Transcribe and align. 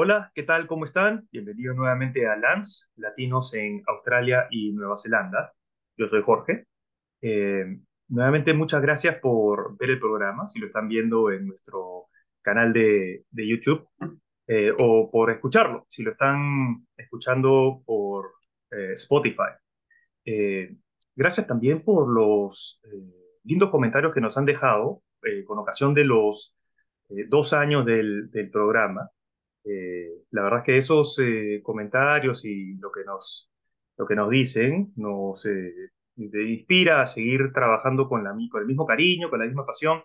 Hola, 0.00 0.30
¿qué 0.32 0.44
tal? 0.44 0.68
¿Cómo 0.68 0.84
están? 0.84 1.26
Bienvenidos 1.32 1.74
nuevamente 1.74 2.24
a 2.28 2.36
Lance, 2.36 2.86
Latinos 2.94 3.52
en 3.54 3.82
Australia 3.84 4.46
y 4.48 4.70
Nueva 4.70 4.96
Zelanda. 4.96 5.52
Yo 5.96 6.06
soy 6.06 6.22
Jorge. 6.22 6.68
Eh, 7.20 7.80
nuevamente 8.06 8.54
muchas 8.54 8.80
gracias 8.80 9.16
por 9.16 9.76
ver 9.76 9.90
el 9.90 9.98
programa, 9.98 10.46
si 10.46 10.60
lo 10.60 10.68
están 10.68 10.86
viendo 10.86 11.32
en 11.32 11.48
nuestro 11.48 12.06
canal 12.42 12.72
de, 12.72 13.24
de 13.28 13.48
YouTube, 13.48 13.88
eh, 14.46 14.72
o 14.78 15.10
por 15.10 15.32
escucharlo, 15.32 15.84
si 15.88 16.04
lo 16.04 16.12
están 16.12 16.86
escuchando 16.96 17.82
por 17.84 18.34
eh, 18.70 18.92
Spotify. 18.92 19.50
gracias 21.16 21.44
también 21.44 21.82
por 21.82 22.08
los 22.08 22.80
lindos 23.42 23.68
comentarios 23.68 24.14
que 24.14 24.20
nos 24.20 24.38
han 24.38 24.44
dejado 24.44 25.02
con 25.44 25.58
ocasión 25.58 25.92
de 25.92 26.04
los 26.04 26.54
dos 27.08 27.52
años 27.52 27.84
del, 27.84 28.30
del 28.30 28.48
programa. 28.48 29.10
Eh, 29.68 30.24
la 30.30 30.42
verdad 30.42 30.60
es 30.60 30.64
que 30.64 30.78
esos 30.78 31.18
eh, 31.18 31.60
comentarios 31.62 32.44
y 32.46 32.74
lo 32.78 32.90
que 32.90 33.04
nos, 33.04 33.50
lo 33.98 34.06
que 34.06 34.16
nos 34.16 34.30
dicen 34.30 34.92
nos 34.96 35.44
eh, 35.46 35.90
inspira 36.16 37.02
a 37.02 37.06
seguir 37.06 37.52
trabajando 37.52 38.08
con, 38.08 38.24
la, 38.24 38.34
con 38.50 38.62
el 38.62 38.66
mismo 38.66 38.86
cariño, 38.86 39.28
con 39.30 39.40
la 39.40 39.46
misma 39.46 39.66
pasión, 39.66 40.02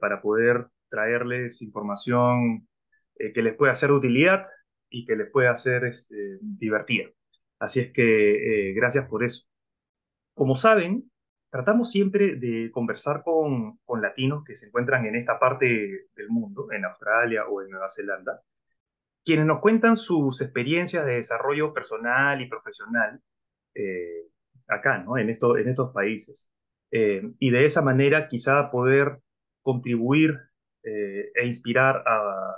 para 0.00 0.22
poder 0.22 0.68
traerles 0.88 1.60
información 1.60 2.68
que 3.16 3.42
les 3.42 3.56
pueda 3.56 3.74
ser 3.74 3.90
de 3.90 3.96
utilidad 3.96 4.44
y 4.88 5.04
que 5.04 5.16
les 5.16 5.30
pueda 5.30 5.56
ser 5.56 5.84
este, 5.84 6.38
divertida. 6.40 7.08
Así 7.58 7.80
es 7.80 7.92
que 7.92 8.72
gracias 8.76 9.06
por 9.08 9.24
eso. 9.24 9.46
Como 10.34 10.54
saben, 10.54 11.10
tratamos 11.50 11.90
siempre 11.90 12.36
de 12.36 12.70
conversar 12.72 13.22
con, 13.24 13.78
con, 13.84 14.00
latinos 14.00 14.44
que 14.44 14.56
se 14.56 14.66
encuentran 14.68 15.04
en 15.06 15.16
esta 15.16 15.38
parte 15.38 15.66
del 16.14 16.28
mundo, 16.28 16.70
en 16.72 16.84
Australia 16.84 17.46
o 17.46 17.62
en 17.62 17.70
Nueva 17.70 17.88
Zelanda, 17.90 18.40
quienes 19.24 19.46
nos 19.46 19.60
cuentan 19.60 19.96
sus 19.96 20.40
experiencias 20.40 21.04
de 21.04 21.16
desarrollo 21.16 21.72
personal 21.72 22.40
y 22.40 22.48
profesional 22.48 23.20
eh, 23.74 24.28
acá, 24.68 24.98
¿no? 24.98 25.18
En, 25.18 25.30
esto, 25.30 25.56
en 25.56 25.68
estos 25.68 25.92
países. 25.92 26.50
Eh, 26.90 27.22
y 27.38 27.50
de 27.50 27.64
esa 27.64 27.82
manera 27.82 28.28
quizá 28.28 28.70
poder 28.70 29.20
contribuir 29.62 30.38
eh, 30.82 31.30
e 31.34 31.46
inspirar 31.46 32.02
a, 32.06 32.56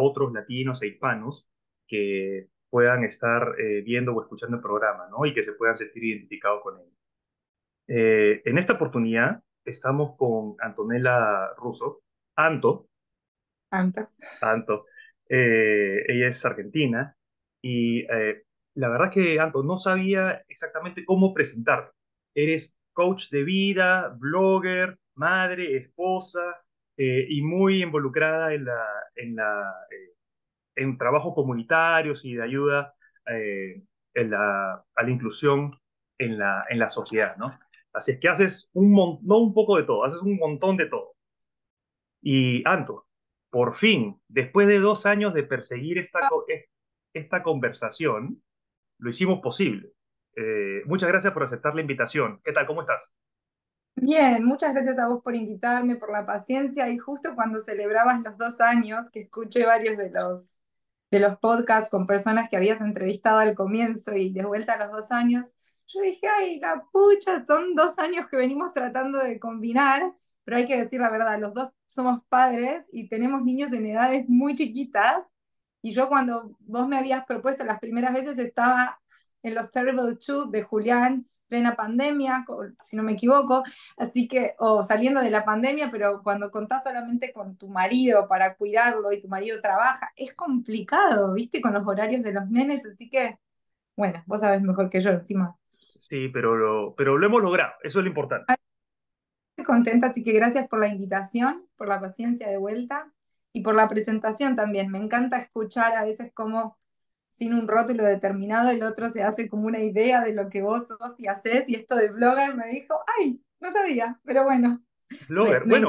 otros 0.00 0.32
latinos 0.32 0.80
e 0.82 0.88
hispanos 0.88 1.48
que 1.88 2.50
puedan 2.70 3.02
estar 3.02 3.56
viendo 3.84 4.14
o 4.14 4.22
escuchando 4.22 4.58
el 4.58 4.62
programa, 4.62 5.08
¿no? 5.10 5.26
Y 5.26 5.34
que 5.34 5.42
se 5.42 5.54
puedan 5.54 5.76
sentir 5.76 6.04
identificados 6.04 6.62
con 6.62 6.78
él. 6.78 8.42
en 8.44 8.58
esta 8.58 8.74
oportunidad 8.74 9.42
estamos 9.64 10.14
con 10.16 10.54
Antonella 10.60 11.52
Russo, 11.56 12.02
Anto. 12.36 12.86
Anto. 13.72 14.10
Anto 14.42 14.84
eh, 15.28 16.04
ella 16.08 16.28
es 16.28 16.44
argentina 16.44 17.16
y 17.62 18.00
eh, 18.12 18.44
la 18.74 18.88
verdad 18.88 19.10
que, 19.10 19.40
Anto, 19.40 19.62
no 19.62 19.78
sabía 19.78 20.44
exactamente 20.48 21.04
cómo 21.04 21.34
presentarte. 21.34 21.92
Eres 22.34 22.76
coach 22.92 23.30
de 23.30 23.42
vida, 23.44 24.14
blogger, 24.18 24.98
madre, 25.14 25.76
esposa 25.76 26.62
eh, 26.96 27.26
y 27.28 27.42
muy 27.42 27.82
involucrada 27.82 28.54
en, 28.54 28.64
la, 28.66 28.84
en, 29.16 29.36
la, 29.36 29.74
en 30.76 30.96
trabajos 30.98 31.34
comunitarios 31.34 32.24
y 32.24 32.34
de 32.34 32.42
ayuda 32.44 32.94
en 33.26 34.30
la, 34.30 34.84
a 34.94 35.02
la 35.02 35.10
inclusión 35.10 35.78
en 36.18 36.38
la, 36.38 36.64
en 36.68 36.78
la 36.78 36.88
sociedad, 36.88 37.36
¿no? 37.36 37.58
Así 37.92 38.12
es 38.12 38.20
que 38.20 38.28
haces 38.28 38.70
un 38.74 38.92
no 39.22 39.38
un 39.38 39.54
poco 39.54 39.76
de 39.76 39.84
todo, 39.84 40.04
haces 40.04 40.22
un 40.22 40.36
montón 40.36 40.76
de 40.76 40.86
todo. 40.86 41.14
Y 42.22 42.62
Anto, 42.66 43.07
por 43.50 43.74
fin, 43.74 44.20
después 44.28 44.66
de 44.66 44.78
dos 44.78 45.06
años 45.06 45.34
de 45.34 45.44
perseguir 45.44 45.98
esta, 45.98 46.20
esta 47.14 47.42
conversación, 47.42 48.42
lo 48.98 49.10
hicimos 49.10 49.40
posible. 49.40 49.92
Eh, 50.36 50.82
muchas 50.86 51.08
gracias 51.08 51.32
por 51.32 51.42
aceptar 51.42 51.74
la 51.74 51.80
invitación. 51.80 52.40
¿Qué 52.44 52.52
tal? 52.52 52.66
¿Cómo 52.66 52.82
estás? 52.82 53.12
Bien, 53.96 54.44
muchas 54.44 54.72
gracias 54.72 54.98
a 54.98 55.08
vos 55.08 55.22
por 55.24 55.34
invitarme, 55.34 55.96
por 55.96 56.12
la 56.12 56.24
paciencia 56.24 56.88
y 56.88 56.98
justo 56.98 57.34
cuando 57.34 57.58
celebrabas 57.58 58.20
los 58.22 58.38
dos 58.38 58.60
años, 58.60 59.10
que 59.10 59.22
escuché 59.22 59.66
varios 59.66 59.96
de 59.96 60.10
los, 60.10 60.56
de 61.10 61.18
los 61.18 61.36
podcasts 61.38 61.90
con 61.90 62.06
personas 62.06 62.48
que 62.48 62.56
habías 62.56 62.80
entrevistado 62.80 63.38
al 63.38 63.56
comienzo 63.56 64.14
y 64.14 64.32
de 64.32 64.44
vuelta 64.44 64.74
a 64.74 64.84
los 64.84 64.92
dos 64.92 65.10
años, 65.10 65.56
yo 65.88 66.00
dije, 66.02 66.28
ay, 66.38 66.60
la 66.60 66.84
pucha, 66.92 67.44
son 67.44 67.74
dos 67.74 67.98
años 67.98 68.26
que 68.30 68.36
venimos 68.36 68.72
tratando 68.72 69.18
de 69.18 69.40
combinar 69.40 70.02
pero 70.48 70.56
hay 70.56 70.66
que 70.66 70.80
decir 70.80 70.98
la 70.98 71.10
verdad, 71.10 71.38
los 71.38 71.52
dos 71.52 71.68
somos 71.86 72.22
padres 72.30 72.86
y 72.90 73.10
tenemos 73.10 73.42
niños 73.42 73.70
en 73.74 73.84
edades 73.84 74.24
muy 74.28 74.54
chiquitas. 74.54 75.28
Y 75.82 75.90
yo 75.92 76.08
cuando 76.08 76.56
vos 76.60 76.88
me 76.88 76.96
habías 76.96 77.26
propuesto 77.26 77.66
las 77.66 77.78
primeras 77.78 78.14
veces 78.14 78.38
estaba 78.38 78.98
en 79.42 79.54
los 79.54 79.70
Terrible 79.70 80.16
Two 80.16 80.46
de 80.46 80.62
Julián, 80.62 81.28
plena 81.48 81.76
pandemia, 81.76 82.46
si 82.80 82.96
no 82.96 83.02
me 83.02 83.12
equivoco, 83.12 83.62
así 83.98 84.26
que, 84.26 84.54
o 84.58 84.82
saliendo 84.82 85.20
de 85.20 85.30
la 85.30 85.44
pandemia, 85.44 85.90
pero 85.90 86.22
cuando 86.22 86.50
contás 86.50 86.84
solamente 86.84 87.30
con 87.30 87.58
tu 87.58 87.68
marido 87.68 88.26
para 88.26 88.54
cuidarlo 88.54 89.12
y 89.12 89.20
tu 89.20 89.28
marido 89.28 89.60
trabaja, 89.60 90.12
es 90.16 90.32
complicado, 90.32 91.34
¿viste? 91.34 91.60
Con 91.60 91.74
los 91.74 91.86
horarios 91.86 92.22
de 92.22 92.32
los 92.32 92.48
nenes, 92.48 92.86
así 92.86 93.10
que, 93.10 93.38
bueno, 93.96 94.24
vos 94.24 94.40
sabés 94.40 94.62
mejor 94.62 94.88
que 94.88 95.00
yo 95.00 95.10
encima. 95.10 95.58
Sí, 95.68 96.28
pero 96.28 96.56
lo, 96.56 96.94
pero 96.94 97.18
lo 97.18 97.26
hemos 97.26 97.42
logrado, 97.42 97.74
eso 97.82 97.98
es 97.98 98.04
lo 98.04 98.08
importante 98.08 98.54
contenta, 99.68 100.08
así 100.08 100.24
que 100.24 100.32
gracias 100.32 100.66
por 100.66 100.80
la 100.80 100.88
invitación, 100.88 101.66
por 101.76 101.88
la 101.88 102.00
paciencia 102.00 102.48
de 102.48 102.56
vuelta 102.56 103.12
y 103.52 103.60
por 103.60 103.74
la 103.76 103.86
presentación 103.86 104.56
también. 104.56 104.90
Me 104.90 104.98
encanta 104.98 105.36
escuchar 105.36 105.92
a 105.92 106.04
veces 106.04 106.32
como 106.32 106.78
sin 107.28 107.52
un 107.52 107.68
rótulo 107.68 108.04
determinado 108.04 108.70
el 108.70 108.82
otro 108.82 109.10
se 109.10 109.22
hace 109.22 109.48
como 109.48 109.66
una 109.66 109.80
idea 109.80 110.24
de 110.24 110.34
lo 110.34 110.48
que 110.48 110.62
vos 110.62 110.88
sos 110.88 111.14
y 111.18 111.26
haces 111.26 111.68
y 111.68 111.74
esto 111.74 111.94
de 111.94 112.08
blogger 112.08 112.56
me 112.56 112.66
dijo, 112.68 112.94
ay, 113.18 113.42
no 113.60 113.70
sabía, 113.70 114.18
pero 114.24 114.44
bueno. 114.44 114.78
Blogger, 115.28 115.64
bueno, 115.66 115.88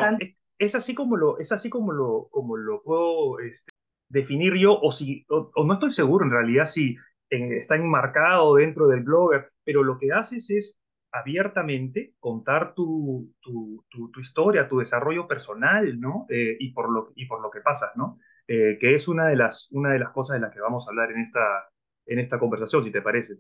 es, 0.58 0.76
así 0.76 0.94
como 0.94 1.16
lo, 1.16 1.40
es 1.40 1.54
así 1.54 1.70
como 1.70 1.94
lo, 1.94 2.28
como 2.30 2.58
lo 2.58 2.84
puedo 2.84 3.40
este, 3.40 3.72
definir 4.10 4.56
yo 4.56 4.78
o 4.78 4.92
si, 4.92 5.26
o, 5.30 5.52
no 5.64 5.74
estoy 5.74 5.92
seguro 5.92 6.26
en 6.26 6.32
realidad 6.32 6.66
si 6.66 6.98
está 7.30 7.76
enmarcado 7.76 8.56
dentro 8.56 8.88
del 8.88 9.04
blogger, 9.04 9.52
pero 9.64 9.84
lo 9.84 9.98
que 9.98 10.12
haces 10.12 10.50
es 10.50 10.82
abiertamente 11.12 12.16
contar 12.20 12.74
tu, 12.74 13.34
tu, 13.42 13.86
tu, 13.90 14.20
historia, 14.20 14.68
tu 14.68 14.80
desarrollo 14.80 15.28
personal, 15.28 16.00
¿no? 16.00 16.26
Eh, 16.30 16.58
y, 16.60 16.72
por 16.72 16.92
lo, 16.92 17.14
y 17.16 17.26
por 17.26 17.42
lo 17.42 17.50
que 17.50 17.62
pasas, 17.62 17.92
¿no? 17.96 18.20
Eh, 18.48 18.78
que 18.80 18.96
es 18.96 19.08
una 19.08 19.28
de, 19.28 19.36
las, 19.36 19.72
una 19.72 19.92
de 19.92 20.00
las 20.00 20.10
cosas 20.12 20.36
de 20.36 20.42
las 20.42 20.54
que 20.54 20.60
vamos 20.60 20.88
a 20.88 20.92
hablar 20.92 21.12
en 21.12 21.20
esta, 21.22 21.70
en 22.06 22.20
esta 22.20 22.40
conversación, 22.40 22.84
si 22.84 22.92
te 22.92 23.02
parece. 23.02 23.36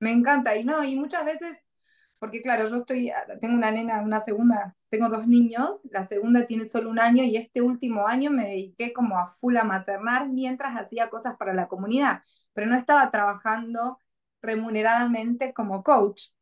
Me 0.00 0.12
encanta, 0.12 0.56
y 0.56 0.64
no, 0.64 0.84
y 0.84 0.96
muchas 0.96 1.24
veces, 1.24 1.64
porque 2.18 2.42
claro, 2.42 2.66
yo 2.68 2.76
estoy, 2.76 3.10
tengo 3.40 3.54
una 3.54 3.70
nena, 3.70 4.02
una 4.02 4.20
segunda, 4.20 4.76
tengo 4.90 5.08
dos 5.08 5.26
niños, 5.26 5.80
la 5.90 6.04
segunda 6.04 6.46
tiene 6.46 6.64
solo 6.64 6.90
un 6.90 6.98
año 6.98 7.22
y 7.24 7.36
este 7.36 7.62
último 7.62 8.06
año 8.06 8.30
me 8.30 8.44
dediqué 8.44 8.92
como 8.92 9.18
a 9.18 9.28
full 9.28 9.56
a 9.56 9.64
maternar 9.64 10.28
mientras 10.28 10.76
hacía 10.76 11.08
cosas 11.10 11.36
para 11.36 11.54
la 11.54 11.68
comunidad, 11.68 12.20
pero 12.52 12.66
no 12.66 12.76
estaba 12.76 13.10
trabajando 13.10 13.98
remuneradamente 14.42 15.52
como 15.54 15.82
coach. 15.82 16.33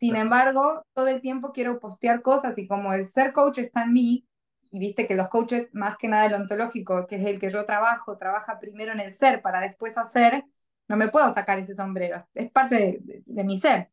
Sin 0.00 0.16
embargo, 0.16 0.82
todo 0.94 1.08
el 1.08 1.20
tiempo 1.20 1.52
quiero 1.52 1.78
postear 1.78 2.22
cosas 2.22 2.56
y 2.56 2.66
como 2.66 2.94
el 2.94 3.04
ser 3.04 3.34
coach 3.34 3.58
está 3.58 3.82
en 3.82 3.92
mí, 3.92 4.26
y 4.70 4.78
viste 4.78 5.06
que 5.06 5.14
los 5.14 5.28
coaches, 5.28 5.68
más 5.74 5.98
que 5.98 6.08
nada 6.08 6.24
el 6.24 6.32
ontológico, 6.32 7.06
que 7.06 7.16
es 7.16 7.26
el 7.26 7.38
que 7.38 7.50
yo 7.50 7.66
trabajo, 7.66 8.16
trabaja 8.16 8.58
primero 8.58 8.92
en 8.92 9.00
el 9.00 9.12
ser 9.12 9.42
para 9.42 9.60
después 9.60 9.98
hacer, 9.98 10.46
no 10.88 10.96
me 10.96 11.08
puedo 11.08 11.28
sacar 11.34 11.58
ese 11.58 11.74
sombrero, 11.74 12.16
es 12.32 12.50
parte 12.50 13.02
de, 13.26 13.44
mi 13.44 13.60
ser. 13.60 13.90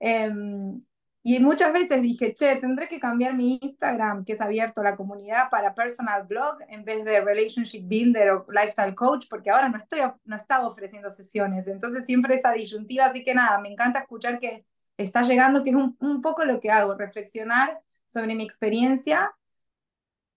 Em, 0.00 0.80
y 1.22 1.38
muchas 1.40 1.70
veces 1.70 2.00
dije, 2.00 2.32
che, 2.32 2.56
tendré 2.56 2.88
que 2.88 2.98
cambiar 2.98 3.34
mi 3.34 3.58
Instagram, 3.60 4.24
que 4.24 4.32
es 4.32 4.40
abierto 4.40 4.80
a 4.80 4.84
la 4.84 4.96
comunidad, 4.96 5.50
para 5.50 5.74
personal 5.74 6.26
blog 6.26 6.56
en 6.68 6.82
vez 6.86 7.04
de 7.04 7.20
relationship 7.20 7.82
builder 7.86 8.30
o 8.30 8.46
lifestyle 8.50 8.94
coach, 8.94 9.26
porque 9.28 9.50
ahora 9.50 9.68
no, 9.68 9.76
estoy, 9.76 10.00
no 10.24 10.34
estaba 10.34 10.66
ofreciendo 10.66 11.10
sesiones. 11.10 11.66
Entonces 11.66 12.06
siempre 12.06 12.36
esa 12.36 12.52
disyuntiva, 12.52 13.04
así 13.04 13.22
que 13.22 13.34
nada, 13.34 13.58
me 13.60 13.68
encanta 13.68 13.98
escuchar 13.98 14.38
que 14.38 14.64
está 14.96 15.22
llegando, 15.22 15.64
que 15.64 15.70
es 15.70 15.76
un, 15.76 16.20
poco 16.20 16.44
lo 16.44 16.60
que 16.60 16.70
hago, 16.70 16.94
reflexionar 16.94 17.82
sobre 18.06 18.34
mi 18.34 18.44
experiencia 18.44 19.34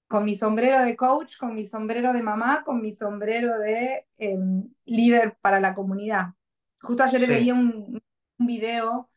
con 0.08 0.24
mi 0.24 0.36
sombrero 0.36 0.82
de 0.82 0.96
coach, 0.96 1.38
con 1.38 1.56
mi 1.56 1.66
sombrero 1.66 2.14
de 2.14 2.22
mamá, 2.22 2.64
con 2.64 2.82
mi 2.82 2.92
sombrero 2.92 3.58
de 3.60 4.06
em, 4.18 4.70
líder 4.86 5.38
para 5.42 5.60
la 5.60 5.74
comunidad. 5.74 6.34
Justo 6.82 7.04
ayer 7.04 7.22
le 7.22 7.28
veía 7.28 7.54
un, 7.54 8.02
un, 8.38 8.48
video, 8.48 9.10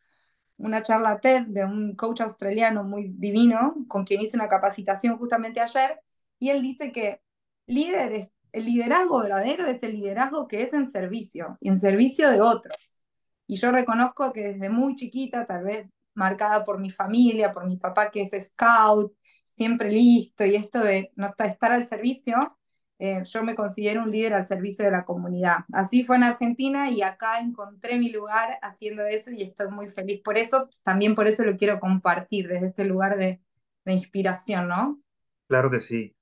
una 0.57 0.83
charla 0.83 1.21
TED 1.21 1.43
de 1.49 1.65
un 1.65 1.95
coach 1.95 2.23
australiano 2.23 2.85
muy 2.85 3.13
divino, 3.17 3.77
con 3.87 4.05
quien 4.05 4.23
hice 4.23 4.37
una 4.37 4.49
capacitación 4.49 5.19
justamente 5.19 5.61
ayer, 5.61 6.01
y 6.39 6.51
él 6.51 6.63
dice 6.63 6.91
que 6.93 7.21
líder 7.67 8.31
el 8.53 8.65
liderazgo 8.65 9.23
verdadero 9.23 9.67
es 9.67 9.83
el 9.83 9.93
liderazgo 9.93 10.49
que 10.49 10.63
es 10.63 10.73
en 10.73 10.91
servicio, 10.91 11.59
y 11.61 11.69
en 11.69 11.79
servicio 11.79 12.31
de 12.31 12.41
otros. 12.41 13.05
Y 13.49 13.57
yo 13.57 13.73
reconozco 13.73 14.33
que 14.33 14.53
desde 14.53 14.69
muy 14.69 14.95
chiquita, 14.95 15.47
tal 15.47 15.65
vez 15.65 15.89
marcada 16.15 16.65
por 16.65 16.79
mi 16.79 16.91
familia, 16.91 17.51
por 17.51 17.67
mi 17.67 17.79
papá 17.79 18.11
que 18.11 18.23
es 18.23 18.31
scout, 18.47 19.13
siempre 19.47 19.91
listo, 19.91 20.45
y 20.45 20.55
esto 20.55 20.79
de 20.81 21.11
no 21.17 21.29
estar 21.39 21.73
al 21.73 21.87
servicio, 21.87 22.59
eh, 23.01 23.23
yo 23.25 23.45
me 23.45 23.55
considero 23.55 24.03
un 24.03 24.11
líder 24.11 24.35
al 24.35 24.45
servicio 24.45 24.85
de 24.85 24.91
la 24.91 25.05
comunidad. 25.05 25.59
Así 25.73 26.05
fue 26.05 26.17
en 26.17 26.25
Argentina 26.25 26.91
y 26.91 27.03
acá 27.03 27.41
encontré 27.41 27.99
mi 27.99 28.11
lugar 28.11 28.59
haciendo 28.61 29.05
eso 29.05 29.31
y 29.31 29.43
estoy 29.43 29.71
muy 29.71 29.89
feliz 29.89 30.21
por 30.23 30.37
eso. 30.37 30.69
También 30.83 31.15
por 31.15 31.27
eso 31.27 31.45
lo 31.45 31.57
quiero 31.57 31.81
compartir 31.81 32.49
desde 32.49 32.69
este 32.69 32.85
lugar 32.85 33.17
de, 33.17 33.41
inspiración, 33.87 34.69
¿no? 34.69 35.01
Claro 35.47 35.71
que 35.71 35.81
sí. 35.81 36.15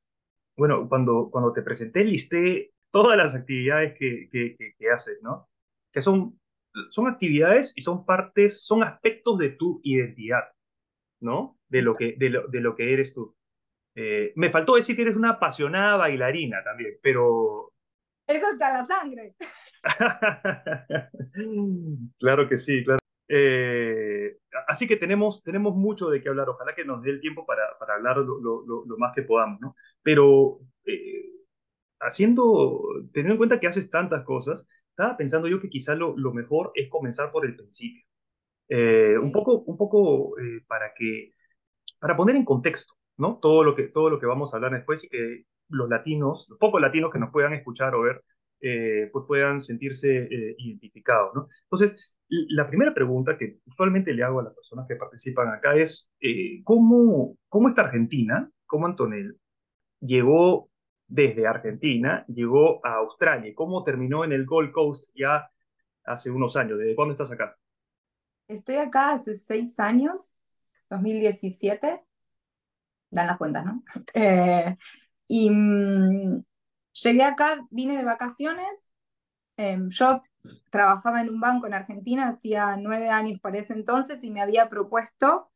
Bueno, 0.57 0.89
cuando, 0.89 1.31
cuando 1.33 1.53
te 1.53 1.63
presenté, 1.63 2.05
listé 2.05 2.73
todas 2.93 3.19
las 3.19 3.35
actividades 3.35 3.99
que, 3.99 4.29
que, 4.31 4.57
que, 4.79 4.91
haces, 4.91 5.19
¿no? 5.21 5.49
Que 5.91 6.01
son, 6.01 6.39
son 6.91 7.09
actividades 7.09 7.73
y 7.77 7.83
son 7.83 8.05
partes, 8.05 8.65
son 8.65 8.83
aspectos 8.83 9.39
de 9.39 9.51
tu 9.51 9.81
identidad, 9.83 10.45
¿no? 11.21 11.59
De 11.69 11.83
lo 11.83 11.95
que, 11.95 12.15
de 12.17 12.31
lo, 12.31 12.47
de 12.49 12.61
lo 12.61 12.75
que 12.75 12.93
eres 12.93 13.13
tú. 13.13 13.35
Eh, 13.95 14.33
me 14.37 14.51
faltó 14.51 14.77
decir 14.77 14.95
que 14.95 15.03
eres 15.03 15.17
una 15.17 15.31
apasionada 15.31 15.97
bailarina 15.97 16.63
también, 16.63 16.99
pero... 17.03 17.73
Eso 18.27 18.47
está 18.53 18.73
la 18.73 18.87
sangre. 18.87 19.35
claro 22.19 22.49
que 22.49 22.59
sí, 22.59 22.85
claro. 22.85 22.99
Eh, 23.29 24.37
así 24.69 24.87
que 24.87 24.97
tenemos, 24.97 25.43
tenemos 25.43 25.75
mucho 25.75 26.11
de 26.11 26.21
qué 26.21 26.29
hablar. 26.29 26.49
Ojalá 26.49 26.75
que 26.75 26.85
nos 26.85 27.03
dé 27.03 27.11
el 27.11 27.21
tiempo 27.21 27.47
para, 27.47 27.79
para 27.79 27.95
hablar 27.95 28.19
lo, 28.19 28.41
lo, 28.41 28.65
lo, 28.65 28.99
más 28.99 29.13
que 29.15 29.23
podamos, 29.23 29.61
¿no? 29.61 29.77
Pero 30.03 30.61
eh, 30.85 31.37
haciendo, 32.01 32.83
teniendo 33.13 33.35
en 33.35 33.39
cuenta 33.39 33.61
que 33.61 33.67
haces 33.67 33.91
tantas 33.91 34.25
cosas, 34.25 34.69
estaba 34.97 35.17
pensando 35.17 35.49
yo 35.49 35.61
que 35.61 35.69
quizá 35.69 35.95
lo, 35.95 36.17
lo 36.17 36.33
mejor 36.33 36.73
es 36.75 36.89
comenzar 36.89 37.31
por 37.31 37.47
el 37.47 37.57
principio. 37.57 38.05
Un 38.69 39.31
poco, 39.33 39.59
un 39.59 39.77
poco 39.77 40.35
para 40.67 40.93
que, 40.95 41.33
para 42.01 42.17
poner 42.17 42.37
en 42.37 42.45
contexto. 42.45 42.97
¿no? 43.19 43.39
Todo 43.41 43.65
lo 43.65 43.75
que, 43.75 43.85
todo 43.89 44.11
lo 44.11 44.19
que 44.19 44.27
vamos 44.27 44.53
a 44.53 44.57
hablar 44.57 44.73
después 44.73 45.05
y 45.05 45.09
que 45.09 45.45
los 45.69 45.89
latinos, 45.89 46.47
los 46.49 46.59
pocos 46.59 46.81
latinos 46.81 47.11
que 47.13 47.19
nos 47.19 47.31
puedan 47.31 47.53
escuchar 47.55 47.95
o 47.95 48.03
ver, 48.03 48.23
eh, 48.61 49.11
pues 49.13 49.25
puedan 49.27 49.61
sentirse 49.61 50.17
eh, 50.31 50.55
identificados, 50.59 51.35
¿no? 51.35 51.49
Entonces, 51.65 52.15
la 52.29 52.67
primera 52.67 52.95
pregunta 52.95 53.37
que 53.37 53.59
usualmente 53.67 54.13
le 54.13 54.23
hago 54.23 54.41
a 54.41 54.45
las 54.45 54.55
personas 54.55 54.87
que 54.89 54.97
participan 54.97 55.49
acá 55.49 55.77
es, 55.77 56.11
eh, 56.21 56.63
¿cómo, 56.65 57.37
¿cómo 57.49 57.69
esta 57.69 57.83
Argentina, 57.83 58.51
cómo 58.67 58.87
Antonel, 58.87 59.39
llegó 60.01 60.71
desde 61.09 61.47
Argentina, 61.47 62.25
llegó 62.29 62.85
a 62.85 62.95
Australia? 62.97 63.53
¿Cómo 63.55 63.85
terminó 63.85 64.25
en 64.25 64.33
el 64.33 64.47
Gold 64.47 64.73
Coast 64.73 65.13
ya 65.15 65.51
hace 66.05 66.31
unos 66.31 66.57
años? 66.57 66.79
¿Desde 66.79 66.95
cuándo 66.95 67.13
estás 67.13 67.31
acá? 67.31 67.57
Estoy 68.49 68.77
acá 68.77 69.13
hace 69.13 69.35
seis 69.35 69.79
años, 69.81 70.33
2017 70.91 72.07
dan 73.11 73.27
las 73.27 73.39
cuentas, 73.39 73.65
¿no? 73.65 73.83
Eh, 74.15 74.77
y 75.29 75.51
mm, 75.51 76.45
llegué 76.93 77.23
acá, 77.25 77.67
vine 77.71 77.97
de 77.97 78.05
vacaciones, 78.05 78.89
em, 79.57 79.89
yo 79.91 80.23
trabajaba 80.71 81.21
en 81.21 81.31
un 81.31 81.41
banco 81.41 81.67
en 81.67 81.75
Argentina, 81.75 82.29
hacía 82.29 82.77
nueve 82.77 83.11
años 83.11 83.41
para 83.41 83.59
ese 83.59 83.73
entonces, 83.73 84.23
y 84.25 84.31
me 84.31 84.41
había 84.41 84.69
propuesto 84.69 85.51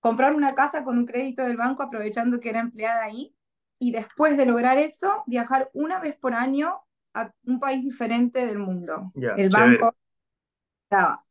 comprar 0.00 0.34
una 0.34 0.54
casa 0.54 0.84
con 0.84 0.98
un 0.98 1.06
crédito 1.06 1.42
del 1.44 1.56
banco 1.56 1.82
aprovechando 1.82 2.40
que 2.40 2.50
era 2.50 2.60
empleada 2.60 3.04
ahí, 3.04 3.34
y 3.82 3.90
después 3.90 4.36
de 4.36 4.46
lograr 4.46 4.78
eso, 4.78 5.24
viajar 5.26 5.68
una 5.74 5.98
vez 5.98 6.16
por 6.16 6.34
año 6.34 6.84
a 7.14 7.32
un 7.44 7.58
país 7.58 7.82
diferente 7.82 8.46
del 8.46 8.60
mundo. 8.60 9.10
el 9.16 9.50
banco 9.50 9.92
estaba. 10.84 11.24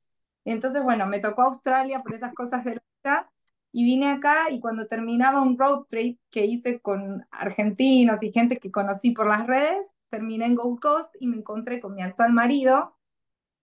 Entonces, 0.43 0.83
bueno, 0.83 1.07
me 1.07 1.19
tocó 1.19 1.43
Australia 1.43 2.03
por 2.03 2.13
esas 2.13 2.33
cosas 2.33 2.65
de 2.65 2.75
la 2.75 2.81
vida 3.01 3.31
y 3.71 3.85
vine 3.85 4.09
acá 4.09 4.49
y 4.51 4.59
cuando 4.59 4.85
terminaba 4.85 5.41
un 5.41 5.57
road 5.57 5.85
trip 5.87 6.19
que 6.29 6.45
hice 6.45 6.81
con 6.81 7.25
argentinos 7.31 8.21
y 8.21 8.33
gente 8.33 8.57
que 8.57 8.69
conocí 8.69 9.11
por 9.11 9.27
las 9.27 9.47
redes, 9.47 9.93
terminé 10.09 10.45
en 10.45 10.55
Gold 10.55 10.81
Coast 10.81 11.15
y 11.21 11.27
me 11.27 11.37
encontré 11.37 11.79
con 11.79 11.95
mi 11.95 12.01
actual 12.01 12.33
marido, 12.33 12.97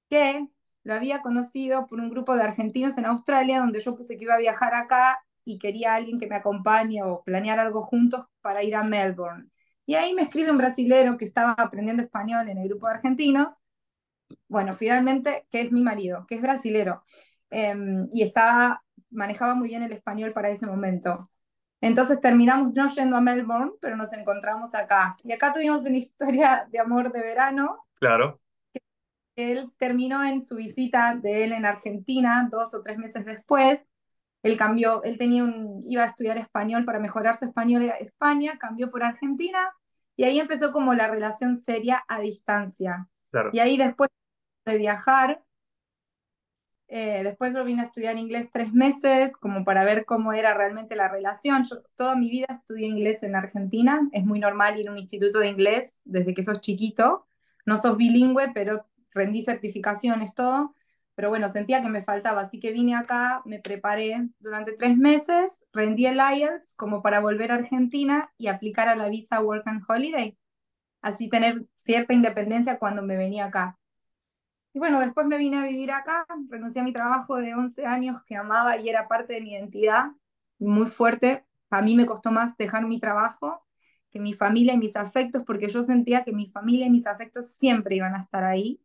que 0.08 0.48
lo 0.82 0.94
había 0.94 1.20
conocido 1.20 1.86
por 1.86 2.00
un 2.00 2.08
grupo 2.08 2.34
de 2.36 2.44
argentinos 2.44 2.96
en 2.96 3.04
Australia, 3.04 3.60
donde 3.60 3.80
yo 3.80 3.94
puse 3.94 4.16
que 4.16 4.24
iba 4.24 4.36
a 4.36 4.38
viajar 4.38 4.74
acá 4.74 5.22
y 5.48 5.58
quería 5.58 5.94
alguien 5.94 6.20
que 6.20 6.26
me 6.26 6.36
acompañe 6.36 7.02
o 7.02 7.22
planear 7.24 7.58
algo 7.58 7.82
juntos 7.82 8.26
para 8.40 8.62
ir 8.62 8.76
a 8.76 8.84
Melbourne. 8.84 9.48
Y 9.86 9.94
ahí 9.94 10.14
me 10.14 10.22
escribe 10.22 10.50
un 10.50 10.58
brasilero 10.58 11.16
que 11.16 11.24
estaba 11.24 11.52
aprendiendo 11.52 12.02
español 12.02 12.48
en 12.48 12.58
el 12.58 12.68
grupo 12.68 12.86
de 12.86 12.94
argentinos. 12.94 13.58
Bueno, 14.48 14.74
finalmente, 14.74 15.46
que 15.50 15.62
es 15.62 15.72
mi 15.72 15.82
marido, 15.82 16.26
que 16.28 16.34
es 16.34 16.42
brasilero. 16.42 17.02
Em, 17.50 18.06
y 18.12 18.22
estaba 18.22 18.82
manejaba 19.10 19.54
muy 19.54 19.68
bien 19.68 19.82
el 19.82 19.92
español 19.92 20.32
para 20.32 20.50
ese 20.50 20.66
momento. 20.66 21.30
Entonces 21.80 22.20
terminamos 22.20 22.74
no 22.74 22.88
yendo 22.88 23.16
a 23.16 23.20
Melbourne, 23.20 23.72
pero 23.80 23.96
nos 23.96 24.12
encontramos 24.12 24.74
acá. 24.74 25.16
Y 25.22 25.32
acá 25.32 25.52
tuvimos 25.52 25.86
una 25.86 25.96
historia 25.96 26.66
de 26.70 26.78
amor 26.78 27.12
de 27.12 27.22
verano. 27.22 27.86
Claro. 27.94 28.34
Él 29.36 29.70
terminó 29.76 30.24
en 30.24 30.42
su 30.42 30.56
visita 30.56 31.14
de 31.14 31.44
él 31.44 31.52
en 31.52 31.64
Argentina 31.64 32.48
dos 32.50 32.74
o 32.74 32.82
tres 32.82 32.98
meses 32.98 33.24
después. 33.24 33.84
Él 34.48 34.56
cambió, 34.56 35.02
él 35.02 35.18
tenía 35.18 35.44
un, 35.44 35.82
iba 35.86 36.02
a 36.02 36.06
estudiar 36.06 36.38
español 36.38 36.84
para 36.84 36.98
mejorar 36.98 37.36
su 37.36 37.44
español 37.44 37.82
en 37.82 37.92
España, 38.00 38.58
cambió 38.58 38.90
por 38.90 39.04
Argentina 39.04 39.72
y 40.16 40.24
ahí 40.24 40.40
empezó 40.40 40.72
como 40.72 40.94
la 40.94 41.08
relación 41.08 41.56
seria 41.56 42.02
a 42.08 42.20
distancia. 42.20 43.08
Claro. 43.30 43.50
Y 43.52 43.60
ahí 43.60 43.76
después 43.76 44.08
de 44.64 44.78
viajar, 44.78 45.44
eh, 46.88 47.22
después 47.22 47.52
yo 47.54 47.64
vine 47.64 47.82
a 47.82 47.84
estudiar 47.84 48.16
inglés 48.16 48.48
tres 48.50 48.72
meses, 48.72 49.36
como 49.36 49.64
para 49.64 49.84
ver 49.84 50.06
cómo 50.06 50.32
era 50.32 50.54
realmente 50.54 50.96
la 50.96 51.08
relación. 51.08 51.62
Yo 51.64 51.82
toda 51.96 52.16
mi 52.16 52.30
vida 52.30 52.46
estudié 52.48 52.88
inglés 52.88 53.22
en 53.22 53.36
Argentina. 53.36 54.08
Es 54.12 54.24
muy 54.24 54.40
normal 54.40 54.80
ir 54.80 54.88
a 54.88 54.92
un 54.92 54.98
instituto 54.98 55.40
de 55.40 55.48
inglés 55.48 56.00
desde 56.04 56.34
que 56.34 56.42
sos 56.42 56.60
chiquito. 56.60 57.26
No 57.66 57.76
sos 57.76 57.96
bilingüe, 57.98 58.50
pero 58.54 58.86
rendí 59.12 59.42
certificaciones, 59.42 60.34
todo. 60.34 60.74
Pero 61.18 61.30
bueno, 61.30 61.48
sentía 61.48 61.82
que 61.82 61.88
me 61.88 62.00
faltaba, 62.00 62.42
así 62.42 62.60
que 62.60 62.70
vine 62.70 62.94
acá, 62.94 63.42
me 63.44 63.58
preparé 63.58 64.28
durante 64.38 64.74
tres 64.74 64.96
meses, 64.96 65.64
rendí 65.72 66.06
el 66.06 66.20
IELTS 66.20 66.76
como 66.76 67.02
para 67.02 67.18
volver 67.18 67.50
a 67.50 67.56
Argentina 67.56 68.32
y 68.38 68.46
aplicar 68.46 68.88
a 68.88 68.94
la 68.94 69.08
visa 69.08 69.40
Work 69.40 69.66
and 69.66 69.82
Holiday. 69.88 70.38
Así 71.02 71.28
tener 71.28 71.60
cierta 71.74 72.14
independencia 72.14 72.78
cuando 72.78 73.02
me 73.02 73.16
venía 73.16 73.46
acá. 73.46 73.76
Y 74.72 74.78
bueno, 74.78 75.00
después 75.00 75.26
me 75.26 75.38
vine 75.38 75.58
a 75.58 75.64
vivir 75.64 75.90
acá, 75.90 76.24
renuncié 76.48 76.82
a 76.82 76.84
mi 76.84 76.92
trabajo 76.92 77.38
de 77.38 77.52
11 77.52 77.84
años 77.84 78.22
que 78.24 78.36
amaba 78.36 78.76
y 78.76 78.88
era 78.88 79.08
parte 79.08 79.32
de 79.32 79.40
mi 79.40 79.54
identidad, 79.54 80.12
muy 80.60 80.86
fuerte. 80.86 81.44
A 81.70 81.82
mí 81.82 81.96
me 81.96 82.06
costó 82.06 82.30
más 82.30 82.56
dejar 82.56 82.86
mi 82.86 83.00
trabajo 83.00 83.66
que 84.12 84.20
mi 84.20 84.34
familia 84.34 84.74
y 84.74 84.78
mis 84.78 84.94
afectos, 84.94 85.42
porque 85.44 85.66
yo 85.66 85.82
sentía 85.82 86.22
que 86.22 86.32
mi 86.32 86.48
familia 86.52 86.86
y 86.86 86.90
mis 86.90 87.08
afectos 87.08 87.48
siempre 87.48 87.96
iban 87.96 88.14
a 88.14 88.20
estar 88.20 88.44
ahí 88.44 88.80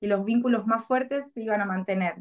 y 0.00 0.06
los 0.06 0.24
vínculos 0.24 0.66
más 0.66 0.86
fuertes 0.86 1.32
se 1.32 1.42
iban 1.42 1.60
a 1.60 1.66
mantener. 1.66 2.16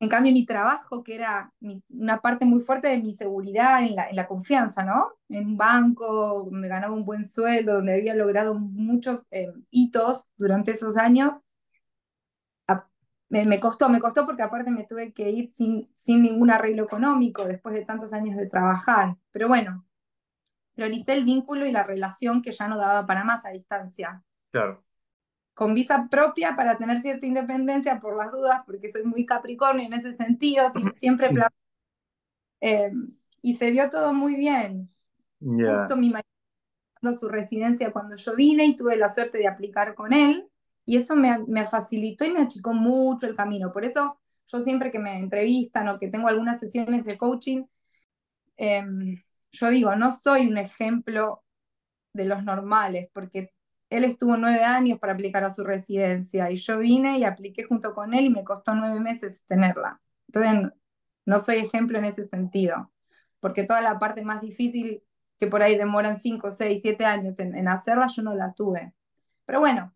En 0.00 0.08
cambio, 0.08 0.32
mi 0.32 0.44
trabajo, 0.44 1.02
que 1.02 1.14
era 1.14 1.52
una 1.88 2.20
parte 2.20 2.44
muy 2.44 2.60
fuerte 2.60 2.88
de 2.88 2.98
mi 2.98 3.12
seguridad 3.12 3.82
en 3.82 3.94
la, 3.94 4.08
en 4.08 4.16
la, 4.16 4.26
confianza, 4.26 4.82
¿no? 4.82 5.12
En 5.28 5.46
un 5.46 5.56
banco 5.56 6.44
donde 6.44 6.68
ganaba 6.68 6.92
un 6.94 7.04
buen 7.04 7.24
sueldo, 7.24 7.74
donde 7.74 7.94
había 7.94 8.14
logrado 8.14 8.54
muchos 8.54 9.26
eh, 9.30 9.52
hitos 9.70 10.30
durante 10.36 10.72
esos 10.72 10.96
años, 10.96 11.34
me, 13.30 13.46
me, 13.46 13.58
costó, 13.58 13.88
me 13.88 14.00
costó 14.00 14.26
porque 14.26 14.42
aparte 14.42 14.70
me 14.70 14.84
tuve 14.84 15.12
que 15.12 15.30
ir 15.30 15.50
sin, 15.52 15.90
sin 15.96 16.22
ningún 16.22 16.50
arreglo 16.50 16.84
económico 16.84 17.44
después 17.44 17.74
de 17.74 17.84
tantos 17.84 18.12
años 18.12 18.36
de 18.36 18.46
trabajar. 18.46 19.16
Pero 19.32 19.48
bueno, 19.48 19.86
prioricé 20.74 21.14
el 21.14 21.24
vínculo 21.24 21.66
y 21.66 21.72
la 21.72 21.82
relación 21.82 22.42
que 22.42 22.52
ya 22.52 22.68
no 22.68 22.76
daba 22.76 23.06
para 23.06 23.24
más 23.24 23.44
a 23.44 23.50
distancia. 23.50 24.22
Claro 24.50 24.84
con 25.54 25.74
visa 25.74 26.08
propia 26.10 26.56
para 26.56 26.76
tener 26.76 26.98
cierta 26.98 27.26
independencia 27.26 28.00
por 28.00 28.16
las 28.16 28.32
dudas, 28.32 28.62
porque 28.66 28.88
soy 28.88 29.04
muy 29.04 29.24
capricornio 29.24 29.86
en 29.86 29.92
ese 29.92 30.12
sentido, 30.12 30.70
siempre 30.96 31.30
eh, 32.60 32.92
y 33.40 33.54
se 33.54 33.70
vio 33.70 33.88
todo 33.88 34.12
muy 34.12 34.34
bien. 34.36 34.90
Justo 35.40 35.96
mi 35.96 36.10
marido 36.10 36.24
su 37.18 37.28
residencia 37.28 37.92
cuando 37.92 38.16
yo 38.16 38.34
vine 38.34 38.64
y 38.64 38.76
tuve 38.76 38.96
la 38.96 39.12
suerte 39.12 39.38
de 39.38 39.46
aplicar 39.46 39.94
con 39.94 40.12
él, 40.12 40.48
y 40.86 40.96
eso 40.96 41.16
me, 41.16 41.38
me 41.46 41.64
facilitó 41.64 42.24
y 42.24 42.32
me 42.32 42.40
achicó 42.40 42.72
mucho 42.72 43.26
el 43.26 43.34
camino. 43.34 43.70
Por 43.72 43.84
eso 43.84 44.18
yo 44.46 44.60
siempre 44.60 44.90
que 44.90 44.98
me 44.98 45.18
entrevistan 45.18 45.88
o 45.88 45.98
que 45.98 46.08
tengo 46.08 46.28
algunas 46.28 46.60
sesiones 46.60 47.04
de 47.04 47.16
coaching, 47.16 47.64
em, 48.56 49.18
yo 49.52 49.68
digo, 49.68 49.94
no 49.94 50.10
soy 50.12 50.46
un 50.46 50.58
ejemplo 50.58 51.42
de 52.12 52.24
los 52.26 52.44
normales, 52.44 53.08
porque 53.12 53.52
él 53.96 54.04
estuvo 54.04 54.36
nueve 54.36 54.64
años 54.64 54.98
para 54.98 55.12
aplicar 55.12 55.44
a 55.44 55.50
su 55.50 55.62
residencia 55.62 56.50
y 56.50 56.56
yo 56.56 56.78
vine 56.78 57.18
y 57.18 57.24
apliqué 57.24 57.64
junto 57.64 57.94
con 57.94 58.12
él 58.12 58.24
y 58.24 58.30
me 58.30 58.44
costó 58.44 58.74
nueve 58.74 59.00
meses 59.00 59.44
tenerla. 59.46 60.00
Entonces, 60.26 60.72
no 61.26 61.38
soy 61.38 61.56
ejemplo 61.56 61.98
en 61.98 62.04
ese 62.04 62.24
sentido, 62.24 62.90
porque 63.40 63.64
toda 63.64 63.80
la 63.80 63.98
parte 63.98 64.24
más 64.24 64.40
difícil 64.40 65.02
que 65.38 65.46
por 65.46 65.62
ahí 65.62 65.76
demoran 65.76 66.16
cinco, 66.16 66.50
seis, 66.50 66.82
siete 66.82 67.04
años 67.04 67.38
en, 67.38 67.68
hacerla, 67.68 68.06
yo 68.08 68.22
no 68.22 68.34
la 68.34 68.52
tuve. 68.54 68.94
Pero 69.46 69.60
bueno, 69.60 69.94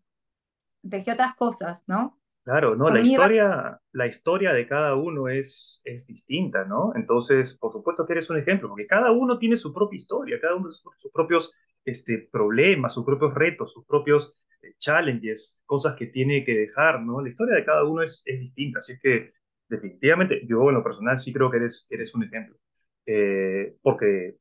dejé 0.81 1.13
otras 1.13 1.35
cosas, 1.35 1.83
¿no? 1.87 2.17
Claro, 2.43 2.75
no, 2.75 2.89
la 2.89 3.01
historia, 3.01 3.79
la 3.91 4.07
historia 4.07 4.53
de 4.53 4.67
cada 4.67 4.95
uno 4.95 5.27
es, 5.27 5.81
es 5.83 6.07
distinta, 6.07 6.63
¿no? 6.63 6.93
Entonces, 6.95 7.53
por 7.53 7.71
supuesto 7.71 8.05
que 8.05 8.13
eres 8.13 8.29
un 8.29 8.37
ejemplo, 8.37 8.69
porque 8.69 8.87
cada 8.87 9.11
uno 9.11 9.37
tiene 9.37 9.55
su 9.55 9.71
propia 9.71 9.97
historia, 9.97 10.39
cada 10.41 10.55
uno 10.55 10.69
tiene 10.69 10.95
sus 10.97 11.11
propios 11.11 11.53
este, 11.89 12.29
problemas, 12.31 12.93
sus 12.93 13.05
propios 13.05 13.33
retos, 13.33 13.73
sus 13.73 13.85
propios 13.85 14.35
eh, 14.61 14.73
challenges, 14.77 15.63
cosas 15.65 15.95
que 15.95 16.07
tiene 16.07 16.43
que 16.45 16.53
dejar, 16.53 17.01
¿no? 17.01 17.21
La 17.21 17.29
historia 17.29 17.55
de 17.55 17.65
cada 17.65 17.83
uno 17.83 18.01
es, 18.01 18.23
es 18.25 18.39
distinta, 18.39 18.79
así 18.79 18.93
es 18.93 18.99
que 19.01 19.33
definitivamente 19.67 20.41
yo 20.47 20.69
en 20.69 20.75
lo 20.75 20.83
personal 20.83 21.19
sí 21.19 21.31
creo 21.31 21.51
que 21.51 21.57
eres, 21.57 21.87
eres 21.89 22.13
un 22.15 22.23
ejemplo, 22.23 22.57
eh, 23.05 23.75
porque 23.81 24.37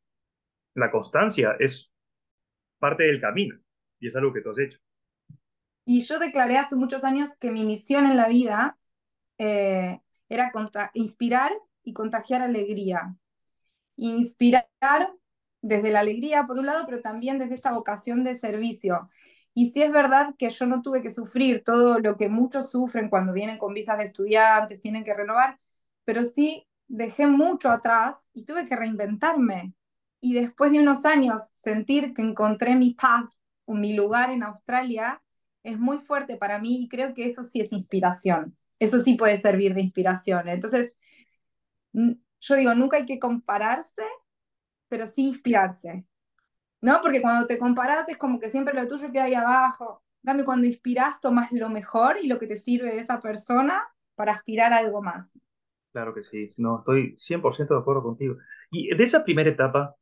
la 0.74 0.90
constancia 0.90 1.56
es 1.58 1.92
parte 2.78 3.04
del 3.04 3.20
camino 3.20 3.58
y 4.00 4.08
es 4.08 4.16
algo 4.16 4.32
que 4.32 4.40
tú 4.40 4.50
has 4.50 4.58
hecho. 4.58 4.78
Y 5.84 6.02
yo 6.02 6.18
declaré 6.18 6.58
hace 6.58 6.76
muchos 6.76 7.04
años 7.04 7.30
que 7.40 7.50
mi 7.50 7.64
misión 7.64 8.06
en 8.06 8.16
la 8.16 8.28
vida 8.28 8.78
eh, 9.38 10.00
era 10.28 10.52
inspirar 10.94 11.52
y 11.82 11.92
contagiar 11.92 12.42
alegría. 12.42 13.16
Inspirar 13.96 14.68
desde 15.62 15.90
la 15.90 16.00
alegría, 16.00 16.44
por 16.46 16.58
un 16.58 16.66
lado, 16.66 16.84
pero 16.86 17.00
también 17.00 17.38
desde 17.38 17.54
esta 17.54 17.72
vocación 17.72 18.24
de 18.24 18.34
servicio. 18.34 19.08
Y 19.54 19.70
sí 19.70 19.82
es 19.82 19.90
verdad 19.90 20.34
que 20.38 20.48
yo 20.50 20.66
no 20.66 20.82
tuve 20.82 21.02
que 21.02 21.10
sufrir 21.10 21.64
todo 21.64 21.98
lo 21.98 22.16
que 22.16 22.28
muchos 22.28 22.70
sufren 22.70 23.08
cuando 23.10 23.32
vienen 23.32 23.58
con 23.58 23.74
visas 23.74 23.98
de 23.98 24.04
estudiantes, 24.04 24.80
tienen 24.80 25.04
que 25.04 25.14
renovar, 25.14 25.58
pero 26.04 26.24
sí 26.24 26.66
dejé 26.86 27.26
mucho 27.26 27.70
atrás 27.70 28.16
y 28.32 28.44
tuve 28.44 28.66
que 28.66 28.76
reinventarme. 28.76 29.74
Y 30.20 30.34
después 30.34 30.72
de 30.72 30.80
unos 30.80 31.04
años 31.04 31.50
sentir 31.56 32.14
que 32.14 32.22
encontré 32.22 32.76
mi 32.76 32.94
path, 32.94 33.28
mi 33.66 33.94
lugar 33.94 34.30
en 34.30 34.42
Australia, 34.42 35.22
es 35.62 35.78
muy 35.78 35.98
fuerte 35.98 36.36
para 36.36 36.58
mí 36.58 36.82
y 36.82 36.88
creo 36.88 37.12
que 37.14 37.24
eso 37.26 37.44
sí 37.44 37.60
es 37.60 37.72
inspiración. 37.72 38.56
Eso 38.78 39.00
sí 39.00 39.14
puede 39.14 39.38
servir 39.38 39.74
de 39.74 39.82
inspiración. 39.82 40.48
Entonces, 40.48 40.94
yo 41.92 42.54
digo, 42.56 42.74
nunca 42.74 42.96
hay 42.98 43.06
que 43.06 43.18
compararse, 43.18 44.02
pero 44.88 45.06
sí 45.06 45.28
inspirarse. 45.28 46.06
¿No? 46.80 47.00
Porque 47.02 47.20
cuando 47.20 47.46
te 47.46 47.58
comparas 47.58 48.08
es 48.08 48.16
como 48.18 48.38
que 48.38 48.48
siempre 48.48 48.74
lo 48.74 48.86
tuyo 48.86 49.10
queda 49.10 49.24
ahí 49.24 49.34
abajo. 49.34 50.02
Dame 50.22 50.44
cuando 50.44 50.66
inspiras, 50.66 51.20
tomas 51.20 51.50
lo 51.52 51.68
mejor 51.68 52.16
y 52.22 52.28
lo 52.28 52.38
que 52.38 52.46
te 52.46 52.56
sirve 52.56 52.90
de 52.90 52.98
esa 52.98 53.20
persona 53.20 53.88
para 54.14 54.32
aspirar 54.32 54.72
a 54.72 54.78
algo 54.78 55.02
más. 55.02 55.38
Claro 55.92 56.14
que 56.14 56.22
sí, 56.22 56.52
no, 56.56 56.78
estoy 56.78 57.16
100% 57.16 57.74
de 57.74 57.80
acuerdo 57.80 58.02
contigo. 58.02 58.36
Y 58.70 58.94
de 58.94 59.04
esa 59.04 59.24
primera 59.24 59.48
etapa, 59.48 59.96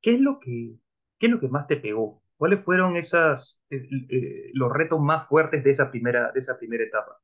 ¿qué 0.00 0.14
es 0.14 0.20
lo 0.20 0.38
que, 0.40 0.74
qué 1.18 1.26
es 1.26 1.32
lo 1.32 1.40
que 1.40 1.48
más 1.48 1.66
te 1.66 1.76
pegó? 1.76 2.22
¿Cuáles 2.36 2.64
fueron 2.64 2.96
esas, 2.96 3.62
eh, 3.70 4.50
los 4.54 4.72
retos 4.72 5.00
más 5.00 5.28
fuertes 5.28 5.62
de 5.62 5.70
esa 5.70 5.90
primera, 5.90 6.32
de 6.32 6.40
esa 6.40 6.58
primera 6.58 6.84
etapa? 6.84 7.20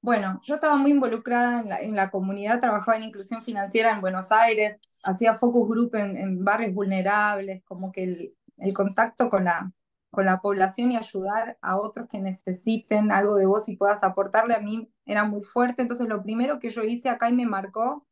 Bueno, 0.00 0.40
yo 0.42 0.54
estaba 0.54 0.76
muy 0.76 0.92
involucrada 0.92 1.60
en 1.60 1.68
la, 1.68 1.80
en 1.80 1.94
la 1.94 2.10
comunidad, 2.10 2.60
trabajaba 2.60 2.96
en 2.96 3.04
inclusión 3.04 3.42
financiera 3.42 3.92
en 3.92 4.00
Buenos 4.00 4.32
Aires, 4.32 4.80
hacía 5.02 5.34
focus 5.34 5.68
group 5.68 5.94
en, 5.94 6.44
barrios 6.44 6.74
vulnerables, 6.74 7.62
como 7.64 7.92
que 7.92 8.04
el, 8.04 8.36
el, 8.58 8.74
contacto 8.74 9.30
con 9.30 9.44
la, 9.44 9.72
con 10.10 10.26
la 10.26 10.40
población 10.40 10.92
y 10.92 10.96
ayudar 10.96 11.58
a 11.62 11.76
otros 11.76 12.08
que 12.08 12.18
necesiten 12.20 13.12
algo 13.12 13.36
de 13.36 13.46
vos 13.46 13.68
y 13.68 13.76
puedas 13.76 14.02
aportarle 14.04 14.54
a 14.54 14.60
mí 14.60 14.90
era 15.06 15.24
muy 15.24 15.42
fuerte. 15.42 15.82
Entonces 15.82 16.08
lo 16.08 16.22
primero 16.22 16.58
que 16.60 16.70
yo 16.70 16.82
hice 16.82 17.08
acá 17.08 17.28
y 17.28 17.34
me 17.34 17.46
marcó 17.46 18.06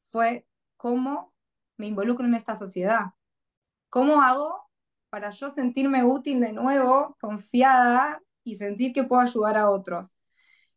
fue 0.00 0.46
cómo 0.76 1.34
me 1.76 1.86
involucro 1.86 2.26
en 2.26 2.34
esta 2.34 2.54
sociedad. 2.56 3.14
¿Cómo 3.90 4.22
hago 4.22 4.64
para 5.14 5.30
yo 5.30 5.48
sentirme 5.48 6.02
útil 6.02 6.40
de 6.40 6.52
nuevo, 6.52 7.16
confiada 7.20 8.20
y 8.42 8.56
sentir 8.56 8.92
que 8.92 9.04
puedo 9.04 9.22
ayudar 9.22 9.56
a 9.56 9.70
otros. 9.70 10.16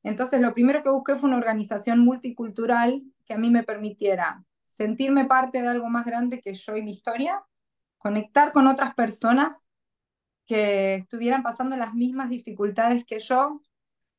Entonces, 0.04 0.40
lo 0.42 0.54
primero 0.54 0.84
que 0.84 0.92
busqué 0.92 1.16
fue 1.16 1.30
una 1.30 1.40
organización 1.40 2.02
multicultural 2.02 3.02
que 3.26 3.34
a 3.34 3.40
mí 3.40 3.50
me 3.50 3.64
permitiera 3.64 4.46
sentirme 4.68 5.26
parte 5.26 5.62
de 5.62 5.70
algo 5.70 5.90
más 5.90 6.06
grande 6.06 6.42
que 6.42 6.54
yo 6.54 6.78
y 6.78 6.84
mi 6.84 6.92
historia, 6.92 7.44
conectar 7.98 8.52
con 8.52 8.68
otras 8.68 8.94
personas 8.94 9.68
que 10.46 10.96
estuvieran 10.96 11.42
pasando 11.42 11.76
las 11.76 11.94
mismas 11.94 12.30
dificultades 12.30 13.06
que 13.06 13.20
yo 13.20 13.62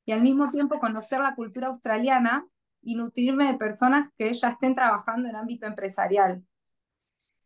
y 0.04 0.12
al 0.12 0.22
mismo 0.22 0.50
tiempo 0.50 0.80
conocer 0.80 1.20
la 1.20 1.34
cultura 1.34 1.68
australiana 1.68 2.46
y 2.82 2.96
nutrirme 2.96 3.46
de 3.46 3.58
personas 3.58 4.10
que 4.16 4.32
ya 4.32 4.48
estén 4.50 4.74
trabajando 4.74 5.28
en 5.28 5.36
ámbito 5.36 5.66
empresarial. 5.66 6.42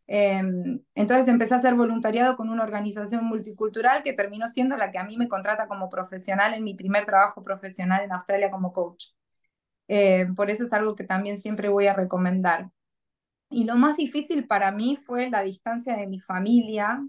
Em, 0.06 0.80
entonces 0.94 1.28
empecé 1.28 1.54
a 1.54 1.56
hacer 1.59 1.75
voluntariado 1.75 2.37
con 2.37 2.50
una 2.50 2.64
organización 2.64 3.25
multicultural 3.25 4.02
que 4.02 4.12
terminó 4.12 4.47
siendo 4.49 4.76
la 4.76 4.90
que 4.90 4.99
a 4.99 5.04
mí 5.04 5.16
me 5.16 5.28
contrata 5.28 5.68
como 5.68 5.88
profesional 5.88 6.54
en 6.54 6.64
mi 6.64 6.75
primer 6.75 7.06
trabajo 7.06 7.42
profesional 7.42 8.02
en 8.04 8.12
Australia 8.12 8.50
como 8.50 8.73
coach. 8.73 9.06
Em, 9.88 10.35
por 10.35 10.50
eso 10.50 10.64
es 10.64 10.73
algo 10.73 10.97
que 10.97 11.04
también 11.04 11.40
siempre 11.40 11.68
voy 11.68 11.87
a 11.87 11.94
recomendar. 11.94 12.71
Y 13.52 13.64
lo 13.64 13.76
más 13.76 13.97
difícil 13.97 14.47
para 14.47 14.73
mí 14.73 14.97
fue 14.97 15.30
la 15.30 15.42
distancia 15.42 15.97
de 15.97 16.06
mi 16.06 16.21
familia 16.21 17.06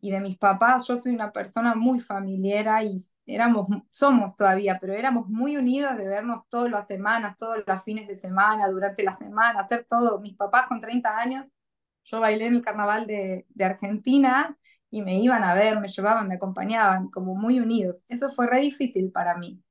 y 0.00 0.10
de 0.10 0.20
mis 0.20 0.36
papás. 0.36 0.86
Yo 0.88 1.00
soy 1.00 1.14
una 1.14 1.32
persona 1.32 1.74
muy 1.74 2.00
familiar 2.00 2.84
y 2.84 2.96
éramos, 3.26 3.68
somos 3.90 4.36
todavía, 4.36 4.78
pero 4.80 4.92
éramos 4.94 5.28
muy 5.28 5.56
unidos 5.56 5.96
de 5.96 6.08
vernos 6.08 6.40
todas 6.48 6.70
las 6.70 6.86
semanas, 6.88 7.36
todos 7.36 7.62
los 7.66 7.82
fines 7.82 8.08
de 8.08 8.16
semana, 8.16 8.68
durante 8.68 9.02
la 9.04 9.14
semana, 9.14 9.60
hacer 9.60 9.86
todo. 9.88 10.20
Mis 10.20 10.36
papás 10.36 10.66
con 10.66 10.80
30 10.80 11.18
años 11.18 11.52
yo 12.04 12.20
bailé 12.20 12.46
en 12.46 12.56
el 12.56 12.62
carnaval 12.62 13.06
de, 13.06 13.46
de, 13.50 13.64
Argentina 13.64 14.56
y 14.90 15.02
me 15.02 15.18
iban 15.18 15.44
a 15.44 15.54
ver, 15.54 15.78
me 15.78 15.88
llevaban, 15.88 16.26
me 16.28 16.36
acompañaban, 16.36 17.08
como 17.08 17.34
muy 17.34 17.60
unidos. 17.60 18.04
Eso 18.08 18.30
fue 18.30 18.46
re 18.46 18.60
difícil 18.60 19.12
para 19.12 19.36
mí. 19.36 19.62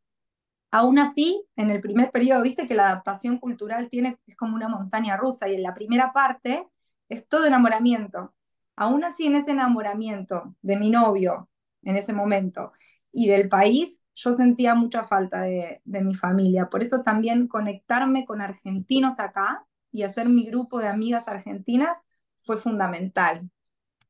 Aún 0.72 1.00
así, 1.00 1.46
en 1.56 1.72
el 1.72 1.82
primer 1.82 2.12
periodo, 2.12 2.42
viste 2.44 2.68
que 2.68 2.76
la 2.76 2.90
adaptación 2.90 3.38
cultural 3.40 3.90
tiene, 3.90 4.18
es 4.28 4.36
como 4.36 4.56
una 4.56 4.68
montaña 4.68 5.18
rusa 5.18 5.50
y 5.50 5.56
en 5.56 5.64
la 5.64 5.74
primera 5.74 6.12
parte 6.14 6.68
es 7.10 7.28
todo 7.28 7.46
enamoramiento. 7.46 8.34
Aún 8.76 9.04
así, 9.04 9.26
en 9.28 9.36
ese 9.38 9.52
enamoramiento 9.52 10.56
de 10.62 10.76
mi 10.78 10.90
novio 10.90 11.50
en 11.84 11.96
ese 11.96 12.14
momento 12.14 12.74
y 13.12 13.28
del 13.28 13.48
país, 13.50 14.06
yo 14.16 14.34
sentía 14.34 14.76
mucha 14.76 15.06
falta 15.06 15.42
de, 15.42 15.82
de 15.86 16.02
mi 16.04 16.16
familia. 16.16 16.70
Por 16.70 16.84
eso 16.84 17.02
también 17.02 17.48
conectarme 17.48 18.26
con 18.26 18.42
argentinos 18.42 19.20
acá 19.20 19.66
y 19.92 20.04
hacer 20.04 20.28
mi 20.28 20.46
grupo 20.48 20.80
de 20.80 20.88
amigas 20.88 21.28
argentinas 21.28 22.00
fue 22.38 22.58
fundamental. 22.58 23.50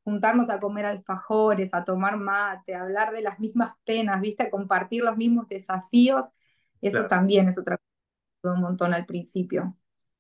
Juntarnos 0.04 0.50
a 0.50 0.60
comer 0.60 0.86
alfajores, 0.86 1.74
a 1.74 1.84
tomar 1.84 2.18
mate, 2.18 2.76
a 2.76 2.82
hablar 2.82 3.12
de 3.12 3.22
las 3.22 3.40
mismas 3.40 3.74
penas, 3.86 4.22
¿viste? 4.22 4.50
compartir 4.50 5.04
los 5.04 5.18
mismos 5.18 5.48
desafíos, 5.50 6.32
eso 6.82 7.08
también 7.08 7.48
es 7.48 7.58
otra 7.58 7.78
cosa, 7.78 8.56
un 8.56 8.62
montón 8.62 8.94
al 8.94 9.06
principio. 9.06 9.76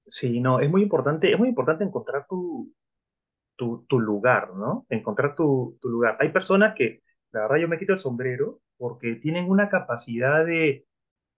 Sí, 0.05 0.39
no, 0.39 0.59
es 0.59 0.69
muy 0.69 0.81
importante, 0.83 1.31
es 1.31 1.37
muy 1.37 1.49
importante 1.49 1.83
encontrar 1.83 2.25
tu, 2.27 2.73
tu, 3.55 3.85
tu 3.87 3.99
lugar, 3.99 4.53
¿no? 4.55 4.85
Encontrar 4.89 5.35
tu, 5.35 5.77
tu, 5.81 5.89
lugar. 5.89 6.17
Hay 6.19 6.29
personas 6.29 6.73
que, 6.75 7.01
la 7.31 7.41
verdad, 7.41 7.57
yo 7.57 7.67
me 7.67 7.77
quito 7.77 7.93
el 7.93 7.99
sombrero 7.99 8.61
porque 8.77 9.15
tienen 9.15 9.49
una 9.49 9.69
capacidad 9.69 10.45
de 10.45 10.85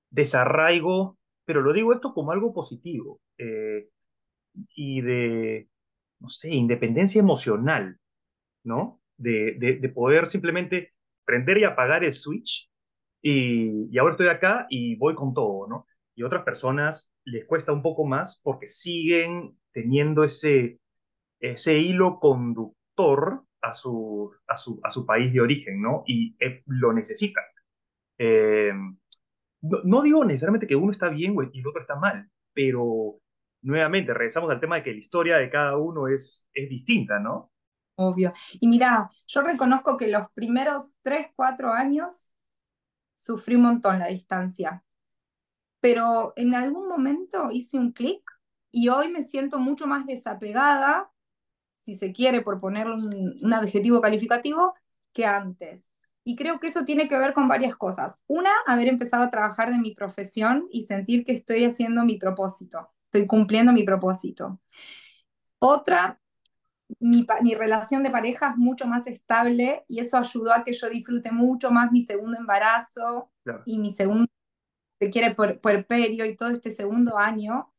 desarraigo, 0.09 1.17
pero 1.45 1.61
lo 1.61 1.73
digo 1.73 1.93
esto 1.93 2.13
como 2.13 2.31
algo 2.31 2.53
positivo, 2.53 3.21
eh, 3.38 3.89
y 4.75 5.01
de, 5.01 5.69
no 6.19 6.29
sé, 6.29 6.51
independencia 6.53 7.19
emocional, 7.19 7.97
¿no? 8.63 9.01
De, 9.17 9.55
de, 9.59 9.89
poder 9.89 10.27
simplemente 10.27 10.93
prender 11.25 11.57
y 11.57 11.65
apagar 11.65 12.05
el 12.05 12.13
switch 12.13 12.68
y, 13.21 13.88
y, 13.91 13.97
ahora 13.97 14.13
estoy 14.13 14.27
acá 14.27 14.67
y 14.69 14.95
voy 14.95 15.15
con 15.15 15.33
todo, 15.33 15.67
¿no? 15.67 15.88
Y 16.15 16.23
otras 16.23 16.43
personas 16.43 17.11
les 17.25 17.45
cuesta 17.45 17.71
un 17.71 17.81
poco 17.81 18.05
más 18.05 18.39
porque 18.43 18.67
siguen 18.67 19.57
teniendo 19.71 20.23
ese, 20.23 20.79
ese 21.39 21.77
hilo 21.77 22.19
conductor 22.19 23.43
a 23.61 23.73
su, 23.73 24.31
a 24.47 24.57
su, 24.57 24.79
a 24.83 24.89
su 24.89 25.05
país 25.05 25.31
de 25.33 25.41
origen, 25.41 25.81
¿no? 25.81 26.03
Y 26.05 26.35
eh, 26.39 26.63
lo 26.65 26.93
necesitan. 26.93 27.43
Eh, 28.17 28.73
no, 29.61 29.79
no, 29.83 30.01
digo 30.01 30.25
necesariamente 30.25 30.67
que 30.67 30.75
uno 30.75 30.91
está 30.91 31.09
bien 31.09 31.35
y 31.53 31.59
el 31.59 31.67
otro 31.67 31.81
está 31.81 31.95
mal, 31.95 32.29
pero 32.53 33.19
nuevamente, 33.61 34.13
regresamos 34.13 34.49
al 34.51 34.59
tema 34.59 34.77
de 34.77 34.83
que 34.83 34.93
la 34.93 34.99
historia 34.99 35.38
de 35.38 35.49
cada 35.49 35.77
uno 35.77 36.07
es, 36.07 36.47
es 36.53 36.69
distinta, 36.69 37.19
¿no? 37.19 37.51
Obvio. 37.95 38.31
Y 38.61 38.67
mira, 38.67 39.09
yo 39.27 39.41
reconozco 39.41 39.97
que 39.97 40.07
los 40.07 40.29
primeros 40.31 40.93
tres, 41.01 41.27
cuatro 41.35 41.71
años 41.71 42.31
sufrí 43.19 43.55
un 43.55 43.63
montón 43.63 43.99
la 43.99 44.07
distancia, 44.07 44.83
pero 45.79 46.33
en 46.35 46.55
algún 46.55 46.88
momento 46.88 47.51
hice 47.51 47.77
un 47.77 47.91
clic 47.91 48.21
y 48.71 48.89
hoy 48.89 49.09
me 49.09 49.23
siento 49.23 49.59
mucho 49.59 49.88
más 49.88 50.05
desapegada, 50.05 51.11
si 51.75 51.95
se 51.95 52.11
quiere, 52.11 52.41
por 52.41 52.59
ponerle 52.59 52.93
un, 52.93 53.39
un 53.41 53.53
adjetivo 53.53 54.01
calificativo, 54.01 54.73
que 55.13 55.25
antes. 55.25 55.89
Y 56.23 56.35
creo 56.35 56.59
que 56.59 56.67
eso 56.67 56.85
tiene 56.85 57.07
que 57.07 57.17
ver 57.17 57.33
con 57.33 57.47
varias 57.47 57.75
cosas. 57.75 58.21
Una, 58.27 58.51
haber 58.67 58.88
empezado 58.88 59.23
a 59.23 59.31
trabajar 59.31 59.71
de 59.71 59.79
mi 59.79 59.95
profesión 59.95 60.67
y 60.71 60.83
sentir 60.83 61.23
que 61.23 61.31
estoy 61.31 61.63
haciendo 61.65 62.03
mi 62.03 62.17
propósito 62.17 62.91
estoy 63.11 63.25
cumpliendo 63.27 63.73
mi 63.73 63.83
propósito. 63.83 64.59
Otra, 65.59 66.18
mi, 67.00 67.25
mi, 67.41 67.53
relación 67.53 68.03
de 68.03 68.10
pareja 68.10 68.50
es 68.50 68.58
mucho 68.58 68.88
más 68.88 69.05
estable 69.08 69.86
y 69.88 70.00
eso 70.00 70.17
ayudó 70.17 70.53
a 70.53 70.63
que 70.63 70.74
yo 70.74 70.89
disfrute 70.89 71.31
mucho 71.31 71.72
más 71.72 71.91
mi 71.91 72.03
segundo 72.03 72.38
embarazo 72.38 73.29
claro. 73.43 73.62
y 73.65 73.77
mi 73.77 73.93
segundo 73.93 74.27
se 75.00 75.10
quiere, 75.10 75.34
por 75.34 75.62
puerperio 75.62 76.25
y 76.25 76.36
todo 76.36 76.50
este 76.50 76.72
segundo 76.72 77.17
año. 77.17 77.72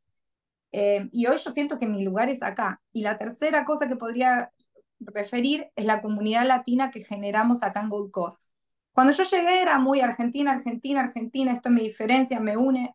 Eh, 0.73 1.09
y 1.13 1.27
hoy 1.27 1.37
yo 1.37 1.53
siento 1.53 1.79
que 1.79 1.87
mi 1.87 2.05
lugar 2.05 2.31
es 2.31 2.43
acá. 2.43 2.81
Y 2.93 3.03
la 3.03 3.19
tercera 3.19 3.65
cosa 3.65 3.89
que 3.89 3.97
podría 3.97 4.53
referir 5.01 5.71
es 5.77 5.85
la 5.85 6.01
comunidad 6.01 6.47
latina 6.47 6.91
que 6.91 7.03
generamos 7.05 7.63
acá 7.63 7.81
en 7.81 7.91
Gold 7.91 8.11
Coast. 8.11 8.51
Cuando 8.93 9.13
yo 9.13 9.25
llegué 9.25 9.63
era 9.63 9.79
muy 9.79 10.01
Argentina, 10.01 10.53
Argentina, 10.53 11.01
Argentina, 11.01 11.53
esto 11.53 11.71
me 11.71 11.83
diferencia, 11.83 12.41
me 12.41 12.57
une. 12.57 12.95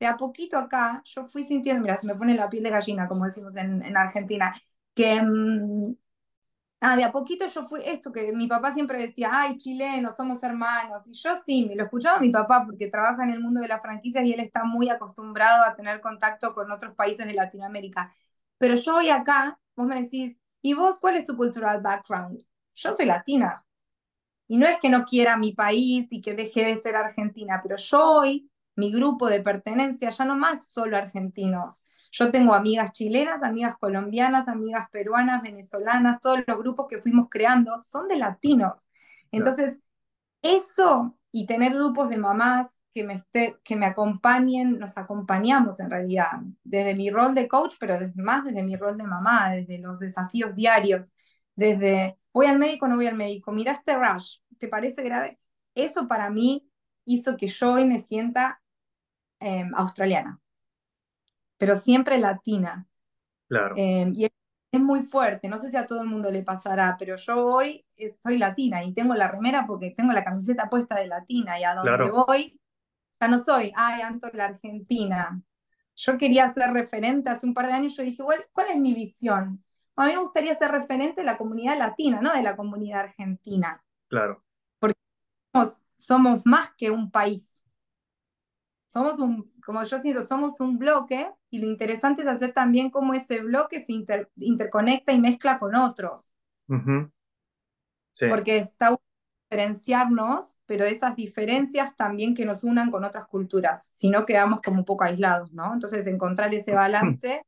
De 0.00 0.06
a 0.06 0.16
poquito 0.16 0.58
acá, 0.58 1.02
yo 1.04 1.26
fui 1.26 1.44
sintiendo, 1.44 1.82
mira, 1.82 1.96
se 1.96 2.06
me 2.06 2.14
pone 2.14 2.34
la 2.34 2.50
piel 2.50 2.64
de 2.64 2.70
gallina, 2.70 3.08
como 3.08 3.24
decimos 3.24 3.56
en, 3.56 3.82
en 3.82 3.96
Argentina, 3.96 4.52
que 4.94 5.20
mm, 5.22 5.96
ah, 6.80 6.96
de 6.96 7.04
a 7.04 7.12
poquito 7.12 7.46
yo 7.46 7.64
fui 7.64 7.80
esto 7.84 8.12
que 8.12 8.32
mi 8.32 8.46
papá 8.46 8.72
siempre 8.74 8.98
decía, 9.00 9.30
ay, 9.32 9.56
chilenos, 9.56 10.16
somos 10.16 10.42
hermanos. 10.42 11.06
Y 11.08 11.14
yo 11.14 11.30
sí, 11.44 11.66
me 11.68 11.76
lo 11.76 11.84
escuchaba 11.84 12.20
mi 12.20 12.30
papá 12.30 12.64
porque 12.66 12.90
trabaja 12.90 13.24
en 13.24 13.30
el 13.30 13.40
mundo 13.40 13.60
de 13.60 13.68
las 13.68 13.82
franquicias 13.82 14.24
y 14.24 14.32
él 14.32 14.40
está 14.40 14.64
muy 14.64 14.88
acostumbrado 14.88 15.64
a 15.64 15.74
tener 15.76 16.00
contacto 16.00 16.52
con 16.54 16.70
otros 16.72 16.94
países 16.94 17.26
de 17.26 17.34
Latinoamérica. 17.34 18.12
Pero 18.58 18.74
yo 18.76 18.96
hoy 18.96 19.10
acá, 19.10 19.58
vos 19.76 19.86
me 19.86 20.02
decís, 20.02 20.36
¿y 20.62 20.74
vos 20.74 20.98
cuál 21.00 21.16
es 21.16 21.24
tu 21.26 21.36
cultural 21.36 21.80
background? 21.82 22.42
Yo 22.74 22.94
soy 22.94 23.06
latina. 23.06 23.64
Y 24.48 24.58
no 24.58 24.66
es 24.66 24.78
que 24.78 24.90
no 24.90 25.04
quiera 25.04 25.36
mi 25.36 25.52
país 25.52 26.06
y 26.10 26.20
que 26.20 26.34
deje 26.34 26.64
de 26.64 26.76
ser 26.76 26.96
argentina, 26.96 27.60
pero 27.62 27.76
yo 27.76 28.04
hoy, 28.06 28.50
mi 28.76 28.92
grupo 28.92 29.28
de 29.28 29.40
pertenencia, 29.40 30.10
ya 30.10 30.24
no 30.24 30.36
más 30.36 30.68
solo 30.68 30.96
argentinos 30.98 31.84
yo 32.14 32.30
tengo 32.30 32.54
amigas 32.54 32.92
chilenas, 32.92 33.42
amigas 33.42 33.76
colombianas, 33.76 34.46
amigas 34.46 34.88
peruanas, 34.90 35.42
venezolanas, 35.42 36.20
todos 36.20 36.44
los 36.46 36.58
grupos 36.58 36.86
que 36.88 37.02
fuimos 37.02 37.26
creando 37.28 37.76
son 37.76 38.06
de 38.06 38.16
latinos. 38.16 38.88
Entonces, 39.32 39.80
eso 40.40 41.18
y 41.32 41.46
tener 41.46 41.74
grupos 41.74 42.08
de 42.10 42.16
mamás 42.16 42.76
que 42.92 43.02
me, 43.02 43.14
esté, 43.14 43.58
que 43.64 43.74
me 43.74 43.86
acompañen, 43.86 44.78
nos 44.78 44.96
acompañamos 44.96 45.80
en 45.80 45.90
realidad, 45.90 46.30
desde 46.62 46.94
mi 46.94 47.10
rol 47.10 47.34
de 47.34 47.48
coach, 47.48 47.74
pero 47.80 47.98
desde, 47.98 48.22
más 48.22 48.44
desde 48.44 48.62
mi 48.62 48.76
rol 48.76 48.96
de 48.96 49.08
mamá, 49.08 49.50
desde 49.50 49.78
los 49.78 49.98
desafíos 49.98 50.54
diarios, 50.54 51.12
desde 51.56 52.16
voy 52.32 52.46
al 52.46 52.60
médico 52.60 52.86
no 52.86 52.94
voy 52.94 53.08
al 53.08 53.16
médico, 53.16 53.50
miraste 53.50 53.96
rush, 53.96 54.38
¿te 54.58 54.68
parece 54.68 55.02
grave? 55.02 55.40
Eso 55.74 56.06
para 56.06 56.30
mí 56.30 56.70
hizo 57.06 57.36
que 57.36 57.48
yo 57.48 57.72
hoy 57.72 57.84
me 57.84 57.98
sienta 57.98 58.62
eh, 59.40 59.64
australiana 59.74 60.40
pero 61.58 61.76
siempre 61.76 62.18
latina. 62.18 62.86
Claro. 63.48 63.74
Eh, 63.76 64.12
y 64.14 64.24
es, 64.24 64.30
muy 64.80 65.02
fuerte, 65.02 65.48
no 65.48 65.56
sé 65.56 65.70
si 65.70 65.76
a 65.76 65.86
todo 65.86 66.02
el 66.02 66.08
mundo 66.08 66.32
le 66.32 66.42
pasará, 66.42 66.96
pero 66.98 67.14
yo 67.14 67.44
hoy 67.44 67.86
eh, 67.96 68.16
soy 68.20 68.38
latina 68.38 68.82
y 68.82 68.92
tengo 68.92 69.14
la 69.14 69.28
remera 69.28 69.64
porque 69.68 69.92
tengo 69.96 70.12
la 70.12 70.24
camiseta 70.24 70.68
puesta 70.68 70.96
de 70.96 71.06
latina 71.06 71.60
y 71.60 71.62
a 71.62 71.76
donde 71.76 72.10
voy 72.10 72.58
ya 73.20 73.28
no 73.28 73.38
soy, 73.38 73.72
ay, 73.76 74.02
Anto, 74.02 74.28
la 74.32 74.46
Argentina. 74.46 75.40
Yo 75.96 76.18
quería 76.18 76.48
ser 76.48 76.72
referente 76.72 77.30
hace 77.30 77.46
un 77.46 77.54
par 77.54 77.68
de 77.68 77.72
años, 77.72 77.96
yo 77.96 78.02
dije, 78.02 78.22
¿cuál, 78.22 78.46
cuál 78.52 78.70
es 78.70 78.76
mi 78.76 78.94
visión? 78.94 79.64
A 79.96 80.06
mí 80.06 80.12
me 80.12 80.18
gustaría 80.18 80.54
ser 80.54 80.72
referente 80.72 81.20
de 81.20 81.24
la 81.24 81.38
comunidad 81.38 81.78
latina, 81.78 82.20
no 82.20 82.32
de 82.32 82.42
la 82.42 82.56
comunidad 82.56 83.00
argentina. 83.00 83.82
Claro. 84.08 84.44
Porque 84.80 84.98
somos 85.96 86.44
más 86.44 86.72
que 86.76 86.90
un 86.90 87.10
país 87.10 87.63
somos 88.94 89.18
un, 89.18 89.52
como 89.66 89.82
yo 89.82 89.98
siento, 89.98 90.22
somos 90.22 90.60
un 90.60 90.78
bloque 90.78 91.28
y 91.50 91.58
lo 91.58 91.66
interesante 91.66 92.22
es 92.22 92.28
hacer 92.28 92.52
también 92.52 92.90
cómo 92.90 93.12
ese 93.12 93.40
bloque 93.42 93.80
se 93.80 93.92
interconecta 94.36 95.12
y 95.12 95.20
mezcla 95.20 95.58
con 95.58 95.74
otros. 95.74 96.32
Porque 98.28 98.58
está 98.58 98.96
diferenciarnos, 99.50 100.58
pero 100.64 100.84
esas 100.84 101.16
diferencias 101.16 101.96
también 101.96 102.36
que 102.36 102.46
nos 102.46 102.62
unan 102.62 102.92
con 102.92 103.02
otras 103.02 103.26
culturas, 103.26 103.84
si 103.84 104.08
no 104.10 104.24
quedamos 104.24 104.62
como 104.62 104.78
un 104.78 104.84
poco 104.84 105.02
aislados, 105.02 105.52
¿no? 105.52 105.74
Entonces 105.74 106.06
encontrar 106.06 106.54
ese 106.54 106.72
balance 106.72 107.42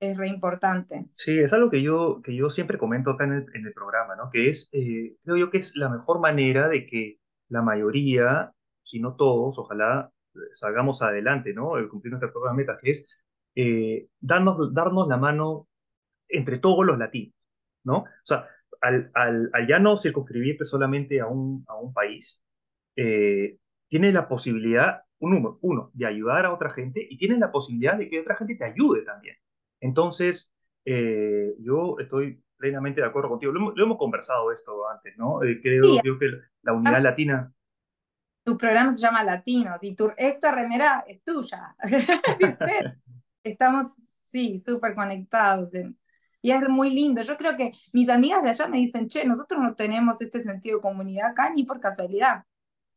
es 0.00 0.16
re 0.18 0.28
importante. 0.28 1.06
Sí, 1.12 1.38
es 1.38 1.52
algo 1.54 1.70
que 1.70 1.80
yo, 1.80 2.20
que 2.22 2.36
yo 2.36 2.50
siempre 2.50 2.76
comento 2.76 3.12
acá 3.12 3.24
en 3.24 3.32
el, 3.32 3.46
en 3.54 3.66
el 3.66 3.72
programa, 3.72 4.16
¿no? 4.16 4.28
Que 4.30 4.50
es, 4.50 4.68
eh, 4.72 5.16
creo 5.24 5.36
yo 5.38 5.50
que 5.50 5.58
es 5.58 5.74
la 5.76 5.88
mejor 5.88 6.20
manera 6.20 6.68
de 6.68 6.86
que 6.86 7.18
la 7.48 7.62
mayoría, 7.62 8.52
si 8.82 9.00
no 9.00 9.16
todos, 9.16 9.58
ojalá 9.58 10.12
salgamos 10.52 11.02
adelante, 11.02 11.52
¿no? 11.52 11.76
El 11.76 11.88
cumplir 11.88 12.12
nuestra 12.12 12.32
propia 12.32 12.52
meta, 12.52 12.78
que 12.80 12.90
es 12.90 13.06
eh, 13.54 14.08
darnos, 14.20 14.72
darnos 14.72 15.08
la 15.08 15.16
mano 15.16 15.68
entre 16.28 16.58
todos 16.58 16.86
los 16.86 16.98
latinos, 16.98 17.34
¿no? 17.84 17.98
O 17.98 18.24
sea, 18.24 18.46
al, 18.80 19.10
al, 19.14 19.50
ya 19.68 19.78
no 19.78 19.96
circunscribirte 19.96 20.64
solamente 20.64 21.20
a 21.20 21.26
un, 21.26 21.64
a 21.68 21.76
un 21.76 21.92
país, 21.92 22.42
eh, 22.96 23.58
tienes 23.88 24.14
la 24.14 24.28
posibilidad, 24.28 25.02
uno, 25.18 25.58
uno, 25.60 25.90
de 25.94 26.06
ayudar 26.06 26.46
a 26.46 26.54
otra 26.54 26.70
gente 26.70 27.06
y 27.08 27.18
tienes 27.18 27.38
la 27.38 27.52
posibilidad 27.52 27.98
de 27.98 28.08
que 28.08 28.20
otra 28.20 28.36
gente 28.36 28.56
te 28.56 28.64
ayude 28.64 29.02
también. 29.02 29.36
Entonces, 29.80 30.52
eh, 30.84 31.54
yo 31.60 31.96
estoy 31.98 32.42
plenamente 32.56 33.00
de 33.00 33.06
acuerdo 33.06 33.30
contigo. 33.30 33.52
Lo, 33.52 33.74
hemos 33.76 33.98
conversado 33.98 34.52
esto 34.52 34.88
antes, 34.88 35.16
¿no? 35.16 35.42
Eh, 35.42 35.60
creo, 35.60 35.98
creo, 36.00 36.18
que 36.18 36.30
la 36.62 36.72
unidad 36.72 36.96
ah. 36.96 37.00
latina 37.00 37.52
tu 38.44 38.56
programa 38.56 38.92
se 38.92 39.00
llama 39.00 39.24
Latinos 39.24 39.82
y 39.82 39.94
tu, 39.94 40.12
esta 40.16 40.52
remera 40.52 41.04
es 41.06 41.22
tuya. 41.22 41.76
Estamos, 43.42 43.94
sí, 44.24 44.58
súper 44.60 44.94
conectados. 44.94 45.70
y 46.42 46.50
es 46.50 46.68
muy 46.68 46.90
lindo. 46.90 47.22
Yo 47.22 47.36
creo 47.36 47.56
que 47.56 47.72
mis 47.92 48.08
amigas 48.08 48.42
de 48.42 48.50
allá 48.50 48.68
me 48.68 48.78
dicen, 48.78 49.08
che, 49.08 49.24
nosotros 49.24 49.60
no 49.60 49.74
tenemos 49.74 50.20
este 50.20 50.40
sentido 50.40 50.78
de 50.78 50.82
comunidad 50.82 51.30
acá 51.30 51.50
ni 51.54 51.64
por 51.64 51.80
casualidad. 51.80 52.44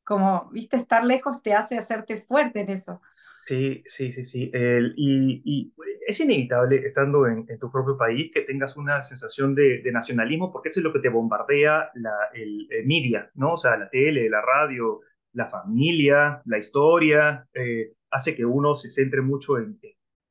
Como, 0.03 0.49
viste, 0.51 0.77
estar 0.77 1.05
lejos 1.05 1.41
te 1.41 1.53
hace 1.53 1.77
hacerte 1.77 2.17
fuerte 2.17 2.61
en 2.61 2.71
eso. 2.71 3.01
Sí, 3.45 3.83
sí, 3.85 4.11
sí, 4.11 4.23
sí. 4.23 4.51
y, 4.95 5.73
es 6.05 6.19
inevitable, 6.19 6.85
estando 6.85 7.27
en, 7.27 7.45
tu 7.59 7.71
propio 7.71 7.97
país, 7.97 8.31
que 8.33 8.41
tengas 8.41 8.75
una 8.75 9.01
sensación 9.01 9.55
de, 9.55 9.81
nacionalismo, 9.91 10.51
porque 10.51 10.69
eso 10.69 10.79
es 10.79 10.83
lo 10.83 10.93
que 10.93 10.99
te 10.99 11.09
bombardea 11.09 11.89
la, 11.95 12.13
el, 12.33 12.67
media, 12.85 13.29
¿no? 13.35 13.53
O 13.53 13.57
sea, 13.57 13.77
la 13.77 13.89
tele, 13.89 14.29
la 14.29 14.41
radio, 14.41 15.01
la 15.33 15.47
familia, 15.47 16.41
la 16.45 16.57
historia, 16.57 17.47
eh, 17.53 17.93
hace 18.11 18.35
que 18.35 18.45
uno 18.45 18.75
se 18.75 18.89
centre 18.89 19.21
mucho 19.21 19.57
en, 19.57 19.79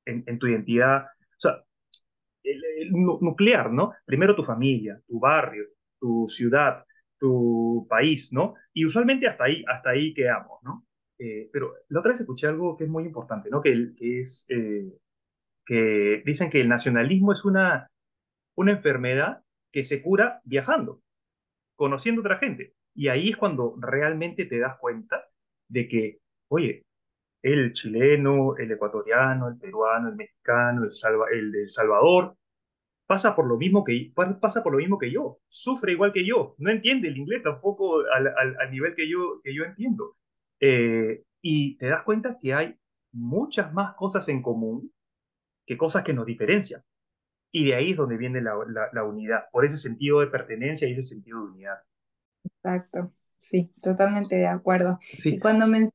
en, 0.05 0.39
tu 0.39 0.47
identidad. 0.47 1.05
O 1.05 1.39
sea, 1.39 1.65
nuclear, 2.91 3.73
¿no? 3.73 3.93
Primero 4.05 4.35
tu 4.35 4.43
familia, 4.43 5.01
tu 5.07 5.19
barrio, 5.21 5.67
tu 5.99 6.27
ciudad, 6.29 6.85
tu 7.19 7.87
país, 7.89 8.33
¿no? 8.33 8.55
Y 8.73 8.85
usualmente 8.85 9.27
hasta 9.27 9.45
ahí, 9.45 9.65
hasta 9.69 9.91
ahí 9.91 10.15
quedamos, 10.15 10.63
¿no? 10.63 10.87
Eh, 11.19 11.49
pero 11.53 11.75
la 11.89 12.01
otra 12.01 12.11
vez 12.13 12.21
escuché 12.21 12.49
algo 12.49 12.77
que 12.77 12.85
es 12.85 12.91
muy 12.91 13.05
importante, 13.05 13.49
¿no? 13.51 13.61
Que, 13.61 13.93
que 13.97 14.21
es 14.21 14.47
eh, 14.49 14.93
que 15.65 16.23
dicen 16.25 16.51
que 16.51 16.61
el 16.61 16.69
nacionalismo 16.69 17.33
es 17.33 17.45
una, 17.45 17.89
una 18.57 18.73
enfermedad 18.73 19.43
que 19.71 19.85
se 19.85 20.03
cura 20.03 20.41
viajando, 20.45 21.01
conociendo 21.77 22.21
a 22.21 22.25
otra 22.25 22.39
gente. 22.39 22.75
Y 22.95 23.09
ahí 23.09 23.31
es 23.31 23.37
cuando 23.37 23.77
realmente 23.79 24.47
te 24.47 24.59
das 24.59 24.79
cuenta 24.79 25.25
de 25.69 25.89
que, 25.89 26.21
oye, 26.49 26.85
el 27.43 27.73
chileno, 27.73 28.57
el 28.57 28.71
ecuatoriano, 28.73 29.49
el 29.49 29.59
peruano, 29.59 30.09
el 30.09 30.17
mexicano, 30.17 30.85
el, 30.85 30.91
el 31.33 31.53
de 31.53 31.69
Salvador, 31.69 32.37
pasa 33.07 33.35
por 33.35 33.47
lo 33.47 33.57
mismo 33.59 33.85
que 33.85 34.13
pasa 34.41 34.63
por 34.63 34.73
lo 34.73 34.79
mismo 34.79 34.99
que 34.99 35.11
yo, 35.11 35.39
sufre 35.49 35.93
igual 35.93 36.13
que 36.13 36.25
yo, 36.25 36.55
no 36.59 36.71
entiende 36.71 37.09
el 37.09 37.19
inglés 37.19 37.43
tampoco 37.43 38.01
al, 38.01 38.29
al, 38.29 38.71
nivel 38.71 38.95
que 38.95 39.09
yo, 39.09 39.41
que 39.43 39.55
yo 39.55 39.65
entiendo. 39.65 40.17
Eh, 40.61 41.25
y 41.43 41.77
te 41.77 41.89
das 41.89 42.05
cuenta 42.05 42.39
que 42.39 42.55
hay 42.55 42.77
muchas 43.13 43.73
más 43.75 43.95
cosas 43.97 44.29
en 44.29 44.41
común 44.43 44.93
que 45.67 45.77
cosas 45.77 46.05
que 46.05 46.13
nos 46.15 46.27
diferencian. 46.27 46.83
Y 47.53 47.67
de 47.67 47.75
ahí 47.75 47.91
es 47.91 47.97
donde 47.97 48.17
viene 48.17 48.41
la, 48.41 48.55
la, 48.69 48.89
la 48.93 49.05
unidad, 49.05 49.45
por 49.53 49.65
ese 49.67 49.77
sentido 49.77 50.21
de 50.21 50.29
pertenencia 50.29 50.89
y 50.89 50.93
ese 50.93 51.03
sentido 51.03 51.45
de 51.45 51.53
unidad. 51.53 51.79
Exacto, 52.65 53.13
sí, 53.39 53.73
totalmente 53.83 54.37
de 54.37 54.47
acuerdo. 54.47 54.99
Y 55.29 55.39
cuando 55.39 55.67
me 55.67 55.89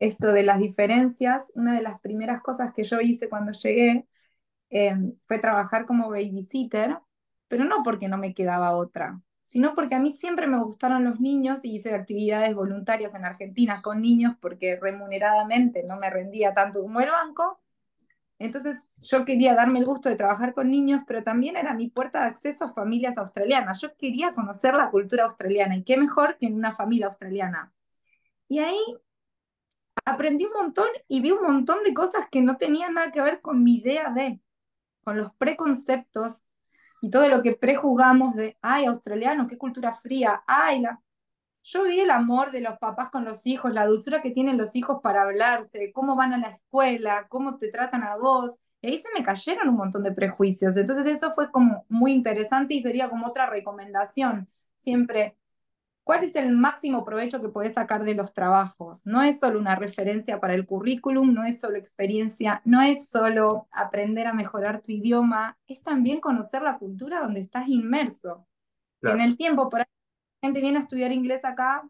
esto 0.00 0.32
de 0.32 0.44
las 0.44 0.60
diferencias, 0.60 1.52
una 1.56 1.74
de 1.74 1.82
las 1.82 2.00
primeras 2.00 2.42
cosas 2.42 2.72
que 2.74 2.84
yo 2.84 2.98
hice 3.00 3.28
cuando 3.30 3.52
llegué 3.52 4.06
eh, 4.70 4.94
fue 5.26 5.38
trabajar 5.40 5.86
como 5.86 6.10
babysitter, 6.10 6.98
pero 7.48 7.64
no 7.64 7.82
porque 7.84 8.08
no 8.08 8.18
me 8.18 8.34
quedaba 8.34 8.76
otra, 8.76 9.22
sino 9.44 9.74
porque 9.74 9.94
a 9.96 10.00
mí 10.00 10.12
siempre 10.14 10.46
me 10.48 10.58
gustaron 10.62 11.04
los 11.04 11.20
niños 11.20 11.64
y 11.64 11.76
hice 11.76 11.94
actividades 11.94 12.54
voluntarias 12.54 13.14
en 13.14 13.24
Argentina 13.26 13.82
con 13.82 14.02
niños 14.02 14.36
porque 14.40 14.78
remuneradamente 14.80 15.84
no 15.84 15.98
me 15.98 16.10
rendía 16.10 16.54
tanto 16.54 16.82
como 16.82 17.00
el 17.00 17.10
banco, 17.10 17.60
entonces 18.40 18.84
yo 18.96 19.26
quería 19.26 19.54
darme 19.54 19.80
el 19.80 19.84
gusto 19.84 20.08
de 20.08 20.16
trabajar 20.16 20.54
con 20.54 20.70
niños, 20.70 21.02
pero 21.06 21.22
también 21.22 21.56
era 21.56 21.74
mi 21.74 21.90
puerta 21.90 22.22
de 22.22 22.28
acceso 22.28 22.64
a 22.64 22.72
familias 22.72 23.18
australianas. 23.18 23.80
Yo 23.82 23.94
quería 23.96 24.34
conocer 24.34 24.74
la 24.74 24.90
cultura 24.90 25.24
australiana 25.24 25.76
y 25.76 25.84
qué 25.84 25.98
mejor 25.98 26.38
que 26.38 26.46
en 26.46 26.54
una 26.54 26.72
familia 26.72 27.06
australiana. 27.06 27.70
Y 28.48 28.60
ahí 28.60 28.78
aprendí 30.06 30.46
un 30.46 30.54
montón 30.54 30.88
y 31.06 31.20
vi 31.20 31.32
un 31.32 31.42
montón 31.42 31.84
de 31.84 31.92
cosas 31.92 32.28
que 32.30 32.40
no 32.40 32.56
tenían 32.56 32.94
nada 32.94 33.12
que 33.12 33.20
ver 33.20 33.42
con 33.42 33.62
mi 33.62 33.76
idea 33.76 34.10
de, 34.10 34.40
con 35.04 35.18
los 35.18 35.34
preconceptos 35.34 36.40
y 37.02 37.10
todo 37.10 37.28
lo 37.28 37.42
que 37.42 37.52
prejuzgamos 37.54 38.36
de, 38.36 38.56
ay, 38.62 38.86
australiano, 38.86 39.46
qué 39.46 39.58
cultura 39.58 39.92
fría, 39.92 40.42
ay, 40.46 40.80
la... 40.80 41.02
yo 41.62 41.84
vi 41.84 42.00
el 42.00 42.10
amor 42.10 42.50
de 42.50 42.60
los 42.60 42.78
papás 42.78 43.10
con 43.10 43.24
los 43.24 43.46
hijos, 43.46 43.72
la 43.72 43.86
dulzura 43.86 44.22
que 44.22 44.30
tienen 44.30 44.56
los 44.56 44.74
hijos 44.76 45.00
para 45.02 45.22
hablarse, 45.22 45.92
cómo 45.92 46.16
van 46.16 46.32
a 46.32 46.38
la 46.38 46.48
escuela, 46.48 47.26
cómo 47.28 47.58
te 47.58 47.70
tratan 47.70 48.02
a 48.02 48.16
vos. 48.16 48.60
Y 48.80 48.88
ahí 48.88 48.98
se 48.98 49.08
me 49.14 49.22
cayeron 49.22 49.68
un 49.68 49.76
montón 49.76 50.02
de 50.02 50.12
prejuicios. 50.12 50.76
Entonces 50.76 51.06
eso 51.06 51.30
fue 51.32 51.50
como 51.50 51.84
muy 51.88 52.12
interesante 52.12 52.74
y 52.74 52.82
sería 52.82 53.10
como 53.10 53.26
otra 53.26 53.46
recomendación. 53.46 54.48
Siempre, 54.74 55.36
¿cuál 56.02 56.24
es 56.24 56.34
el 56.34 56.50
máximo 56.56 57.04
provecho 57.04 57.42
que 57.42 57.50
podés 57.50 57.74
sacar 57.74 58.04
de 58.04 58.14
los 58.14 58.32
trabajos? 58.32 59.06
No 59.06 59.22
es 59.22 59.38
solo 59.38 59.58
una 59.58 59.76
referencia 59.76 60.40
para 60.40 60.54
el 60.54 60.66
currículum, 60.66 61.34
no 61.34 61.44
es 61.44 61.60
solo 61.60 61.76
experiencia, 61.76 62.62
no 62.64 62.80
es 62.80 63.10
solo 63.10 63.68
aprender 63.70 64.26
a 64.28 64.34
mejorar 64.34 64.80
tu 64.80 64.92
idioma, 64.92 65.58
es 65.66 65.82
también 65.82 66.20
conocer 66.20 66.62
la 66.62 66.78
cultura 66.78 67.20
donde 67.20 67.40
estás 67.40 67.68
inmerso. 67.68 68.46
Que 69.02 69.10
en 69.10 69.20
el 69.20 69.36
tiempo, 69.36 69.68
por 69.70 69.80
ahí 69.80 69.86
gente 70.42 70.60
viene 70.60 70.78
a 70.78 70.80
estudiar 70.80 71.12
inglés 71.12 71.44
acá 71.44 71.88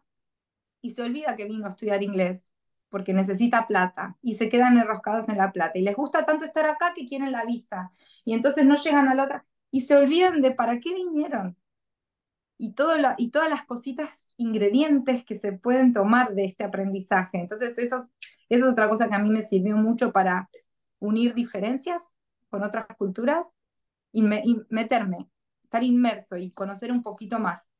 y 0.81 0.91
se 0.91 1.03
olvida 1.03 1.35
que 1.35 1.45
vino 1.45 1.65
a 1.65 1.69
estudiar 1.69 2.03
inglés 2.03 2.51
porque 2.89 3.13
necesita 3.13 3.67
plata 3.67 4.17
y 4.21 4.35
se 4.35 4.49
quedan 4.49 4.77
enroscados 4.77 5.29
en 5.29 5.37
la 5.37 5.51
plata 5.51 5.79
y 5.79 5.81
les 5.81 5.95
gusta 5.95 6.25
tanto 6.25 6.45
estar 6.45 6.65
acá 6.69 6.93
que 6.95 7.05
quieren 7.05 7.31
la 7.31 7.45
visa 7.45 7.91
y 8.25 8.33
entonces 8.33 8.65
no 8.65 8.75
llegan 8.75 9.07
a 9.07 9.15
la 9.15 9.23
otra 9.23 9.45
y 9.71 9.81
se 9.81 9.95
olvidan 9.95 10.41
de 10.41 10.51
para 10.51 10.79
qué 10.79 10.93
vinieron 10.93 11.57
y, 12.61 12.73
todo 12.73 12.93
y 13.17 13.31
todas 13.31 13.49
las 13.49 13.65
cositas, 13.65 14.29
ingredientes 14.37 15.25
que 15.25 15.35
se 15.35 15.51
pueden 15.51 15.93
tomar 15.93 16.35
de 16.35 16.45
este 16.45 16.63
aprendizaje. 16.63 17.39
Entonces 17.39 17.75
eso, 17.79 17.95
eso 18.49 18.65
es 18.67 18.71
otra 18.71 18.87
cosa 18.87 19.09
que 19.09 19.15
a 19.15 19.19
mí 19.19 19.31
me 19.31 19.41
sirvió 19.41 19.75
mucho 19.77 20.11
para 20.11 20.47
unir 20.99 21.33
diferencias 21.33 22.13
con 22.49 22.63
otras 22.63 22.85
culturas 22.99 23.47
y, 24.11 24.23
y 24.23 24.61
meterme, 24.69 25.27
estar 25.63 25.83
inmerso 25.83 26.37
y 26.37 26.51
conocer 26.51 26.91
un 26.91 27.01
poquito 27.01 27.39
más. 27.39 27.70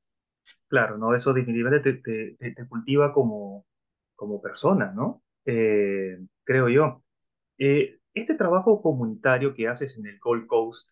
Claro, 0.67 0.97
¿no? 0.97 1.15
Eso 1.15 1.33
definitivamente 1.33 1.93
te, 1.93 2.35
te, 2.37 2.67
cultiva 2.67 3.13
como, 3.13 3.65
como 4.15 4.41
persona, 4.41 4.91
¿no? 4.93 5.21
Eh, 5.45 6.17
creo 6.43 6.69
yo. 6.69 7.03
Eh, 7.57 7.99
este 8.13 8.35
trabajo 8.35 8.81
comunitario 8.81 9.53
que 9.53 9.67
haces 9.67 9.97
en 9.97 10.07
el 10.07 10.19
Gold 10.19 10.47
Coast, 10.47 10.91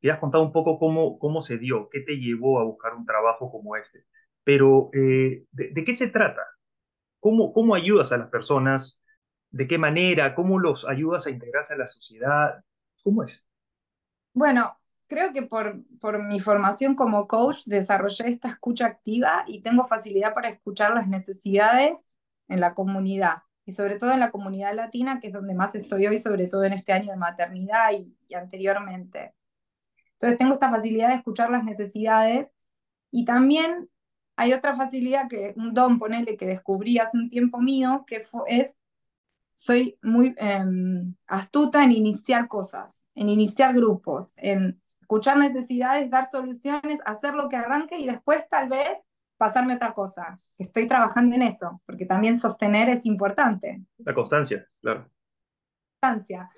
te 0.00 0.10
has 0.10 0.18
contado 0.18 0.44
un 0.44 0.52
poco 0.52 0.78
cómo, 0.78 1.18
cómo 1.18 1.42
se 1.42 1.58
dio, 1.58 1.88
qué 1.90 2.00
te 2.00 2.16
llevó 2.16 2.58
a 2.60 2.64
buscar 2.64 2.94
un 2.94 3.06
trabajo 3.06 3.50
como 3.50 3.76
este, 3.76 4.04
pero 4.44 4.90
eh, 4.92 5.44
¿de, 5.52 5.84
qué 5.84 5.94
se 5.94 6.08
trata? 6.08 6.42
¿Cómo, 7.20 7.52
¿Cómo 7.52 7.74
ayudas 7.74 8.12
a 8.12 8.18
las 8.18 8.28
personas? 8.28 9.00
¿De 9.50 9.66
qué 9.66 9.78
manera? 9.78 10.34
¿Cómo 10.34 10.58
los 10.58 10.88
ayudas 10.88 11.26
a 11.26 11.30
integrarse 11.30 11.74
a 11.74 11.78
la 11.78 11.86
sociedad? 11.86 12.64
¿Cómo 13.04 13.22
es? 13.22 13.46
Bueno, 14.32 14.76
creo 15.12 15.32
que 15.32 15.42
por, 15.42 15.84
por 16.00 16.22
mi 16.22 16.40
formación 16.40 16.94
como 16.94 17.28
coach 17.28 17.58
desarrollé 17.66 18.30
esta 18.30 18.48
escucha 18.48 18.86
activa 18.86 19.44
y 19.46 19.60
tengo 19.60 19.84
facilidad 19.84 20.32
para 20.32 20.48
escuchar 20.48 20.94
las 20.94 21.06
necesidades 21.06 22.12
en 22.48 22.60
la 22.60 22.74
comunidad 22.74 23.42
y 23.66 23.72
sobre 23.72 23.98
todo 23.98 24.12
en 24.12 24.20
la 24.20 24.30
comunidad 24.30 24.74
latina, 24.74 25.20
que 25.20 25.26
es 25.26 25.32
donde 25.34 25.54
más 25.54 25.74
estoy 25.74 26.06
hoy, 26.06 26.18
sobre 26.18 26.48
todo 26.48 26.64
en 26.64 26.72
este 26.72 26.94
año 26.94 27.10
de 27.10 27.18
maternidad 27.18 27.90
y, 27.92 28.34
anteriormente. 28.34 29.34
Entonces 30.14 30.38
tengo 30.38 30.54
esta 30.54 30.70
facilidad 30.70 31.08
de 31.08 31.16
escuchar 31.16 31.50
las 31.50 31.62
necesidades 31.62 32.50
y 33.10 33.26
también 33.26 33.90
hay 34.36 34.54
otra 34.54 34.74
facilidad 34.74 35.28
que 35.28 35.52
un 35.58 35.74
don, 35.74 35.98
ponele, 35.98 36.38
que 36.38 36.46
descubrí 36.46 36.98
hace 36.98 37.18
un 37.18 37.28
tiempo 37.28 37.60
mío, 37.60 38.04
que 38.06 38.22
es, 38.46 38.78
soy 39.54 39.98
muy 40.00 40.34
em, 40.38 41.14
astuta 41.26 41.84
en 41.84 41.92
iniciar 41.92 42.48
cosas, 42.48 43.04
en 43.14 43.28
iniciar 43.28 43.74
grupos, 43.74 44.32
en 44.38 44.80
escuchar 45.02 45.36
necesidades, 45.36 46.08
dar 46.10 46.30
soluciones, 46.30 47.00
hacer 47.04 47.34
lo 47.34 47.48
que 47.48 47.56
arranque 47.56 47.98
y 47.98 48.06
después 48.06 48.48
tal 48.48 48.68
vez 48.68 48.98
pasarme 49.36 49.74
otra 49.74 49.92
cosa. 49.92 50.40
Estoy 50.56 50.86
trabajando 50.86 51.34
en 51.34 51.42
eso, 51.42 51.82
porque 51.84 52.06
también 52.06 52.38
sostener 52.38 52.88
es 52.88 53.04
importante. 53.04 53.82
La 53.98 54.14
constancia, 54.14 54.66
claro. 54.80 55.10
Constancia. 56.00 56.48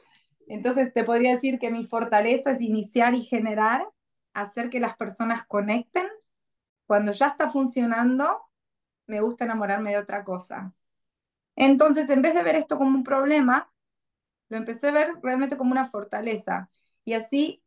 Entonces 0.47 0.93
te 0.93 1.05
podría 1.05 1.35
decir 1.35 1.59
que 1.59 1.71
mi 1.71 1.85
fortaleza 1.85 2.51
es 2.51 2.61
iniciar 2.61 3.15
y 3.15 3.23
generar, 3.23 3.89
hacer 4.35 4.69
que 4.69 4.79
las 4.79 4.95
personas 4.97 5.45
conecten. 5.47 6.07
Cuando 6.87 7.13
ya 7.13 7.29
está 7.29 7.49
funcionando, 7.49 8.43
me 9.07 9.21
gusta 9.21 9.45
enamorarme 9.45 9.93
de 9.93 9.99
otra 9.99 10.23
cosa. 10.23 10.75
Entonces, 11.57 12.11
en 12.11 12.21
vez 12.21 12.35
de 12.35 12.43
ver 12.43 12.57
esto 12.57 12.77
como 12.77 12.91
un 12.91 13.05
problema, 13.05 13.73
lo 14.51 14.59
empecé 14.59 14.89
a 14.89 14.93
ver 14.93 15.13
realmente 15.23 15.57
como 15.57 15.73
una 15.73 15.87
fortaleza. 15.87 16.69
Y 17.07 17.15
así 17.15 17.64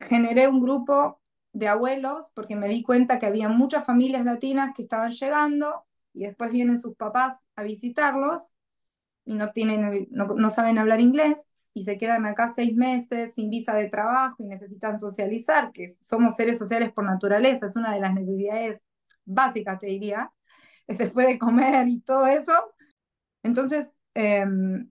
generé 0.00 0.48
un 0.48 0.60
grupo 0.60 1.20
de 1.52 1.68
abuelos 1.68 2.30
porque 2.34 2.56
me 2.56 2.68
di 2.68 2.82
cuenta 2.82 3.18
que 3.18 3.26
había 3.26 3.48
muchas 3.48 3.84
familias 3.84 4.24
latinas 4.24 4.72
que 4.74 4.82
estaban 4.82 5.10
llegando 5.10 5.84
y 6.12 6.24
después 6.24 6.52
vienen 6.52 6.78
sus 6.78 6.96
papás 6.96 7.46
a 7.56 7.62
visitarlos 7.62 8.54
y 9.24 9.34
no, 9.34 9.52
tienen 9.52 10.08
no, 10.10 10.50
saben 10.50 10.78
hablar 10.78 11.00
inglés 11.00 11.48
y 11.72 11.82
se 11.82 11.98
quedan 11.98 12.26
acá 12.26 12.48
seis 12.48 12.74
meses 12.74 13.34
sin 13.34 13.50
visa 13.50 13.74
de 13.74 13.88
trabajo 13.88 14.36
y 14.42 14.46
necesitan 14.46 14.98
socializar, 14.98 15.70
que 15.72 15.92
somos 16.00 16.34
seres 16.34 16.58
sociales 16.58 16.92
por 16.92 17.04
naturaleza, 17.04 17.66
es 17.66 17.76
una 17.76 17.94
de 17.94 18.00
las 18.00 18.12
necesidades 18.12 18.86
básicas, 19.24 19.78
te 19.78 19.86
diría, 19.86 20.32
después 20.88 21.26
de 21.26 21.38
comer 21.38 21.86
y 21.88 22.00
todo 22.00 22.26
eso. 22.26 22.52
Entonces, 23.42 23.96
em, 24.14 24.90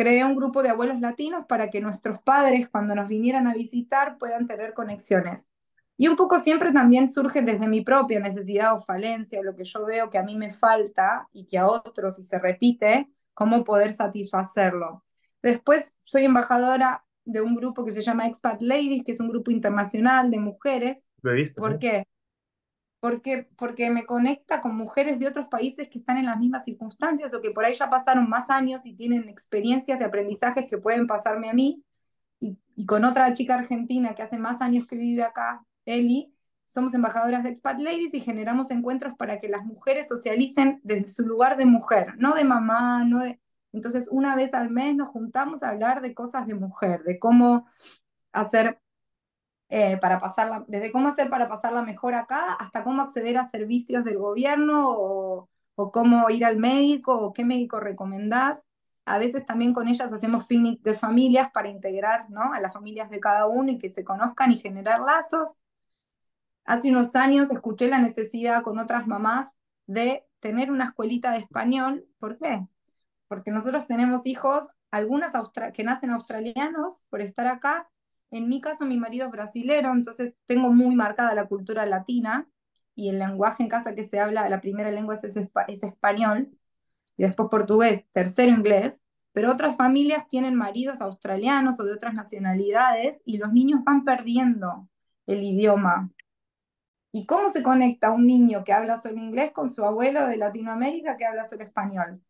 Creé 0.00 0.24
un 0.24 0.34
grupo 0.34 0.62
de 0.62 0.70
abuelos 0.70 0.98
latinos 0.98 1.44
para 1.46 1.68
que 1.68 1.82
nuestros 1.82 2.22
padres, 2.22 2.70
cuando 2.70 2.94
nos 2.94 3.06
vinieran 3.06 3.46
a 3.46 3.52
visitar, 3.52 4.16
puedan 4.16 4.46
tener 4.46 4.72
conexiones. 4.72 5.50
Y 5.98 6.08
un 6.08 6.16
poco 6.16 6.38
siempre 6.38 6.72
también 6.72 7.06
surge 7.06 7.42
desde 7.42 7.68
mi 7.68 7.82
propia 7.82 8.18
necesidad 8.18 8.72
o 8.72 8.78
falencia, 8.78 9.40
o 9.40 9.42
lo 9.42 9.54
que 9.54 9.64
yo 9.64 9.84
veo 9.84 10.08
que 10.08 10.16
a 10.16 10.22
mí 10.22 10.38
me 10.38 10.54
falta 10.54 11.28
y 11.34 11.44
que 11.44 11.58
a 11.58 11.66
otros, 11.66 12.18
y 12.18 12.22
se 12.22 12.38
repite, 12.38 13.10
cómo 13.34 13.62
poder 13.62 13.92
satisfacerlo. 13.92 15.04
Después 15.42 15.98
soy 16.00 16.24
embajadora 16.24 17.04
de 17.26 17.42
un 17.42 17.54
grupo 17.54 17.84
que 17.84 17.92
se 17.92 18.00
llama 18.00 18.26
Expat 18.26 18.62
Ladies, 18.62 19.04
que 19.04 19.12
es 19.12 19.20
un 19.20 19.28
grupo 19.28 19.50
internacional 19.50 20.30
de 20.30 20.38
mujeres. 20.38 21.10
Lo 21.20 21.32
he 21.32 21.34
visto. 21.34 21.60
¿Por 21.60 21.78
qué? 21.78 22.06
Porque, 23.00 23.48
porque 23.56 23.90
me 23.90 24.04
conecta 24.04 24.60
con 24.60 24.76
mujeres 24.76 25.18
de 25.18 25.26
otros 25.26 25.46
países 25.48 25.88
que 25.88 25.98
están 25.98 26.18
en 26.18 26.26
las 26.26 26.38
mismas 26.38 26.64
circunstancias 26.64 27.32
o 27.34 27.40
que 27.40 27.50
por 27.50 27.64
ahí 27.64 27.72
ya 27.72 27.90
pasaron 27.90 28.28
más 28.28 28.50
años 28.50 28.86
y 28.86 28.94
tienen 28.94 29.28
experiencias 29.28 30.00
y 30.00 30.04
aprendizajes 30.04 30.66
que 30.66 30.78
pueden 30.78 31.06
pasarme 31.06 31.48
a 31.50 31.54
mí. 31.54 31.82
Y, 32.40 32.58
y 32.76 32.86
con 32.86 33.04
otra 33.04 33.32
chica 33.32 33.54
argentina 33.54 34.14
que 34.14 34.22
hace 34.22 34.38
más 34.38 34.60
años 34.60 34.86
que 34.86 34.96
vive 34.96 35.22
acá, 35.22 35.64
Eli, 35.86 36.34
somos 36.70 36.94
embajadoras 36.94 37.42
de 37.42 37.50
Expat 37.50 37.80
Ladies 37.80 38.14
y 38.14 38.20
generamos 38.20 38.70
encuentros 38.70 39.14
para 39.18 39.40
que 39.40 39.48
las 39.48 39.64
mujeres 39.64 40.06
socialicen 40.06 40.80
desde 40.84 41.08
su 41.08 41.26
lugar 41.26 41.56
de 41.56 41.64
mujer, 41.64 42.14
no 42.18 42.34
de 42.34 42.44
mamá, 42.44 43.04
no 43.04 43.24
de... 43.24 43.40
Entonces, 43.72 44.08
una 44.10 44.36
vez 44.36 44.54
al 44.54 44.70
mes 44.70 44.94
nos 44.94 45.08
juntamos 45.08 45.62
a 45.62 45.70
hablar 45.70 46.00
de 46.00 46.14
cosas 46.14 46.46
de 46.46 46.54
mujer, 46.54 47.02
de 47.02 47.18
cómo 47.18 47.66
hacer 48.32 48.80
eh, 49.72 49.98
para 49.98 50.18
pasarla, 50.18 50.64
desde 50.66 50.90
cómo 50.90 51.06
hacer 51.06 51.30
para 51.30 51.46
pasarla 51.46 51.82
mejor 51.82 52.16
acá 52.16 52.54
hasta 52.54 52.82
cómo 52.82 53.02
acceder 53.02 53.38
a 53.38 53.44
servicios 53.44 54.04
del 54.04 54.18
gobierno 54.18 54.84
o, 54.84 55.48
cómo 55.92 56.28
ir 56.28 56.44
al 56.44 56.58
médico 56.58 57.18
o 57.18 57.32
qué 57.32 57.44
médico 57.44 57.80
recomendás. 57.80 58.66
A 59.06 59.18
veces 59.18 59.44
también 59.46 59.72
con 59.72 59.88
ellas 59.88 60.12
hacemos 60.12 60.46
picnic 60.46 60.82
de 60.82 60.94
familias 60.94 61.50
para 61.52 61.68
integrar 61.68 62.28
¿no? 62.30 62.52
a 62.52 62.60
las 62.60 62.74
familias 62.74 63.10
de 63.10 63.20
cada 63.20 63.46
uno 63.46 63.70
y 63.70 63.78
que 63.78 63.90
se 63.90 64.04
conozcan 64.04 64.52
y 64.52 64.58
generar 64.58 65.00
lazos. 65.00 65.60
Hace 66.64 66.90
unos 66.90 67.14
años 67.16 67.50
escuché 67.50 67.88
la 67.88 67.98
necesidad 67.98 68.62
con 68.62 68.78
otras 68.78 69.06
mamás 69.06 69.56
de 69.86 70.26
tener 70.40 70.70
una 70.70 70.84
escuelita 70.84 71.30
de 71.30 71.38
español. 71.38 72.06
¿Por 72.18 72.38
qué? 72.38 72.66
Porque 73.28 73.52
nosotros 73.52 73.86
tenemos 73.86 74.26
hijos, 74.26 74.68
algunas 74.90 75.32
que 75.72 75.84
nacen 75.84 76.10
australianos 76.10 77.06
por 77.08 77.22
estar 77.22 77.46
acá, 77.46 77.88
en 78.30 78.48
mi 78.48 78.60
caso, 78.60 78.84
mi 78.86 78.98
marido 78.98 79.26
es 79.26 79.32
brasilero, 79.32 79.92
entonces 79.92 80.34
tengo 80.46 80.70
muy 80.72 80.94
marcada 80.94 81.34
la 81.34 81.46
cultura 81.46 81.86
latina 81.86 82.48
y 82.94 83.08
el 83.08 83.18
lenguaje 83.18 83.62
en 83.62 83.68
casa 83.68 83.94
que 83.94 84.04
se 84.04 84.20
habla, 84.20 84.48
la 84.48 84.60
primera 84.60 84.90
lengua 84.90 85.14
es, 85.16 85.24
es 85.24 85.82
español 85.82 86.50
y 87.16 87.24
después 87.24 87.48
portugués, 87.50 88.04
tercero 88.12 88.50
inglés, 88.52 89.04
pero 89.32 89.52
otras 89.52 89.76
familias 89.76 90.26
tienen 90.28 90.54
maridos 90.54 91.00
australianos 91.00 91.78
o 91.80 91.84
de 91.84 91.92
otras 91.92 92.14
nacionalidades 92.14 93.20
y 93.24 93.38
los 93.38 93.52
niños 93.52 93.82
van 93.84 94.04
perdiendo 94.04 94.88
el 95.26 95.42
idioma. 95.44 96.10
¿Y 97.12 97.26
cómo 97.26 97.48
se 97.48 97.62
conecta 97.62 98.10
un 98.12 98.26
niño 98.26 98.64
que 98.64 98.72
habla 98.72 98.96
solo 98.96 99.16
inglés 99.16 99.52
con 99.52 99.70
su 99.70 99.84
abuelo 99.84 100.26
de 100.26 100.36
Latinoamérica 100.36 101.16
que 101.16 101.26
habla 101.26 101.44
solo 101.44 101.64
español? 101.64 102.22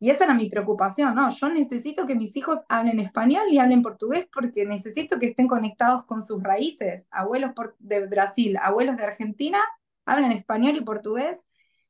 Y 0.00 0.10
esa 0.10 0.24
era 0.24 0.34
mi 0.34 0.48
preocupación, 0.48 1.14
¿no? 1.14 1.30
Yo 1.30 1.48
necesito 1.48 2.06
que 2.06 2.14
mis 2.14 2.36
hijos 2.36 2.60
hablen 2.68 3.00
español 3.00 3.44
y 3.48 3.58
hablen 3.58 3.82
portugués 3.82 4.28
porque 4.32 4.66
necesito 4.66 5.18
que 5.18 5.26
estén 5.26 5.48
conectados 5.48 6.04
con 6.04 6.20
sus 6.20 6.42
raíces. 6.42 7.08
Abuelos 7.10 7.52
de 7.78 8.06
Brasil, 8.06 8.58
abuelos 8.60 8.96
de 8.96 9.04
Argentina, 9.04 9.58
hablan 10.04 10.32
español 10.32 10.76
y 10.76 10.82
portugués. 10.82 11.42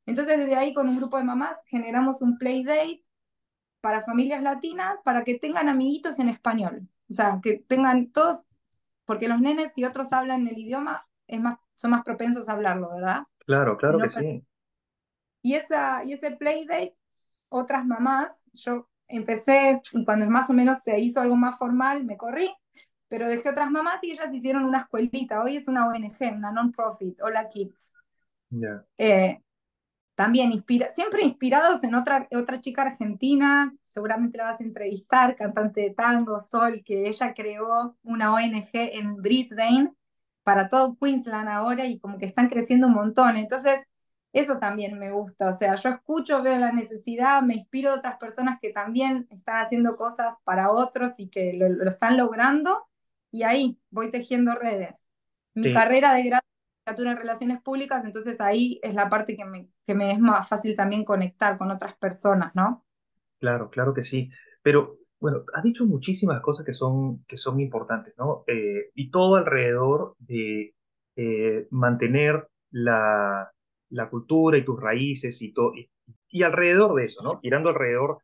Entonces, 0.05 0.37
desde 0.37 0.55
ahí, 0.55 0.73
con 0.73 0.87
un 0.87 0.97
grupo 0.97 1.17
de 1.17 1.23
mamás, 1.23 1.63
generamos 1.67 2.21
un 2.21 2.37
play 2.37 2.63
date 2.63 3.01
para 3.81 4.01
familias 4.01 4.41
latinas 4.41 5.01
para 5.03 5.23
que 5.23 5.37
tengan 5.37 5.67
amiguitos 5.67 6.19
en 6.19 6.29
español. 6.29 6.87
O 7.09 7.13
sea, 7.13 7.39
que 7.41 7.59
tengan 7.59 8.11
todos, 8.11 8.47
porque 9.05 9.27
los 9.27 9.39
nenes, 9.39 9.73
si 9.73 9.83
otros 9.83 10.13
hablan 10.13 10.47
el 10.47 10.57
idioma, 10.57 11.07
es 11.27 11.39
más, 11.41 11.59
son 11.75 11.91
más 11.91 12.03
propensos 12.03 12.49
a 12.49 12.53
hablarlo, 12.53 12.89
¿verdad? 12.93 13.23
Claro, 13.45 13.77
claro 13.77 13.99
que 13.99 14.09
sí. 14.09 14.45
Y, 15.41 15.53
esa, 15.53 16.03
y 16.03 16.13
ese 16.13 16.31
playdate, 16.31 16.95
otras 17.49 17.85
mamás, 17.85 18.43
yo 18.53 18.89
empecé, 19.07 19.81
cuando 20.05 20.29
más 20.29 20.49
o 20.49 20.53
menos 20.53 20.79
se 20.83 20.99
hizo 20.99 21.21
algo 21.21 21.35
más 21.35 21.57
formal, 21.57 22.03
me 22.03 22.17
corrí, 22.17 22.49
pero 23.07 23.27
dejé 23.27 23.49
otras 23.49 23.69
mamás 23.69 24.03
y 24.03 24.11
ellas 24.11 24.33
hicieron 24.33 24.65
una 24.65 24.79
escuelita. 24.79 25.41
Hoy 25.43 25.57
es 25.57 25.67
una 25.67 25.87
ONG, 25.87 26.35
una 26.35 26.51
non-profit, 26.51 27.21
Hola 27.21 27.49
Kids. 27.49 27.93
Eh, 28.97 29.41
también 30.15 30.53
inspira, 30.53 30.89
siempre 30.89 31.23
inspirados 31.23 31.83
en 31.83 31.93
otra, 31.93 32.27
otra 32.31 32.61
chica 32.61 32.83
argentina, 32.83 33.73
seguramente 33.83 34.37
la 34.37 34.45
vas 34.45 34.61
a 34.61 34.63
entrevistar, 34.63 35.35
cantante 35.35 35.81
de 35.81 35.89
tango, 35.91 36.39
Sol, 36.39 36.81
que 36.85 37.07
ella 37.07 37.33
creó 37.33 37.97
una 38.01 38.33
ONG 38.33 38.69
en 38.73 39.17
Brisbane 39.17 39.93
para 40.43 40.69
todo 40.69 40.97
Queensland 40.97 41.49
ahora 41.49 41.85
y 41.85 41.99
como 41.99 42.17
que 42.17 42.25
están 42.25 42.47
creciendo 42.47 42.87
un 42.87 42.93
montón. 42.93 43.35
Entonces, 43.35 43.87
eso 44.41 44.59
también 44.59 44.99
me 44.99 45.11
gusta, 45.11 45.49
o 45.49 45.53
sea, 45.53 45.75
yo 45.75 45.89
escucho, 45.89 46.41
veo 46.41 46.57
la 46.57 46.73
necesidad, 46.73 47.41
me 47.41 47.55
inspiro 47.55 47.91
de 47.91 47.97
otras 47.97 48.17
personas 48.17 48.59
que 48.61 48.71
también 48.71 49.27
están 49.31 49.63
haciendo 49.63 49.95
cosas 49.95 50.39
para 50.43 50.71
otros 50.71 51.19
y 51.19 51.29
que 51.29 51.53
lo, 51.53 51.69
lo 51.69 51.89
están 51.89 52.17
logrando 52.17 52.85
y 53.31 53.43
ahí 53.43 53.79
voy 53.89 54.11
tejiendo 54.11 54.53
redes. 54.55 55.07
Mi 55.53 55.71
carrera 55.71 56.13
de 56.13 56.23
grado 56.23 56.41
en 56.85 57.17
relaciones 57.17 57.61
públicas, 57.61 58.03
entonces 58.03 58.41
ahí 58.41 58.77
es 58.83 58.93
la 58.93 59.09
parte 59.09 59.37
que 59.37 59.45
me, 59.45 59.69
que 59.87 59.95
me 59.95 60.11
es 60.11 60.19
más 60.19 60.49
fácil 60.49 60.75
también 60.75 61.05
conectar 61.05 61.57
con 61.57 61.71
otras 61.71 61.95
personas, 61.95 62.53
¿no? 62.55 62.85
Claro, 63.39 63.69
claro 63.69 63.93
que 63.93 64.03
sí. 64.03 64.29
Pero 64.61 64.99
bueno, 65.19 65.43
has 65.53 65.63
dicho 65.63 65.85
muchísimas 65.85 66.41
cosas 66.41 66.65
que 66.65 66.73
son, 66.73 67.23
que 67.23 67.37
son 67.37 67.59
importantes, 67.61 68.13
¿no? 68.17 68.43
Eh, 68.47 68.91
y 68.93 69.09
todo 69.11 69.37
alrededor 69.37 70.15
de 70.19 70.75
eh, 71.15 71.67
mantener 71.71 72.49
la, 72.69 73.54
la, 73.89 74.09
cultura 74.09 74.57
y 74.57 74.65
tus 74.65 74.79
raíces 74.79 75.41
y 75.41 75.53
todo. 75.53 75.73
Y, 76.29 76.43
alrededor 76.43 76.95
de 76.95 77.05
eso, 77.05 77.23
¿no? 77.23 77.39
Girando 77.41 77.69
alrededor 77.69 78.19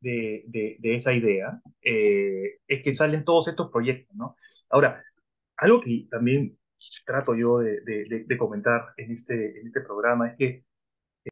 de, 0.00 0.78
esa 0.82 1.12
idea, 1.12 1.60
eh, 1.82 2.58
es 2.68 2.82
que 2.82 2.94
salen 2.94 3.24
todos 3.24 3.48
estos 3.48 3.70
proyectos, 3.70 4.14
¿no? 4.16 4.36
Ahora, 4.70 5.02
algo 5.56 5.80
que 5.80 6.06
también 6.10 6.56
trato 7.04 7.34
yo 7.34 7.58
de, 7.58 8.36
comentar 8.38 8.92
en 8.96 9.12
este, 9.12 9.60
en 9.60 9.66
este 9.66 9.80
programa 9.80 10.28
es 10.28 10.36
que, 10.36 10.64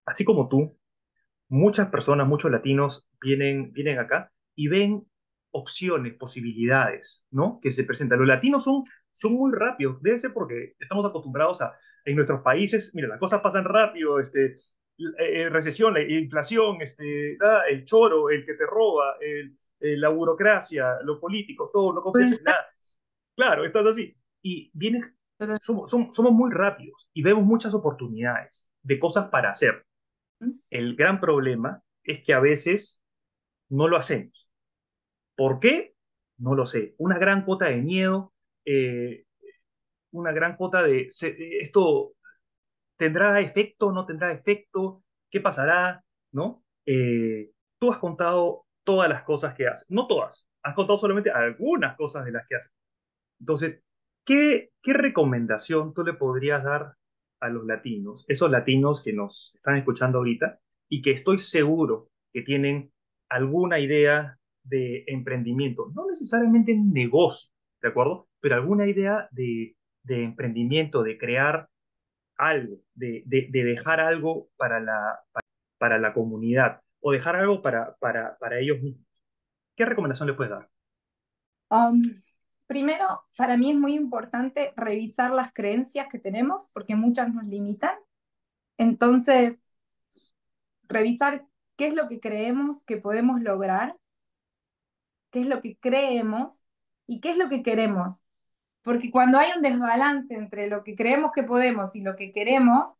así 0.07 0.25
como 0.25 0.49
tú, 0.49 0.77
muchas 1.49 1.89
personas, 1.89 2.27
muchos 2.27 2.51
latinos 2.51 3.09
vienen, 3.21 3.73
vienen 3.73 3.99
acá 3.99 4.33
y 4.55 4.69
ven 4.69 5.07
opciones, 5.51 6.15
posibilidades, 6.15 7.27
¿no? 7.31 7.61
Que 7.63 7.71
se 7.71 7.85
presentan. 7.85 8.19
Los 8.19 8.27
latinos 8.27 8.65
son, 8.65 8.85
son 9.13 9.35
muy 9.35 9.53
rápidos, 9.53 10.03
debe 10.03 10.19
ser 10.19 10.33
porque 10.33 10.75
estamos 10.81 11.07
acostumbrados 11.07 11.63
a, 11.63 11.77
en 12.05 12.17
nuestros 12.17 12.43
países, 12.43 12.93
mira, 12.95 13.09
las 13.09 13.19
cosas 13.19 13.41
pasan 13.41 13.65
rápido, 13.65 14.21
este, 14.21 14.55
eh, 14.99 15.05
eh, 15.19 15.49
recesión, 15.49 15.95
la 15.95 16.03
inflación, 16.03 16.81
este, 16.81 17.37
el 17.69 17.85
choro, 17.85 18.31
el 18.31 18.45
que 18.45 18.55
te 18.55 18.67
roba, 18.67 19.17
el, 19.21 19.55
eh, 19.81 19.97
la 19.97 20.09
burocracia, 20.11 21.01
lo 21.03 21.19
político, 21.19 21.71
todo, 21.73 21.93
no 21.93 22.03
confías 22.03 22.33
en 22.33 22.45
nada. 22.45 22.67
Claro, 23.37 23.65
estás 23.65 23.87
así. 23.87 24.17
Y 24.43 24.71
viene, 24.75 25.01
somos, 25.61 25.91
somos, 25.91 26.15
somos 26.15 26.33
muy 26.33 26.53
rápidos 26.53 27.09
y 27.13 27.23
vemos 27.23 27.45
muchas 27.45 27.75
oportunidades 27.75 28.71
de 28.83 28.99
cosas 28.99 29.29
para 29.31 29.51
hacer. 29.51 29.85
El 30.71 30.95
gran 30.95 31.21
problema 31.21 31.83
es 32.03 32.23
que 32.23 32.35
a 32.35 32.41
veces 32.41 33.03
no 33.69 33.89
lo 33.89 33.97
hacemos. 33.97 34.51
¿Por 35.37 35.59
qué? 35.59 35.95
No 36.37 36.55
lo 36.55 36.67
sé. 36.67 36.95
Una 36.99 37.19
gran 37.19 37.45
cuota 37.45 37.67
de 37.67 37.81
miedo, 37.81 38.33
una 40.15 40.33
gran 40.33 40.57
cuota 40.57 40.83
de 40.83 41.09
esto 41.61 42.15
¿Tendrá 42.97 43.41
efecto? 43.41 43.93
¿No 43.93 44.07
tendrá 44.07 44.33
efecto? 44.33 45.03
¿Qué 45.31 45.41
pasará? 45.41 46.05
¿No? 46.33 46.65
Eh, 46.87 47.51
tú 47.79 47.91
has 47.91 47.99
contado 47.99 48.67
todas 48.85 49.09
las 49.09 49.25
cosas 49.25 49.55
que 49.55 49.67
haces. 49.67 49.87
No 49.91 50.07
todas. 50.07 50.47
Has 50.63 50.75
contado 50.75 50.99
solamente 50.99 51.31
algunas 51.31 51.97
cosas 51.97 52.25
de 52.25 52.33
las 52.33 52.47
que 52.47 52.57
haces. 52.57 52.73
Entonces, 53.41 53.83
¿qué, 54.25 54.71
qué 54.81 54.93
recomendación 54.93 55.93
tú 55.93 56.05
le 56.05 56.15
podrías 56.15 56.63
dar 56.63 56.95
a 57.41 57.49
los 57.49 57.67
latinos, 57.67 58.25
esos 58.29 58.51
latinos 58.51 59.03
que 59.03 59.13
nos 59.13 59.55
están 59.57 59.77
escuchando 59.77 60.19
ahorita 60.19 60.61
y 60.89 61.03
que 61.03 61.11
estoy 61.11 61.39
seguro 61.39 62.09
que 62.33 62.41
tienen 62.43 62.91
alguna 63.29 63.81
idea 63.81 64.39
de 64.63 65.05
emprendimiento, 65.09 65.91
no 65.95 66.07
necesariamente 66.09 66.73
en 66.73 66.91
negocio, 66.93 67.51
¿de 67.83 67.89
acuerdo? 67.89 68.29
Pero 68.41 68.55
alguna 68.55 68.87
idea 68.87 69.29
de, 69.31 69.77
de 70.05 70.23
emprendimiento, 70.23 71.03
de 71.03 71.19
crear 71.19 71.69
algo, 72.37 72.77
de, 72.95 73.25
de, 73.27 73.65
dejar 73.65 74.01
algo 74.01 74.49
para 74.57 74.81
la, 74.81 75.21
para, 75.79 75.99
la 75.99 76.13
comunidad 76.13 76.81
o 77.01 77.13
dejar 77.13 77.37
algo 77.37 77.63
para, 77.63 77.97
para, 77.97 78.39
para 78.39 78.59
ellos 78.59 78.81
mismos. 78.81 79.07
¿Qué 79.77 79.85
recomendación 79.85 80.29
le 80.29 80.35
puedes 80.35 80.53
dar? 80.53 80.71
Um, 81.71 82.03
primero, 82.67 83.25
para 83.37 83.57
mí 83.57 83.71
es 83.71 83.77
muy 83.77 83.95
importante 83.95 84.73
revisar 84.77 85.33
las 85.33 85.53
creencias 85.53 86.09
que 86.09 86.19
tenemos, 86.19 86.71
porque 86.73 86.95
muchas 86.97 87.33
nos 87.33 87.45
limitan. 87.45 87.95
Entonces, 88.79 89.79
revisar 90.89 91.47
qué 91.77 91.89
es 91.89 91.95
lo 91.95 92.09
que 92.09 92.21
creemos 92.21 92.85
que 92.85 92.99
podemos 92.99 93.41
lograr, 93.41 93.97
qué 95.31 95.41
es 95.41 95.47
lo 95.47 95.61
que 95.61 95.77
creemos 95.79 96.65
y 97.07 97.21
qué 97.21 97.31
es 97.31 97.39
lo 97.39 97.49
que 97.49 97.63
queremos. 97.63 98.27
Porque 98.85 99.11
cuando 99.11 99.39
hay 99.39 99.51
un 99.57 99.63
desbalance 99.63 100.35
entre 100.35 100.69
lo 100.69 100.85
que 100.85 100.95
creemos 100.95 101.33
que 101.33 101.43
podemos 101.43 101.97
y 101.97 102.03
lo 102.03 102.17
que 102.17 102.33
queremos, 102.33 102.99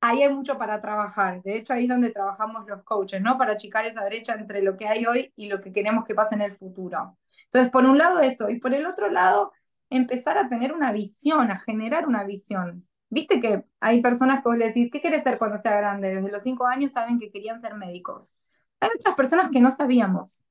ahí 0.00 0.22
hay 0.22 0.32
mucho 0.32 0.58
para 0.58 0.80
trabajar. 0.82 1.42
De 1.42 1.56
hecho, 1.56 1.72
ahí 1.72 1.84
es 1.84 1.88
donde 1.88 2.10
trabajamos 2.10 2.66
los 2.66 2.82
coaches, 2.84 3.22
¿no? 3.22 3.38
Para 3.38 3.54
achicar 3.54 3.86
esa 3.86 4.04
brecha 4.04 4.34
entre 4.34 4.62
lo 4.62 4.76
que 4.76 4.86
hay 4.86 5.06
hoy 5.06 5.32
y 5.34 5.48
lo 5.48 5.60
que 5.62 5.72
queremos 5.72 6.04
que 6.04 6.14
pase 6.14 6.34
en 6.34 6.42
el 6.42 6.52
futuro. 6.52 7.18
Entonces, 7.44 7.70
por 7.70 7.86
un 7.86 7.96
lado 7.98 8.20
eso, 8.20 8.50
y 8.50 8.60
por 8.60 8.74
el 8.74 8.86
otro 8.86 9.10
lado, 9.10 9.52
empezar 9.90 10.36
a 10.38 10.48
tener 10.50 10.74
una 10.74 10.92
visión, 10.92 11.50
a 11.50 11.58
generar 11.58 12.06
una 12.06 12.24
visión. 12.24 12.86
Viste 13.08 13.40
que 13.40 13.64
hay 13.80 14.02
personas 14.02 14.38
que 14.38 14.50
vos 14.50 14.58
le 14.58 14.66
decís, 14.66 14.90
¿qué 14.92 15.00
quieres 15.00 15.22
ser 15.22 15.38
cuando 15.38 15.56
sea 15.58 15.76
grande? 15.76 16.14
Desde 16.16 16.30
los 16.30 16.42
cinco 16.42 16.66
años 16.66 16.92
saben 16.92 17.18
que 17.18 17.30
querían 17.30 17.58
ser 17.58 17.74
médicos. 17.74 18.36
Hay 18.80 18.90
otras 18.94 19.14
personas 19.14 19.48
que 19.48 19.60
no 19.60 19.70
sabíamos. 19.70 20.46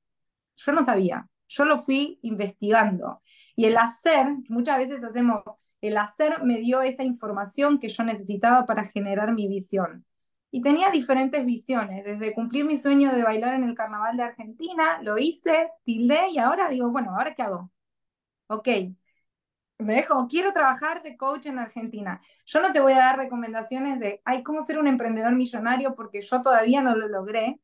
Yo 0.56 0.72
no 0.72 0.84
sabía. 0.84 1.28
Yo 1.48 1.66
lo 1.66 1.78
fui 1.78 2.20
investigando. 2.24 3.22
Y 3.56 3.66
el 3.66 3.78
hacer, 3.78 4.28
muchas 4.50 4.78
veces 4.78 5.04
hacemos, 5.04 5.42
el 5.82 5.98
hacer 5.98 6.44
me 6.44 6.58
dio 6.60 6.82
esa 6.82 7.04
información 7.04 7.80
que 7.80 7.90
yo 7.90 8.04
necesitaba 8.04 8.66
para 8.66 8.86
generar 8.86 9.34
mi 9.34 9.48
visión. 9.48 10.06
Y 10.52 10.62
tenía 10.62 10.90
diferentes 10.92 11.46
visiones, 11.46 12.04
desde 12.06 12.34
cumplir 12.34 12.66
mi 12.66 12.78
sueño 12.78 13.12
de 13.14 13.24
bailar 13.24 13.56
en 13.56 13.64
el 13.64 13.76
carnaval 13.76 14.18
de 14.18 14.24
Argentina, 14.24 15.02
lo 15.02 15.18
hice, 15.18 15.70
tildé 15.84 16.30
y 16.32 16.40
ahora 16.40 16.70
digo, 16.70 16.92
bueno, 16.92 17.12
¿ahora 17.16 17.34
qué 17.36 17.44
hago? 17.44 17.72
Ok, 18.48 18.68
me 19.80 19.94
dejo, 19.94 20.28
quiero 20.28 20.54
trabajar 20.54 21.04
de 21.04 21.18
coach 21.18 21.48
en 21.48 21.60
Argentina. 21.60 22.22
Yo 22.46 22.62
no 22.62 22.72
te 22.72 22.80
voy 22.80 22.94
a 22.94 22.98
dar 22.98 23.18
recomendaciones 23.18 24.00
de, 24.00 24.22
ay, 24.26 24.44
cómo 24.44 24.66
ser 24.66 24.80
un 24.80 24.88
emprendedor 24.88 25.34
millonario 25.36 25.96
porque 25.96 26.22
yo 26.22 26.42
todavía 26.42 26.82
no 26.82 26.96
lo 26.96 27.08
logré. 27.10 27.60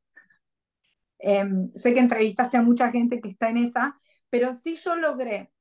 Em, 1.19 1.71
sé 1.75 1.93
que 1.93 1.99
entrevistaste 1.99 2.58
a 2.58 2.62
mucha 2.62 2.91
gente 2.91 3.21
que 3.21 3.30
está 3.30 3.49
en 3.49 3.58
esa, 3.58 3.95
pero 4.30 4.54
sí 4.54 4.75
yo 4.75 4.95
logré 4.95 5.51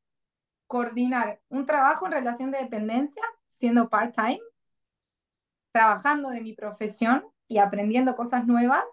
coordinar 0.71 1.41
un 1.49 1.67
trabajo 1.67 2.07
en 2.07 2.13
relación 2.13 2.53
de 2.53 2.59
dependencia, 2.59 3.25
siendo 3.49 3.89
part-time, 3.89 4.39
trabajando 5.73 6.31
de 6.31 6.43
mi 6.43 6.53
profesión 6.53 7.25
y 7.49 7.59
aprendiendo 7.59 8.15
cosas 8.15 8.47
nuevas, 8.47 8.85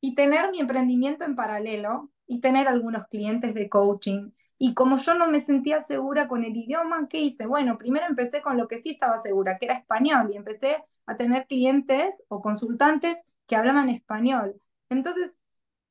y 0.00 0.14
tener 0.14 0.52
mi 0.52 0.60
emprendimiento 0.60 1.24
en 1.24 1.34
paralelo 1.34 2.12
y 2.28 2.40
tener 2.40 2.68
algunos 2.68 3.08
clientes 3.08 3.54
de 3.54 3.68
coaching. 3.68 4.30
Y 4.56 4.74
como 4.74 4.98
yo 4.98 5.14
no 5.14 5.28
me 5.28 5.40
sentía 5.40 5.80
segura 5.80 6.28
con 6.28 6.44
el 6.44 6.56
idioma, 6.56 7.08
¿qué 7.08 7.18
hice? 7.18 7.46
Bueno, 7.46 7.76
primero 7.76 8.06
empecé 8.06 8.40
con 8.40 8.56
lo 8.56 8.68
que 8.68 8.78
sí 8.78 8.90
estaba 8.90 9.18
segura, 9.18 9.58
que 9.58 9.66
era 9.66 9.74
español, 9.74 10.30
y 10.32 10.36
empecé 10.36 10.80
a 11.06 11.16
tener 11.16 11.48
clientes 11.48 12.22
o 12.28 12.40
consultantes 12.40 13.20
que 13.48 13.56
hablaban 13.56 13.88
español. 13.88 14.62
Entonces, 14.90 15.40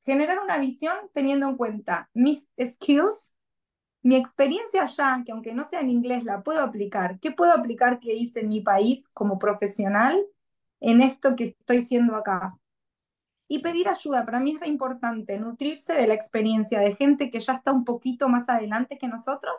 generar 0.00 0.38
una 0.38 0.56
visión 0.56 0.96
teniendo 1.12 1.46
en 1.46 1.58
cuenta 1.58 2.08
mis 2.14 2.50
skills 2.58 3.35
mi 4.06 4.14
experiencia 4.14 4.84
allá, 4.84 5.20
que 5.26 5.32
aunque 5.32 5.52
no 5.52 5.64
sea 5.64 5.80
en 5.80 5.90
inglés, 5.90 6.22
la 6.22 6.44
puedo 6.44 6.62
aplicar. 6.62 7.18
¿Qué 7.18 7.32
puedo 7.32 7.52
aplicar 7.52 7.98
que 7.98 8.14
hice 8.14 8.38
en 8.38 8.50
mi 8.50 8.60
país 8.60 9.08
como 9.12 9.36
profesional 9.36 10.24
en 10.78 11.00
esto 11.00 11.34
que 11.34 11.46
estoy 11.46 11.78
haciendo 11.78 12.14
acá? 12.14 12.56
Y 13.48 13.62
pedir 13.62 13.88
ayuda, 13.88 14.24
para 14.24 14.38
mí 14.38 14.52
es 14.52 14.60
re 14.60 14.68
importante, 14.68 15.40
nutrirse 15.40 15.94
de 15.94 16.06
la 16.06 16.14
experiencia 16.14 16.78
de 16.78 16.94
gente 16.94 17.32
que 17.32 17.40
ya 17.40 17.54
está 17.54 17.72
un 17.72 17.84
poquito 17.84 18.28
más 18.28 18.48
adelante 18.48 18.96
que 18.96 19.08
nosotros, 19.08 19.58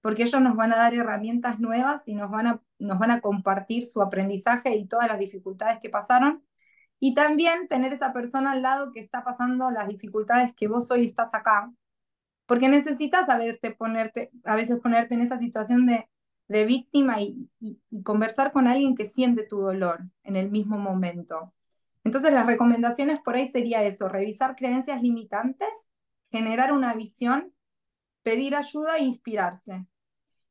porque 0.00 0.22
ellos 0.22 0.40
nos 0.40 0.54
van 0.54 0.72
a 0.72 0.76
dar 0.76 0.94
herramientas 0.94 1.58
nuevas 1.58 2.06
y 2.06 2.14
nos 2.14 2.30
van 2.30 3.10
a 3.10 3.20
compartir 3.20 3.84
su 3.84 4.00
aprendizaje 4.00 4.76
y 4.76 4.86
todas 4.86 5.08
las 5.08 5.18
dificultades 5.18 5.80
que 5.82 5.90
pasaron. 5.90 6.46
Y 7.00 7.14
también 7.14 7.66
tener 7.66 7.92
esa 7.92 8.12
persona 8.12 8.52
al 8.52 8.62
lado 8.62 8.92
que 8.92 9.00
está 9.00 9.24
pasando 9.24 9.72
las 9.72 9.88
dificultades 9.88 10.54
que 10.54 10.68
vos 10.68 10.88
hoy 10.92 11.04
estás 11.04 11.34
acá 11.34 11.72
porque 12.46 12.68
necesitas 12.68 13.28
a 13.28 13.36
veces 13.38 13.74
ponerte, 13.76 14.30
a 14.44 14.56
veces 14.56 14.80
ponerte 14.80 15.14
en 15.14 15.20
esa 15.20 15.38
situación 15.38 15.86
de, 15.86 16.08
víctima 16.64 17.20
y, 17.20 17.50
y, 17.58 18.02
conversar 18.04 18.52
con 18.52 18.68
alguien 18.68 18.94
que 18.94 19.04
siente 19.04 19.42
tu 19.42 19.58
dolor 19.58 20.04
en 20.22 20.36
el 20.36 20.48
mismo 20.48 20.78
momento. 20.78 21.52
Entonces 22.04 22.32
las 22.32 22.46
recomendaciones 22.46 23.18
por 23.18 23.34
ahí 23.34 23.48
sería 23.48 23.82
eso, 23.82 24.08
revisar 24.08 24.54
creencias 24.54 25.02
limitantes, 25.02 25.88
generar 26.30 26.72
una 26.72 26.94
visión, 26.94 27.52
pedir 28.22 28.54
ayuda 28.54 28.98
e 28.98 29.02
inspirarse. 29.02 29.86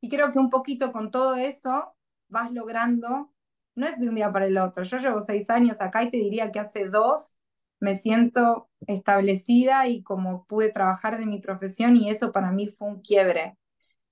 Y 0.01 0.09
creo 0.09 0.33
que 0.33 0.39
un 0.39 0.49
poquito 0.49 0.91
con 0.91 1.11
todo 1.11 1.35
eso 1.35 1.95
vas 2.27 2.51
logrando, 2.51 3.31
no 3.75 3.87
es 3.87 3.97
de 3.97 4.09
un 4.09 4.15
día 4.15 4.31
para 4.33 4.47
el 4.47 4.57
otro, 4.57 4.83
yo 4.83 4.97
llevo 4.97 5.21
seis 5.21 5.49
años 5.49 5.79
acá 5.79 6.03
y 6.03 6.09
te 6.09 6.17
diría 6.17 6.51
que 6.51 6.59
hace 6.59 6.89
dos 6.89 7.35
me 7.79 7.95
siento 7.95 8.69
establecida 8.87 9.87
y 9.87 10.03
como 10.03 10.45
pude 10.45 10.71
trabajar 10.71 11.19
de 11.19 11.25
mi 11.25 11.39
profesión 11.39 11.97
y 11.97 12.09
eso 12.09 12.31
para 12.31 12.51
mí 12.51 12.67
fue 12.67 12.87
un 12.87 13.01
quiebre. 13.01 13.57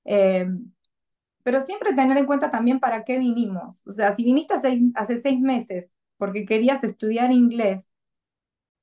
Eh, 0.06 0.48
pero 1.44 1.60
siempre 1.60 1.94
tener 1.94 2.18
en 2.18 2.26
cuenta 2.26 2.52
también 2.52 2.80
para 2.80 3.04
qué 3.04 3.20
vinimos. 3.20 3.86
O 3.88 3.92
sea, 3.92 4.16
si 4.16 4.24
viniste 4.24 4.54
hace, 4.54 5.18
seis 5.18 5.40
meses 5.40 5.94
porque 6.18 6.46
querías 6.46 6.84
estudiar 6.84 7.32
inglés 7.32 7.92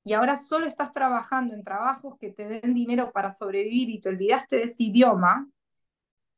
y 0.03 0.13
ahora 0.13 0.37
solo 0.37 0.67
estás 0.67 0.91
trabajando 0.91 1.53
en 1.53 1.63
trabajos 1.63 2.17
que 2.19 2.31
te 2.31 2.47
den 2.47 2.73
dinero 2.73 3.11
para 3.11 3.31
sobrevivir 3.31 3.89
y 3.89 3.99
te 3.99 4.09
olvidaste 4.09 4.57
de 4.57 4.63
ese 4.63 4.83
idioma 4.83 5.49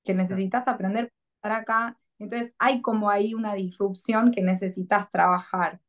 que 0.03 0.13
necesitas 0.13 0.67
aprender 0.67 1.13
para 1.39 1.57
acá, 1.57 1.97
entonces 2.19 2.53
hay 2.57 2.81
como 2.81 3.09
ahí 3.09 3.33
una 3.33 3.53
disrupción 3.53 4.31
que 4.31 4.41
necesitas 4.41 5.09
trabajar. 5.11 5.81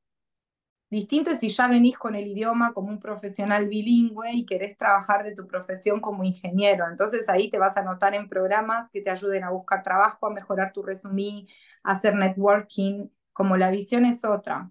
Distinto 0.94 1.32
es 1.32 1.40
si 1.40 1.48
ya 1.48 1.66
venís 1.66 1.98
con 1.98 2.14
el 2.14 2.24
idioma 2.24 2.72
como 2.72 2.88
un 2.88 3.00
profesional 3.00 3.68
bilingüe 3.68 4.30
y 4.32 4.46
querés 4.46 4.76
trabajar 4.76 5.24
de 5.24 5.34
tu 5.34 5.44
profesión 5.44 6.00
como 6.00 6.22
ingeniero. 6.22 6.88
Entonces 6.88 7.28
ahí 7.28 7.50
te 7.50 7.58
vas 7.58 7.76
a 7.76 7.80
anotar 7.80 8.14
en 8.14 8.28
programas 8.28 8.92
que 8.92 9.00
te 9.00 9.10
ayuden 9.10 9.42
a 9.42 9.50
buscar 9.50 9.82
trabajo, 9.82 10.28
a 10.28 10.30
mejorar 10.30 10.72
tu 10.72 10.84
resumen, 10.84 11.48
a 11.82 11.90
hacer 11.90 12.14
networking, 12.14 13.08
como 13.32 13.56
la 13.56 13.72
visión 13.72 14.04
es 14.04 14.24
otra. 14.24 14.70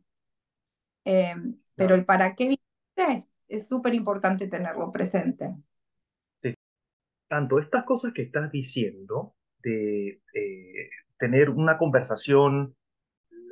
Eh, 1.03 1.35
pero 1.75 1.93
el 1.93 2.05
para 2.05 2.35
qué 2.35 2.57
es 3.49 3.67
súper 3.67 3.93
importante 3.93 4.47
tenerlo 4.47 4.93
presente. 4.93 5.53
Sí. 6.41 6.53
Tanto 7.27 7.59
estas 7.59 7.83
cosas 7.83 8.13
que 8.13 8.21
estás 8.21 8.49
diciendo 8.49 9.35
de 9.61 10.21
eh, 10.33 10.89
tener 11.17 11.49
una 11.49 11.77
conversación 11.77 12.77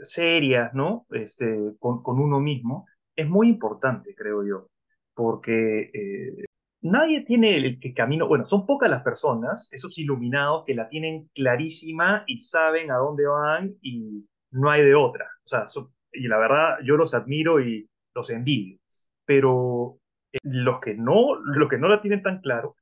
serias, 0.01 0.73
¿no? 0.73 1.05
Este, 1.11 1.73
con, 1.79 2.01
uno 2.05 2.39
mismo, 2.39 2.85
es 3.15 3.27
muy 3.27 3.49
importante, 3.49 4.15
creo 4.15 4.45
yo, 4.45 4.69
porque 5.13 5.91
eh, 5.93 6.45
nadie 6.81 7.21
tiene 7.21 7.57
el 7.57 7.79
que 7.79 7.93
camino, 7.93 8.27
bueno, 8.27 8.45
son 8.45 8.65
pocas 8.65 8.89
las 8.89 9.03
personas, 9.03 9.69
esos 9.71 9.97
iluminados, 9.97 10.63
que 10.65 10.75
la 10.75 10.89
tienen 10.89 11.29
clarísima 11.33 12.23
y 12.27 12.39
saben 12.39 12.91
a 12.91 12.97
dónde 12.97 13.25
van 13.27 13.75
y 13.81 14.25
no 14.51 14.69
hay 14.69 14.83
de 14.83 14.95
otra. 14.95 15.29
O 15.45 15.47
sea, 15.47 15.65
y 16.11 16.27
la 16.27 16.37
verdad, 16.37 16.77
yo 16.83 16.97
los 16.97 17.13
admiro 17.13 17.59
y 17.61 17.89
los 18.13 18.29
envidio, 18.29 18.79
pero 19.25 19.99
eh, 20.31 20.39
los 20.43 20.79
que 20.79 20.95
no, 20.95 21.35
los 21.35 21.69
que 21.69 21.77
no 21.77 21.87
la 21.87 22.01
tienen 22.01 22.21
tan 22.21 22.41
claro, 22.41 22.75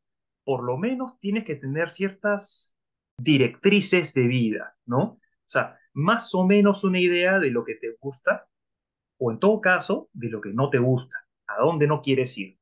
por 0.43 0.63
lo 0.63 0.77
menos 0.77 1.19
tienes 1.19 1.43
que 1.43 1.55
tener 1.55 1.89
ciertas 1.91 2.75
directrices 3.17 4.13
de 4.13 4.27
vida, 4.27 4.75
¿no? 4.85 5.01
O 5.03 5.19
sea, 5.51 5.78
más 5.99 6.33
o 6.35 6.45
menos 6.45 6.83
una 6.83 6.99
idea 6.99 7.39
de 7.39 7.51
lo 7.51 7.63
que 7.65 7.75
te 7.75 7.95
gusta 7.99 8.47
o 9.19 9.31
en 9.31 9.39
todo 9.39 9.61
caso 9.61 10.09
de 10.13 10.29
lo 10.29 10.41
que 10.41 10.53
no 10.53 10.69
te 10.69 10.79
gusta, 10.79 11.17
a 11.47 11.61
dónde 11.61 11.87
no 11.87 12.01
quieres 12.01 12.37
ir. 12.37 12.57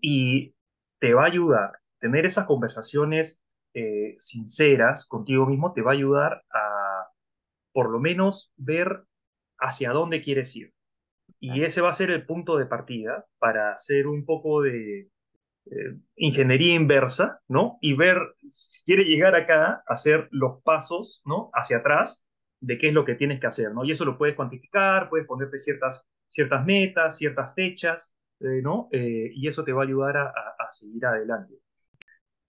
Y 0.00 0.54
te 0.98 1.14
va 1.14 1.24
a 1.24 1.26
ayudar, 1.26 1.72
tener 2.00 2.26
esas 2.26 2.46
conversaciones 2.46 3.40
eh, 3.74 4.14
sinceras 4.18 5.06
contigo 5.06 5.46
mismo 5.46 5.72
te 5.74 5.82
va 5.82 5.92
a 5.92 5.94
ayudar 5.94 6.42
a 6.52 7.06
por 7.72 7.90
lo 7.90 8.00
menos 8.00 8.50
ver 8.56 9.04
hacia 9.58 9.92
dónde 9.92 10.22
quieres 10.22 10.56
ir. 10.56 10.72
Y 11.38 11.62
ese 11.62 11.82
va 11.82 11.90
a 11.90 11.92
ser 11.92 12.10
el 12.10 12.24
punto 12.26 12.56
de 12.56 12.66
partida 12.66 13.26
para 13.38 13.74
hacer 13.74 14.06
un 14.06 14.24
poco 14.24 14.62
de 14.62 15.10
eh, 15.66 15.98
ingeniería 16.16 16.74
inversa, 16.74 17.40
¿no? 17.46 17.78
Y 17.82 17.94
ver 17.94 18.18
si 18.48 18.82
quiere 18.84 19.04
llegar 19.04 19.34
acá, 19.34 19.82
hacer 19.86 20.28
los 20.30 20.62
pasos, 20.62 21.22
¿no? 21.26 21.50
Hacia 21.52 21.78
atrás 21.78 22.26
de 22.60 22.78
qué 22.78 22.88
es 22.88 22.94
lo 22.94 23.04
que 23.04 23.14
tienes 23.14 23.40
que 23.40 23.46
hacer, 23.46 23.72
¿no? 23.72 23.84
Y 23.84 23.92
eso 23.92 24.04
lo 24.04 24.18
puedes 24.18 24.34
cuantificar, 24.34 25.08
puedes 25.08 25.26
ponerte 25.26 25.58
ciertas, 25.58 26.06
ciertas 26.28 26.64
metas, 26.64 27.16
ciertas 27.16 27.54
fechas, 27.54 28.14
eh, 28.40 28.60
¿no? 28.62 28.88
Eh, 28.92 29.30
y 29.34 29.48
eso 29.48 29.64
te 29.64 29.72
va 29.72 29.82
a 29.82 29.86
ayudar 29.86 30.16
a, 30.16 30.32
seguir 30.70 31.06
adelante. 31.06 31.54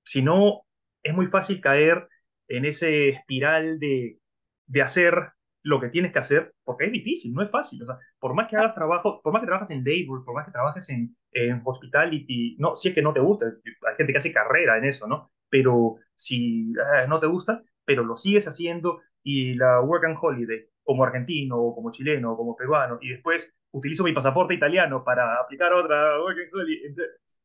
Si 0.03 0.21
no, 0.21 0.65
es 1.01 1.13
muy 1.13 1.27
fácil 1.27 1.61
caer 1.61 2.07
en 2.47 2.65
ese 2.65 3.09
espiral 3.09 3.79
de, 3.79 4.19
de 4.65 4.81
hacer 4.81 5.31
lo 5.63 5.79
que 5.79 5.89
tienes 5.89 6.11
que 6.11 6.19
hacer, 6.19 6.53
porque 6.63 6.85
es 6.85 6.91
difícil, 6.91 7.33
no 7.33 7.41
es 7.41 7.49
fácil. 7.49 7.81
O 7.83 7.85
sea, 7.85 7.97
por 8.19 8.33
más 8.33 8.47
que 8.47 8.57
hagas 8.57 8.73
trabajo, 8.75 9.21
por 9.21 9.33
más 9.33 9.41
que 9.41 9.47
trabajes 9.47 9.71
en 9.71 9.83
labor, 9.83 10.25
por 10.25 10.35
más 10.35 10.45
que 10.45 10.51
trabajes 10.51 10.89
en, 10.89 11.15
en 11.31 11.61
hospitality, 11.63 12.55
no, 12.59 12.75
si 12.75 12.89
es 12.89 12.95
que 12.95 13.01
no 13.01 13.13
te 13.13 13.19
gusta, 13.19 13.45
hay 13.45 13.95
gente 13.97 14.13
que 14.13 14.19
hace 14.19 14.33
carrera 14.33 14.77
en 14.77 14.85
eso, 14.85 15.07
¿no? 15.07 15.31
Pero 15.49 15.95
si 16.15 16.73
ah, 16.93 17.05
no 17.07 17.19
te 17.19 17.27
gusta, 17.27 17.61
pero 17.85 18.03
lo 18.03 18.15
sigues 18.15 18.47
haciendo 18.47 19.01
y 19.23 19.53
la 19.55 19.81
Work 19.81 20.05
and 20.05 20.17
Holiday 20.19 20.67
como 20.83 21.03
argentino 21.03 21.57
o 21.57 21.75
como 21.75 21.91
chileno 21.91 22.33
o 22.33 22.37
como 22.37 22.55
peruano 22.55 22.97
y 23.01 23.09
después 23.09 23.53
utilizo 23.71 24.03
mi 24.03 24.13
pasaporte 24.13 24.53
italiano 24.53 25.03
para 25.03 25.35
aplicar 25.35 25.73
otra 25.73 26.19
Work 26.19 26.37
and 26.39 26.53
Holiday, 26.53 26.95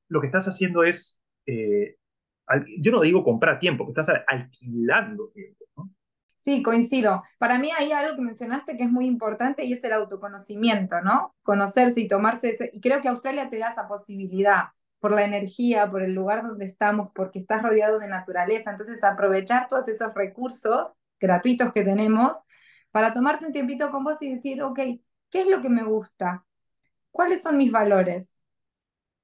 lo 0.09 0.21
que 0.21 0.27
estás 0.27 0.49
haciendo 0.49 0.85
es, 0.85 1.23
eh, 1.47 1.97
yo 2.79 2.93
no 2.93 3.01
digo 3.01 3.25
comprar 3.25 3.59
tiempo, 3.59 3.85
que 3.85 4.01
estás 4.01 4.23
alquilando 4.27 5.29
tiempo. 5.29 5.65
¿no? 5.77 5.91
Sí, 6.35 6.63
coincido. 6.63 7.23
Para 7.39 7.59
mí 7.59 7.71
hay 7.79 7.93
algo 7.93 8.17
que 8.17 8.23
mencionaste 8.23 8.77
que 8.77 8.85
es 8.85 8.91
muy 8.91 9.07
importante 9.07 9.65
y 9.65 9.73
es 9.73 9.83
el 9.85 9.95
autoconocimiento, 9.95 11.01
¿no? 11.01 11.35
Conocerse 11.43 12.01
y 12.03 12.09
tomarse 12.09 12.51
ese, 12.51 12.71
y 12.73 12.81
creo 12.81 13.01
que 13.01 13.09
Australia 13.09 13.49
te 13.49 13.59
da 13.59 13.71
esa 13.71 13.89
posibilidad 13.89 14.65
por 15.01 15.13
la 15.13 15.25
energía, 15.25 15.91
por 15.91 16.03
el 16.03 16.15
lugar 16.15 16.43
donde 16.43 16.67
estamos, 16.67 17.11
porque 17.15 17.39
estás 17.39 17.63
rodeado 17.63 17.99
de 17.99 18.09
naturaleza. 18.09 18.71
Entonces, 18.71 19.05
aprovechar 19.05 19.69
todos 19.69 19.89
esos 19.89 20.13
recursos 20.15 20.95
gratuitos 21.25 21.73
que 21.73 21.83
tenemos 21.83 22.45
para 22.93 23.13
tomarte 23.15 23.47
un 23.47 23.53
tiempito 23.53 23.91
con 23.91 24.05
vos 24.05 24.23
y 24.23 24.35
decir, 24.37 24.63
ok, 24.63 24.79
¿qué 25.31 25.41
es 25.43 25.49
lo 25.49 25.61
que 25.61 25.71
me 25.71 25.83
gusta? 25.85 26.47
¿Cuáles 27.11 27.43
son 27.43 27.57
mis 27.59 27.73
valores? 27.73 28.35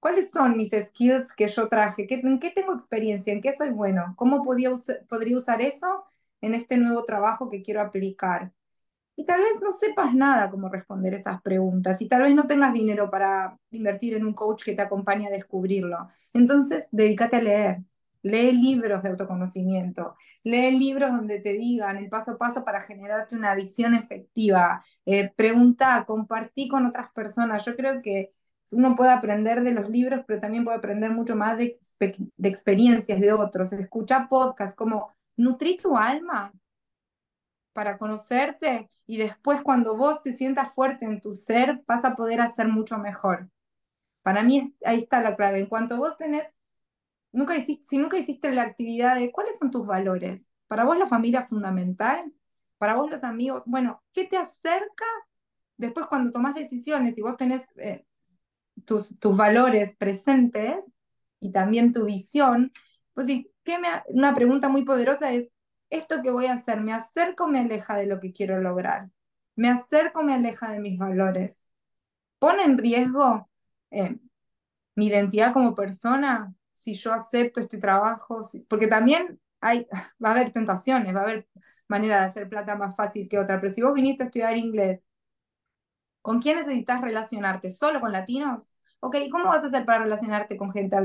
¿Cuáles 0.01 0.31
son 0.31 0.57
mis 0.57 0.71
skills 0.73 1.33
que 1.35 1.47
yo 1.49 1.69
traje? 1.69 2.07
¿En 2.11 2.39
qué 2.39 2.51
tengo 2.51 2.73
experiencia? 2.75 3.33
¿En 3.33 3.43
qué 3.43 3.53
soy 3.53 3.71
bueno? 3.71 4.15
¿Cómo 4.17 4.43
podría 4.43 4.71
usar 4.73 5.61
eso 5.63 6.05
en 6.41 6.55
este 6.55 6.79
nuevo 6.79 7.05
trabajo 7.05 7.49
que 7.51 7.63
quiero 7.63 7.83
aplicar? 7.83 8.53
Y 9.17 9.25
tal 9.27 9.41
vez 9.41 9.61
no 9.63 9.71
sepas 9.71 10.15
nada 10.15 10.51
cómo 10.51 10.69
responder 10.71 11.15
esas 11.15 11.43
preguntas 11.43 12.01
y 12.03 12.09
tal 12.09 12.23
vez 12.23 12.35
no 12.35 12.47
tengas 12.47 12.73
dinero 12.73 13.11
para 13.11 13.59
invertir 13.71 14.15
en 14.15 14.25
un 14.27 14.35
coach 14.35 14.65
que 14.65 14.75
te 14.75 14.83
acompañe 14.83 15.27
a 15.29 15.31
descubrirlo. 15.31 16.09
Entonces, 16.33 16.89
dedícate 16.93 17.37
a 17.37 17.43
leer, 17.43 17.85
Lee 18.23 18.53
libros 18.53 19.03
de 19.03 19.11
autoconocimiento, 19.11 20.15
lee 20.45 20.73
libros 20.79 21.11
donde 21.13 21.41
te 21.41 21.55
digan 21.55 21.97
el 21.97 22.09
paso 22.09 22.33
a 22.33 22.39
paso 22.39 22.65
para 22.65 22.81
generarte 22.81 23.35
una 23.37 23.55
visión 23.55 23.95
efectiva, 23.95 24.85
eh, 25.07 25.33
pregunta, 25.37 26.05
compartí 26.07 26.69
con 26.69 26.87
otras 26.87 27.11
personas. 27.13 27.65
Yo 27.65 27.77
creo 27.77 28.03
que 28.03 28.33
uno 28.73 28.95
puede 28.95 29.11
aprender 29.13 29.63
de 29.63 29.73
los 29.73 29.89
libros, 29.89 30.21
pero 30.27 30.41
también 30.41 30.65
puede 30.65 30.79
aprender 30.79 31.11
mucho 31.13 31.35
más 31.37 31.59
de, 31.59 31.79
de 31.99 32.49
experiencias 32.49 33.21
de 33.21 33.33
otros. 33.33 33.73
Escucha 33.73 34.29
podcasts 34.29 34.77
como 34.77 35.15
Nutrí 35.37 35.77
tu 35.77 35.97
alma 35.97 36.53
para 37.73 37.99
conocerte 37.99 38.91
y 39.07 39.19
después 39.19 39.63
cuando 39.63 39.97
vos 39.97 40.23
te 40.23 40.33
sientas 40.33 40.75
fuerte 40.75 41.07
en 41.07 41.21
tu 41.21 41.35
ser, 41.35 41.83
vas 41.87 42.05
a 42.05 42.15
poder 42.15 42.41
hacer 42.41 42.69
mucho 42.69 42.99
mejor. 42.99 43.49
Para 44.23 44.43
mí 44.43 44.63
ahí 44.85 44.99
está 44.99 45.23
la 45.23 45.37
clave. 45.37 45.61
En 45.61 45.67
cuanto 45.67 45.97
vos 45.99 46.17
tenés 46.17 46.55
nunca 47.33 47.55
si 47.61 47.99
nunca 47.99 48.19
hiciste 48.19 48.51
la 48.53 48.63
actividad 48.63 49.17
de 49.17 49.31
cuáles 49.33 49.59
son 49.59 49.71
tus 49.71 49.87
valores, 49.87 50.53
para 50.67 50.85
vos 50.85 50.99
la 50.99 51.07
familia 51.07 51.41
es 51.41 51.49
fundamental, 51.49 52.33
para 52.79 52.95
vos 52.95 53.11
los 53.11 53.25
amigos, 53.25 53.63
bueno, 53.67 54.03
¿qué 54.13 54.25
te 54.25 54.37
acerca 54.37 55.05
después 55.77 56.07
cuando 56.07 56.33
tomás 56.33 56.55
decisiones 56.55 57.19
y 57.19 57.23
vos 57.23 57.37
tenés 57.37 57.65
eh, 57.77 58.07
tus, 58.85 59.19
tus 59.19 59.37
valores 59.37 59.97
presentes 59.97 60.87
y 61.41 61.51
también 61.51 61.93
tu 61.93 62.05
visión? 62.05 62.73
Pues 63.13 63.27
sí, 63.27 63.53
¿qué 63.65 63.79
me, 63.79 63.89
una 64.07 64.35
pregunta 64.35 64.69
muy 64.69 64.85
poderosa 64.85 65.33
es, 65.33 65.53
¿esto 65.91 66.23
que 66.23 66.31
voy 66.31 66.47
a 66.47 66.55
hacer 66.55 66.81
me 66.81 66.93
acerca 66.93 67.45
o 67.45 67.49
me 67.49 67.59
aleja 67.59 67.97
de 67.97 68.07
lo 68.07 68.21
que 68.21 68.33
quiero 68.33 68.61
lograr? 68.61 69.11
¿Me 69.57 69.69
acerca 69.69 70.21
o 70.21 70.23
me 70.23 70.35
aleja 70.35 70.71
de 70.71 70.81
mis 70.81 70.99
valores? 70.99 71.69
¿Pone 72.39 72.63
en 72.63 72.79
riesgo 72.79 73.51
eh, 73.91 74.19
mi 74.95 75.09
identidad 75.09 75.53
como 75.53 75.75
persona? 75.75 76.55
Si 76.81 76.95
yo 76.95 77.13
acepto 77.13 77.61
este 77.61 77.77
trabajo, 77.79 78.41
porque 78.69 78.87
también 78.87 79.39
hay, 79.61 79.87
va 80.25 80.31
a 80.31 80.33
haber 80.33 80.51
tentaciones, 80.51 81.15
va 81.15 81.21
a 81.21 81.25
haber 81.25 81.49
manera 81.89 82.21
de 82.21 82.27
hacer 82.27 82.49
plata 82.49 82.75
más 82.77 82.97
fácil 82.97 83.29
que 83.29 83.39
otra, 83.39 83.61
pero 83.61 83.73
si 83.73 83.83
vos 83.83 83.93
viniste 83.93 84.23
a 84.23 84.27
estudiar 84.27 84.57
inglés, 84.57 85.03
¿con 86.23 86.41
quién 86.41 86.57
necesitas 86.57 87.03
relacionarte? 87.03 87.69
¿Solo 87.69 88.01
con 88.01 88.13
latinos? 88.13 88.71
Ok, 89.01 89.17
¿cómo 89.31 89.45
vas 89.45 89.65
a 89.65 89.67
hacer 89.67 89.85
para 89.85 90.05
relacionarte 90.05 90.57
con 90.57 90.73
gente 90.73 90.97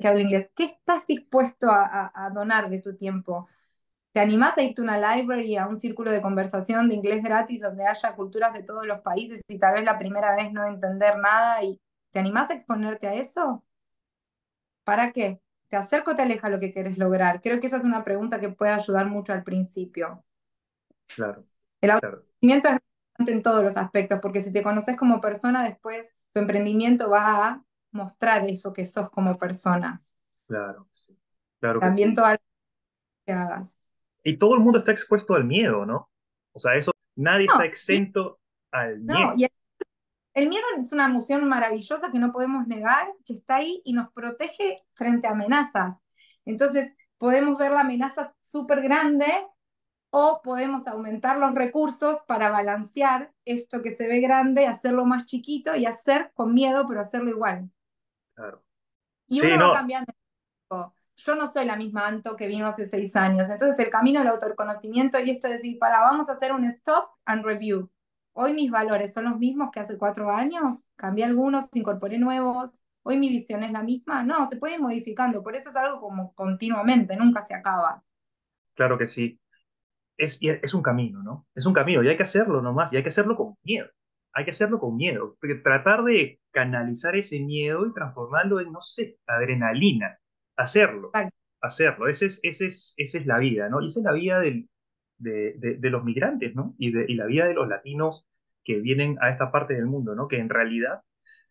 que 0.00 0.08
habla 0.08 0.22
inglés? 0.22 0.50
¿Qué 0.54 0.64
estás 0.64 1.02
dispuesto 1.06 1.68
a, 1.70 2.30
donar 2.34 2.68
de 2.68 2.80
tu 2.80 2.96
tiempo? 2.96 3.48
¿Te 4.12 4.20
animás 4.20 4.58
a 4.58 4.62
irte 4.62 4.82
a 4.82 4.84
una 4.84 5.16
library, 5.16 5.56
a 5.56 5.66
un 5.68 5.78
círculo 5.78 6.10
de 6.10 6.20
conversación 6.20 6.88
de 6.88 6.96
inglés 6.96 7.22
gratis 7.22 7.62
donde 7.62 7.86
haya 7.86 8.14
culturas 8.14 8.52
de 8.54 8.62
todos 8.62 8.86
los 8.86 9.00
países 9.00 9.42
y 9.48 9.58
tal 9.58 9.74
vez 9.74 9.84
la 9.84 9.98
primera 9.98 10.36
vez 10.36 10.52
no 10.52 10.66
entender 10.66 11.18
nada 11.18 11.62
y 11.64 11.80
te 12.10 12.18
animás 12.18 12.50
a 12.50 12.54
exponerte 12.54 13.08
a 13.08 13.14
eso? 13.14 13.64
¿Para 14.84 15.12
qué? 15.12 15.40
¿Te 15.68 15.76
acerca 15.76 16.12
o 16.12 16.16
te 16.16 16.22
aleja 16.22 16.48
lo 16.50 16.60
que 16.60 16.72
quieres 16.72 16.98
lograr? 16.98 17.40
Creo 17.40 17.60
que 17.60 17.66
esa 17.66 17.78
es 17.78 17.84
una 17.84 18.04
pregunta 18.04 18.40
que 18.40 18.50
puede 18.50 18.72
ayudar 18.72 19.06
mucho 19.06 19.32
al 19.32 19.42
principio. 19.42 20.24
Claro. 21.14 21.44
El 21.80 21.90
autoconocimiento 21.90 22.68
es 22.68 22.74
importante 22.74 23.32
en 23.32 23.42
todos 23.42 23.62
los 23.62 23.76
aspectos, 23.76 24.20
porque 24.20 24.40
si 24.40 24.52
te 24.52 24.62
conoces 24.62 24.96
como 24.96 25.20
persona, 25.20 25.64
después 25.64 26.14
tu 26.32 26.40
emprendimiento 26.40 27.10
va 27.10 27.48
a 27.48 27.64
mostrar 27.92 28.44
eso 28.48 28.72
que 28.72 28.86
sos 28.86 29.10
como 29.10 29.36
persona. 29.36 30.02
Claro, 30.46 30.88
sí. 30.92 31.16
Claro 31.60 31.80
También 31.80 32.10
sí. 32.10 32.14
todo 32.16 32.30
lo 32.32 32.38
que 33.24 33.32
hagas. 33.32 33.78
Y 34.24 34.36
todo 34.36 34.54
el 34.54 34.60
mundo 34.60 34.78
está 34.78 34.92
expuesto 34.92 35.34
al 35.34 35.44
miedo, 35.44 35.86
¿no? 35.86 36.10
O 36.52 36.58
sea, 36.58 36.74
eso, 36.74 36.92
nadie 37.16 37.46
está 37.46 37.64
exento 37.64 38.40
al 38.70 39.00
miedo. 39.00 39.18
No, 39.18 39.34
y 39.36 39.44
el 39.44 39.50
miedo 40.34 40.64
es 40.78 40.92
una 40.92 41.06
emoción 41.06 41.46
maravillosa 41.48 42.10
que 42.10 42.18
no 42.18 42.32
podemos 42.32 42.66
negar, 42.66 43.12
que 43.24 43.34
está 43.34 43.56
ahí 43.56 43.82
y 43.84 43.92
nos 43.92 44.10
protege 44.12 44.82
frente 44.94 45.26
a 45.26 45.32
amenazas. 45.32 46.00
Entonces, 46.44 46.92
podemos 47.18 47.58
ver 47.58 47.72
la 47.72 47.80
amenaza 47.80 48.34
súper 48.40 48.82
grande 48.82 49.26
o 50.10 50.40
podemos 50.42 50.86
aumentar 50.86 51.38
los 51.38 51.54
recursos 51.54 52.22
para 52.26 52.50
balancear 52.50 53.32
esto 53.44 53.82
que 53.82 53.90
se 53.90 54.08
ve 54.08 54.20
grande, 54.20 54.66
hacerlo 54.66 55.06
más 55.06 55.24
chiquito 55.26 55.74
y 55.74 55.86
hacer 55.86 56.32
con 56.34 56.52
miedo, 56.52 56.84
pero 56.86 57.00
hacerlo 57.00 57.30
igual. 57.30 57.70
Claro. 58.34 58.62
Y 59.26 59.40
Sí, 59.40 59.46
uno 59.46 59.56
no, 59.56 59.68
va 59.68 59.74
cambiando. 59.74 60.12
Yo 61.16 61.34
no 61.34 61.46
soy 61.46 61.64
la 61.64 61.76
misma 61.76 62.08
Anto 62.08 62.36
que 62.36 62.46
vino 62.46 62.66
hace 62.66 62.84
seis 62.84 63.14
años. 63.16 63.48
Entonces, 63.48 63.78
el 63.78 63.90
camino 63.90 64.20
del 64.20 64.28
autoconocimiento 64.28 65.18
y 65.20 65.30
esto 65.30 65.46
de 65.46 65.54
decir, 65.54 65.78
para, 65.78 66.00
vamos 66.00 66.28
a 66.28 66.32
hacer 66.32 66.52
un 66.52 66.64
stop 66.64 67.10
and 67.24 67.44
review. 67.44 67.90
Hoy 68.34 68.54
mis 68.54 68.70
valores 68.70 69.12
son 69.12 69.24
los 69.24 69.38
mismos 69.38 69.70
que 69.72 69.80
hace 69.80 69.98
cuatro 69.98 70.30
años. 70.30 70.86
Cambié 70.96 71.24
algunos, 71.24 71.68
incorporé 71.74 72.18
nuevos. 72.18 72.82
Hoy 73.02 73.18
mi 73.18 73.28
visión 73.28 73.62
es 73.62 73.72
la 73.72 73.82
misma. 73.82 74.22
No, 74.22 74.46
se 74.46 74.56
puede 74.56 74.74
ir 74.74 74.80
modificando. 74.80 75.42
Por 75.42 75.54
eso 75.56 75.68
es 75.70 75.76
algo 75.76 76.00
como 76.00 76.32
continuamente, 76.34 77.16
nunca 77.16 77.42
se 77.42 77.54
acaba. 77.54 78.02
claro 78.74 78.98
que 78.98 79.08
sí. 79.08 79.38
Es, 80.16 80.38
es 80.42 80.74
un 80.74 80.82
camino, 80.82 81.22
¿no? 81.22 81.46
Es 81.54 81.66
un 81.66 81.72
camino 81.74 82.02
y 82.02 82.08
hay 82.08 82.16
que 82.16 82.22
hacerlo 82.22 82.62
nomás, 82.62 82.92
y 82.92 82.96
hay 82.96 83.02
que 83.02 83.08
hacerlo 83.08 83.36
con 83.36 83.56
miedo. 83.64 83.88
Hay 84.34 84.44
que 84.44 84.50
hacerlo 84.52 84.78
con 84.78 84.96
miedo. 84.96 85.36
Porque 85.40 85.56
tratar 85.56 86.04
de 86.04 86.40
canalizar 86.52 87.16
ese 87.16 87.40
miedo 87.40 87.86
y 87.86 87.92
transformarlo 87.94 88.60
en, 88.60 88.72
no 88.72 88.80
sé, 88.82 89.18
adrenalina. 89.26 90.18
Hacerlo, 90.56 91.14
Exacto. 91.14 91.36
hacerlo. 91.60 92.08
Ese 92.08 92.26
es, 92.26 92.40
ese 92.42 92.66
es, 92.66 92.94
esa 92.96 93.18
es 93.18 93.26
la 93.26 93.38
vida, 93.38 93.68
¿no? 93.68 93.80
Y 93.82 93.88
esa 93.88 94.00
es 94.00 94.04
la 94.04 94.12
vida 94.12 94.40
del, 94.40 94.68
de, 95.22 95.54
de, 95.58 95.76
de 95.78 95.90
los 95.90 96.04
migrantes, 96.04 96.54
¿no? 96.54 96.74
Y, 96.78 96.92
de, 96.92 97.06
y 97.08 97.14
la 97.14 97.26
vida 97.26 97.46
de 97.46 97.54
los 97.54 97.68
latinos 97.68 98.26
que 98.64 98.80
vienen 98.80 99.16
a 99.20 99.30
esta 99.30 99.50
parte 99.50 99.74
del 99.74 99.86
mundo, 99.86 100.14
¿no? 100.14 100.28
Que 100.28 100.38
en 100.38 100.48
realidad, 100.48 101.02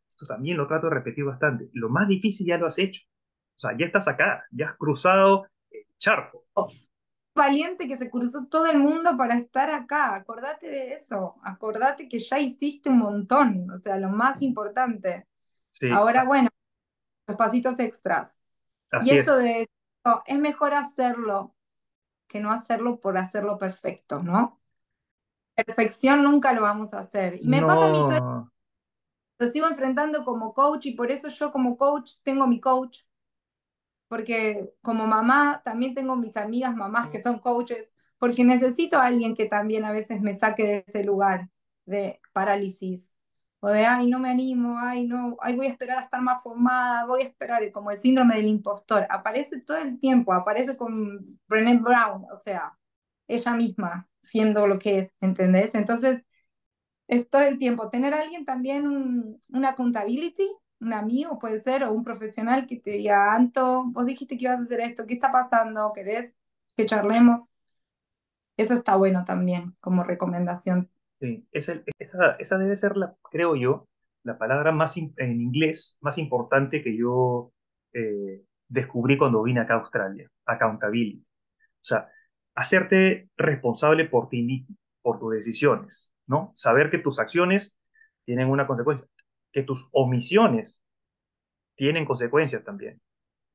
esto 0.07 0.25
también 0.25 0.57
lo 0.57 0.67
trato 0.67 0.87
de 0.89 0.95
repetir 0.95 1.25
bastante, 1.25 1.69
lo 1.73 1.89
más 1.89 2.07
difícil 2.07 2.47
ya 2.47 2.57
lo 2.57 2.67
has 2.67 2.79
hecho. 2.79 3.03
O 3.57 3.59
sea, 3.59 3.77
ya 3.77 3.85
estás 3.85 4.07
acá, 4.07 4.45
ya 4.51 4.65
has 4.67 4.75
cruzado 4.75 5.45
el 5.69 5.85
charco. 5.97 6.45
Oh, 6.53 6.67
Valiente 7.33 7.87
que 7.87 7.95
se 7.95 8.09
cruzó 8.09 8.47
todo 8.47 8.65
el 8.65 8.77
mundo 8.79 9.15
para 9.17 9.37
estar 9.37 9.71
acá. 9.71 10.15
Acordate 10.15 10.67
de 10.69 10.93
eso. 10.93 11.35
Acordate 11.43 12.09
que 12.09 12.19
ya 12.19 12.39
hiciste 12.39 12.89
un 12.89 12.99
montón. 12.99 13.69
O 13.71 13.77
sea, 13.77 13.97
lo 13.97 14.09
más 14.09 14.41
importante. 14.41 15.27
Sí, 15.69 15.87
Ahora, 15.89 16.25
bueno, 16.25 16.49
los 17.27 17.37
pasitos 17.37 17.79
extras. 17.79 18.41
así 18.91 19.11
Y 19.11 19.13
es. 19.13 19.19
esto 19.21 19.37
de, 19.37 19.67
oh, 20.05 20.21
es 20.25 20.39
mejor 20.39 20.73
hacerlo 20.73 21.55
que 22.31 22.39
no 22.39 22.51
hacerlo 22.51 22.99
por 23.01 23.17
hacerlo 23.17 23.57
perfecto, 23.57 24.23
¿no? 24.23 24.61
Perfección 25.55 26.23
nunca 26.23 26.53
lo 26.53 26.61
vamos 26.61 26.93
a 26.93 26.99
hacer. 26.99 27.39
Y 27.41 27.47
me 27.47 27.61
pasa 27.61 27.85
a 27.87 27.89
mí 27.89 27.99
todo, 28.07 28.51
lo 29.39 29.47
sigo 29.47 29.67
enfrentando 29.67 30.23
como 30.23 30.53
coach 30.53 30.85
y 30.85 30.93
por 30.93 31.11
eso 31.11 31.27
yo 31.27 31.51
como 31.51 31.75
coach 31.77 32.13
tengo 32.23 32.47
mi 32.47 32.59
coach, 32.61 32.99
porque 34.07 34.73
como 34.81 35.07
mamá 35.07 35.61
también 35.65 35.93
tengo 35.95 36.15
mis 36.15 36.37
amigas 36.37 36.75
mamás 36.75 37.09
que 37.09 37.19
son 37.19 37.39
coaches, 37.39 37.93
porque 38.17 38.43
necesito 38.43 38.97
a 38.97 39.07
alguien 39.07 39.35
que 39.35 39.45
también 39.47 39.83
a 39.85 39.91
veces 39.91 40.21
me 40.21 40.35
saque 40.35 40.63
de 40.63 40.83
ese 40.87 41.03
lugar 41.03 41.49
de 41.85 42.21
parálisis. 42.33 43.15
O 43.61 43.69
de, 43.69 43.85
ay, 43.85 44.07
no 44.09 44.19
me 44.19 44.29
animo, 44.31 44.77
ay, 44.79 45.07
no, 45.07 45.37
ay, 45.41 45.55
voy 45.55 45.67
a 45.67 45.69
esperar 45.69 45.99
a 45.99 46.01
estar 46.01 46.21
más 46.21 46.41
formada, 46.43 47.05
voy 47.05 47.21
a 47.21 47.25
esperar, 47.25 47.71
como 47.71 47.91
el 47.91 47.97
síndrome 47.97 48.35
del 48.37 48.47
impostor. 48.47 49.05
Aparece 49.09 49.61
todo 49.61 49.77
el 49.77 49.99
tiempo, 49.99 50.33
aparece 50.33 50.77
con 50.77 51.39
Brené 51.47 51.77
Brown, 51.77 52.25
o 52.31 52.35
sea, 52.35 52.77
ella 53.27 53.53
misma 53.53 54.09
siendo 54.21 54.67
lo 54.67 54.79
que 54.79 54.99
es, 54.99 55.13
¿entendés? 55.21 55.75
Entonces, 55.75 56.25
es 57.07 57.29
todo 57.29 57.43
el 57.43 57.57
tiempo. 57.57 57.89
Tener 57.89 58.13
a 58.13 58.21
alguien 58.21 58.45
también, 58.45 58.87
un, 58.87 59.39
una 59.49 59.69
accountability, 59.69 60.49
un 60.79 60.93
amigo 60.93 61.39
puede 61.39 61.59
ser, 61.59 61.83
o 61.83 61.91
un 61.93 62.03
profesional 62.03 62.67
que 62.67 62.77
te 62.79 62.91
diga, 62.91 63.35
Anto, 63.35 63.85
vos 63.87 64.05
dijiste 64.05 64.37
que 64.37 64.45
ibas 64.45 64.59
a 64.59 64.63
hacer 64.63 64.81
esto, 64.81 65.05
¿qué 65.07 65.13
está 65.13 65.31
pasando? 65.31 65.91
¿Querés 65.93 66.35
que 66.77 66.85
charlemos? 66.85 67.51
Eso 68.57 68.73
está 68.75 68.95
bueno 68.95 69.25
también 69.25 69.75
como 69.81 70.03
recomendación. 70.05 70.89
Esa, 71.51 72.57
debe 72.57 72.75
ser, 72.75 72.97
la, 72.97 73.15
creo 73.31 73.55
yo, 73.55 73.87
la 74.23 74.37
palabra 74.37 74.71
más 74.71 74.97
im- 74.97 75.13
en 75.17 75.41
inglés 75.41 75.97
más 76.01 76.17
importante 76.17 76.83
que 76.83 76.95
yo 76.97 77.51
eh, 77.93 78.43
descubrí 78.67 79.17
cuando 79.17 79.43
vine 79.43 79.61
acá 79.61 79.75
a 79.75 79.79
Australia, 79.79 80.29
accountability. 80.45 81.23
O 81.23 81.83
sea, 81.83 82.09
hacerte 82.55 83.29
responsable 83.37 84.05
por 84.05 84.29
ti 84.29 84.43
mismo, 84.43 84.75
por 85.01 85.19
tus 85.19 85.33
decisiones, 85.33 86.13
¿no? 86.27 86.53
Saber 86.55 86.89
que 86.89 86.99
tus 86.99 87.19
acciones 87.19 87.77
tienen 88.25 88.49
una 88.49 88.67
consecuencia, 88.67 89.07
que 89.51 89.63
tus 89.63 89.89
omisiones 89.91 90.83
tienen 91.75 92.05
consecuencias 92.05 92.63
también. 92.63 93.01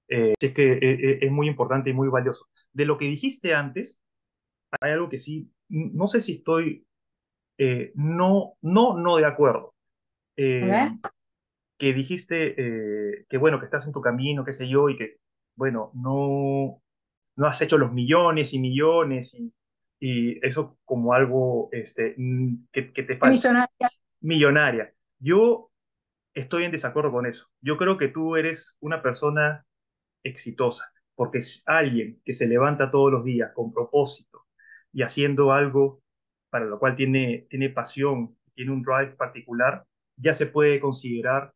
Eh, 0.08 0.34
es 0.40 0.54
que 0.54 0.72
eh, 0.74 0.78
eh, 0.82 1.18
es 1.22 1.32
muy 1.32 1.48
importante 1.48 1.90
y 1.90 1.94
muy 1.94 2.08
valioso. 2.08 2.46
De 2.72 2.86
lo 2.86 2.98
que 2.98 3.06
dijiste 3.06 3.54
antes, 3.54 4.02
hay 4.80 4.92
algo 4.92 5.08
que 5.08 5.18
sí, 5.18 5.50
no 5.68 6.06
sé 6.08 6.20
si 6.20 6.32
estoy, 6.32 6.86
eh, 7.58 7.92
no, 7.94 8.54
no, 8.62 8.96
no 8.98 9.16
de 9.16 9.26
acuerdo. 9.26 9.74
Eh, 10.36 10.90
que 11.78 11.92
dijiste 11.92 12.54
eh, 12.58 13.26
que 13.28 13.38
bueno, 13.38 13.58
que 13.58 13.66
estás 13.66 13.86
en 13.86 13.92
tu 13.92 14.00
camino, 14.00 14.44
qué 14.44 14.52
sé 14.52 14.68
yo, 14.68 14.88
y 14.88 14.96
que, 14.96 15.16
bueno, 15.54 15.90
no, 15.94 16.82
no 17.36 17.46
has 17.46 17.60
hecho 17.62 17.78
los 17.78 17.92
millones 17.92 18.54
y 18.54 18.58
millones 18.60 19.34
y, 19.34 19.52
y 20.00 20.46
eso 20.46 20.78
como 20.84 21.12
algo 21.12 21.68
este, 21.72 22.14
que, 22.72 22.92
que 22.92 23.02
te 23.02 23.16
falta. 23.16 23.30
millonaria. 23.30 23.90
Millonaria. 24.20 24.92
Yo 25.18 25.70
estoy 26.34 26.64
en 26.64 26.72
desacuerdo 26.72 27.12
con 27.12 27.26
eso. 27.26 27.48
Yo 27.60 27.76
creo 27.76 27.98
que 27.98 28.08
tú 28.08 28.36
eres 28.36 28.76
una 28.80 29.02
persona 29.02 29.66
exitosa, 30.22 30.92
porque 31.14 31.38
es 31.38 31.62
alguien 31.66 32.20
que 32.24 32.34
se 32.34 32.46
levanta 32.48 32.90
todos 32.90 33.12
los 33.12 33.24
días 33.24 33.52
con 33.54 33.72
propósito 33.72 34.46
y 34.92 35.02
haciendo 35.02 35.52
algo 35.52 36.02
para 36.56 36.64
lo 36.64 36.78
cual 36.78 36.96
tiene, 36.96 37.46
tiene 37.50 37.68
pasión, 37.68 38.34
tiene 38.54 38.72
un 38.72 38.82
drive 38.82 39.14
particular, 39.14 39.84
ya 40.16 40.32
se 40.32 40.46
puede 40.46 40.80
considerar 40.80 41.52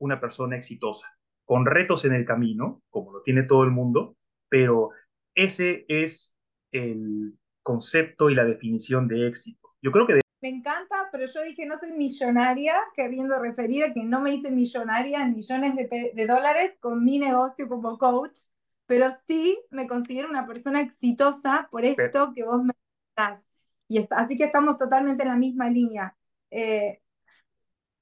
una 0.00 0.20
persona 0.20 0.54
exitosa, 0.54 1.16
con 1.46 1.64
retos 1.64 2.04
en 2.04 2.12
el 2.12 2.26
camino, 2.26 2.82
como 2.90 3.10
lo 3.10 3.22
tiene 3.22 3.44
todo 3.44 3.64
el 3.64 3.70
mundo, 3.70 4.18
pero 4.50 4.90
ese 5.34 5.86
es 5.88 6.36
el 6.72 7.38
concepto 7.62 8.28
y 8.28 8.34
la 8.34 8.44
definición 8.44 9.08
de 9.08 9.28
éxito. 9.28 9.66
Yo 9.80 9.90
creo 9.90 10.06
que 10.06 10.12
de- 10.16 10.20
Me 10.42 10.50
encanta, 10.50 11.08
pero 11.10 11.24
yo 11.24 11.40
dije 11.40 11.64
no 11.64 11.78
soy 11.78 11.92
millonaria, 11.92 12.74
queriendo 12.94 13.40
referir 13.40 13.84
a 13.84 13.94
que 13.94 14.04
no 14.04 14.20
me 14.20 14.32
hice 14.32 14.50
millonaria 14.50 15.22
en 15.22 15.36
millones 15.36 15.74
de, 15.74 16.26
dólares 16.26 16.74
con 16.80 17.02
mi 17.02 17.18
negocio 17.18 17.66
como 17.66 17.96
coach, 17.96 18.40
pero 18.84 19.06
sí 19.26 19.58
me 19.70 19.86
considero 19.86 20.28
una 20.28 20.46
persona 20.46 20.82
exitosa 20.82 21.66
por 21.70 21.86
esto 21.86 22.34
que 22.34 22.44
vos 22.44 22.62
me 22.62 22.74
das. 23.16 23.48
Y 23.88 23.98
está, 23.98 24.18
así 24.20 24.36
que 24.36 24.44
estamos 24.44 24.76
totalmente 24.76 25.22
en 25.24 25.28
la 25.30 25.36
misma 25.36 25.68
línea. 25.70 26.16
Eh, 26.50 27.00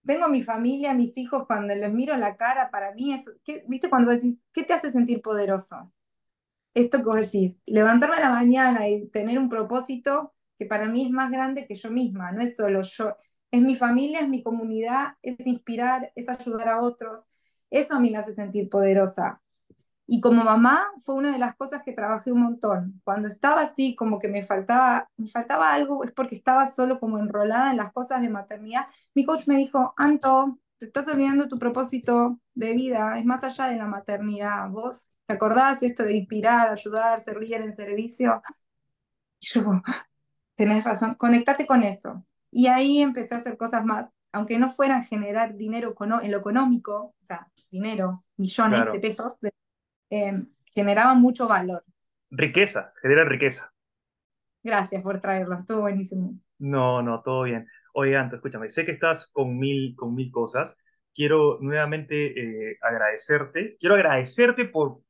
tengo 0.05 0.29
mi 0.29 0.43
familia, 0.43 0.95
mis 0.95 1.17
hijos, 1.19 1.47
cuando 1.47 1.75
les 1.75 1.93
miro 1.93 2.17
la 2.17 2.37
cara, 2.37 2.71
para 2.71 2.93
mí 2.95 3.13
es, 3.13 3.33
¿qué- 3.45 3.65
¿viste 3.69 3.89
cuando 3.91 4.11
vos 4.11 4.17
decís, 4.23 4.39
¿qué 4.53 4.65
te 4.65 4.75
hace 4.75 4.91
sentir 4.91 5.23
poderoso? 5.23 5.93
Esto 6.75 6.99
que 7.01 7.05
vos 7.05 7.21
decís, 7.21 7.63
levantarme 7.67 8.17
a 8.19 8.21
la 8.23 8.31
mañana 8.31 8.89
y 8.89 9.09
tener 9.09 9.39
un 9.41 9.51
propósito 9.51 10.35
que 10.59 10.67
para 10.67 10.89
mí 10.89 11.05
es 11.07 11.11
más 11.13 11.33
grande 11.33 11.67
que 11.69 11.77
yo 11.77 11.91
misma, 11.93 12.33
no 12.33 12.43
es 12.43 12.57
solo 12.57 12.83
yo, 12.83 13.17
es 13.53 13.63
mi 13.63 13.77
familia, 13.77 14.21
es 14.23 14.29
mi 14.31 14.43
comunidad, 14.45 15.17
es 15.23 15.47
inspirar, 15.49 16.13
es 16.17 16.31
ayudar 16.31 16.71
a 16.71 16.83
otros. 16.83 17.31
Eso 17.71 17.97
a 17.97 18.01
mí 18.01 18.11
me 18.13 18.19
hace 18.19 18.35
sentir 18.35 18.71
poderosa. 18.71 19.42
Y 20.13 20.21
como 20.21 20.45
mamá 20.45 20.93
fue 20.99 21.15
una 21.15 21.33
de 21.33 21.39
las 21.39 21.57
cosas 21.57 21.81
que 21.83 21.95
trabajé 21.95 22.33
un 22.33 22.43
montón. 22.43 23.01
Cuando 23.03 23.29
estaba 23.29 23.63
así, 23.63 23.95
como 23.95 24.19
que 24.19 24.29
me 24.29 24.43
faltaba, 24.43 25.09
me 25.17 25.27
faltaba 25.27 25.73
algo, 25.73 26.05
es 26.05 26.13
porque 26.13 26.35
estaba 26.35 26.67
solo 26.67 27.01
como 27.01 27.19
enrolada 27.19 27.71
en 27.71 27.79
las 27.79 27.93
cosas 27.93 28.21
de 28.21 28.29
maternidad. 28.29 28.85
Mi 29.15 29.25
coach 29.25 29.49
me 29.49 29.57
dijo, 29.57 29.95
Anto, 29.97 30.59
te 30.77 30.85
estás 30.85 31.09
olvidando 31.09 31.49
tu 31.49 31.59
propósito 31.59 32.39
de 32.53 32.75
vida, 32.75 33.19
es 33.19 33.25
más 33.25 33.43
allá 33.43 33.69
de 33.69 33.77
la 33.77 33.87
maternidad. 33.87 34.69
¿Vos 34.69 35.13
te 35.25 35.33
acordás 35.33 35.83
esto 35.83 36.03
de 36.03 36.15
inspirar, 36.15 36.69
ayudar, 36.69 37.19
ser 37.19 37.39
líder 37.39 37.63
en 37.63 37.73
servicio? 37.73 38.43
Y 39.41 39.47
yo, 39.47 39.81
tenés 40.57 40.85
razón, 40.85 41.15
conectate 41.15 41.67
con 41.67 41.85
eso. 41.85 42.23
Y 42.51 42.67
ahí 42.67 42.99
empecé 42.99 43.35
a 43.35 43.39
hacer 43.39 43.57
cosas 43.57 43.83
más, 43.87 44.11
aunque 44.31 44.59
no 44.59 44.69
fueran 44.69 45.05
generar 45.05 45.57
dinero 45.57 45.95
en 46.21 46.31
lo 46.31 46.37
económico, 46.37 47.15
o 47.19 47.25
sea, 47.25 47.51
dinero, 47.71 48.27
millones 48.37 48.93
de 48.93 49.01
pesos, 49.01 49.39
eh, 50.13 50.45
generaban 50.75 51.21
mucho 51.23 51.49
valor. 51.49 51.83
Riqueza, 52.31 52.93
genera 53.01 53.25
riqueza. 53.25 53.73
Gracias 54.63 55.03
por 55.03 55.19
traerlo, 55.19 55.57
estuvo 55.57 55.81
buenísimo. 55.81 56.39
No, 56.59 57.03
no, 57.03 57.23
todo 57.23 57.45
bien. 57.45 57.67
Oye, 57.95 58.17
Anto, 58.17 58.37
escúchame, 58.37 58.69
sé 58.69 58.85
que 58.85 58.93
estás 58.93 59.31
con 59.33 59.59
mil, 59.59 59.97
con 59.97 60.15
mil 60.15 60.31
cosas. 60.31 60.77
Quiero 61.15 61.59
nuevamente 61.61 62.71
eh, 62.71 62.79
agradecerte. 62.83 63.77
Quiero 63.81 63.95
agradecerte 63.95 64.67
por 64.67 65.01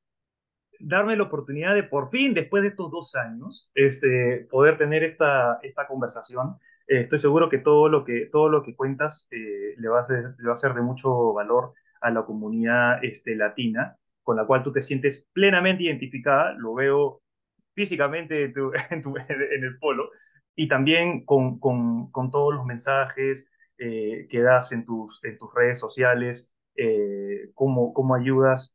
darme 0.79 1.17
la 1.17 1.25
oportunidad 1.25 1.75
de 1.75 1.83
por 1.83 2.09
fin, 2.09 2.33
después 2.33 2.63
de 2.63 2.71
estos 2.71 2.91
dos 2.91 3.15
años, 3.17 3.71
este, 3.75 4.47
poder 4.51 4.79
tener 4.79 5.03
esta, 5.03 5.59
esta 5.63 5.87
conversación. 5.87 6.57
Eh, 6.87 7.03
estoy 7.03 7.19
seguro 7.19 7.49
que 7.49 7.59
todo 7.59 7.89
lo 7.89 8.05
que, 8.05 8.29
todo 8.31 8.49
lo 8.49 8.63
que 8.63 8.75
cuentas 8.77 9.29
eh, 9.33 9.75
le, 9.77 9.89
va 9.89 10.01
a 10.01 10.07
ser, 10.07 10.35
le 10.39 10.47
va 10.47 10.55
a 10.55 10.57
ser 10.57 10.75
de 10.75 10.83
mucho 10.83 11.33
valor 11.33 11.75
a 12.01 12.11
la 12.11 12.25
comunidad 12.25 13.05
este, 13.05 13.37
latina, 13.37 13.97
con 14.23 14.37
la 14.37 14.47
cual 14.47 14.63
tú 14.63 14.73
te 14.73 14.83
sientes 14.83 15.27
plenamente 15.33 15.85
identificada. 15.85 16.55
Lo 16.55 16.75
veo 16.75 17.23
físicamente 17.75 18.45
en, 18.45 18.55
el 19.65 19.79
polo 19.79 20.11
y 20.55 20.69
también 20.69 21.25
con, 21.25 21.59
con, 21.59 22.31
todos 22.31 22.55
los 22.55 22.67
mensajes 22.67 23.49
eh, 23.79 24.27
que 24.29 24.43
das 24.43 24.73
en 24.73 24.85
tus, 24.85 25.25
en 25.25 25.39
tus 25.39 25.53
redes 25.55 25.79
sociales, 25.79 26.53
eh, 26.77 27.51
cómo, 27.55 27.93
cómo, 27.95 28.15
ayudas 28.15 28.75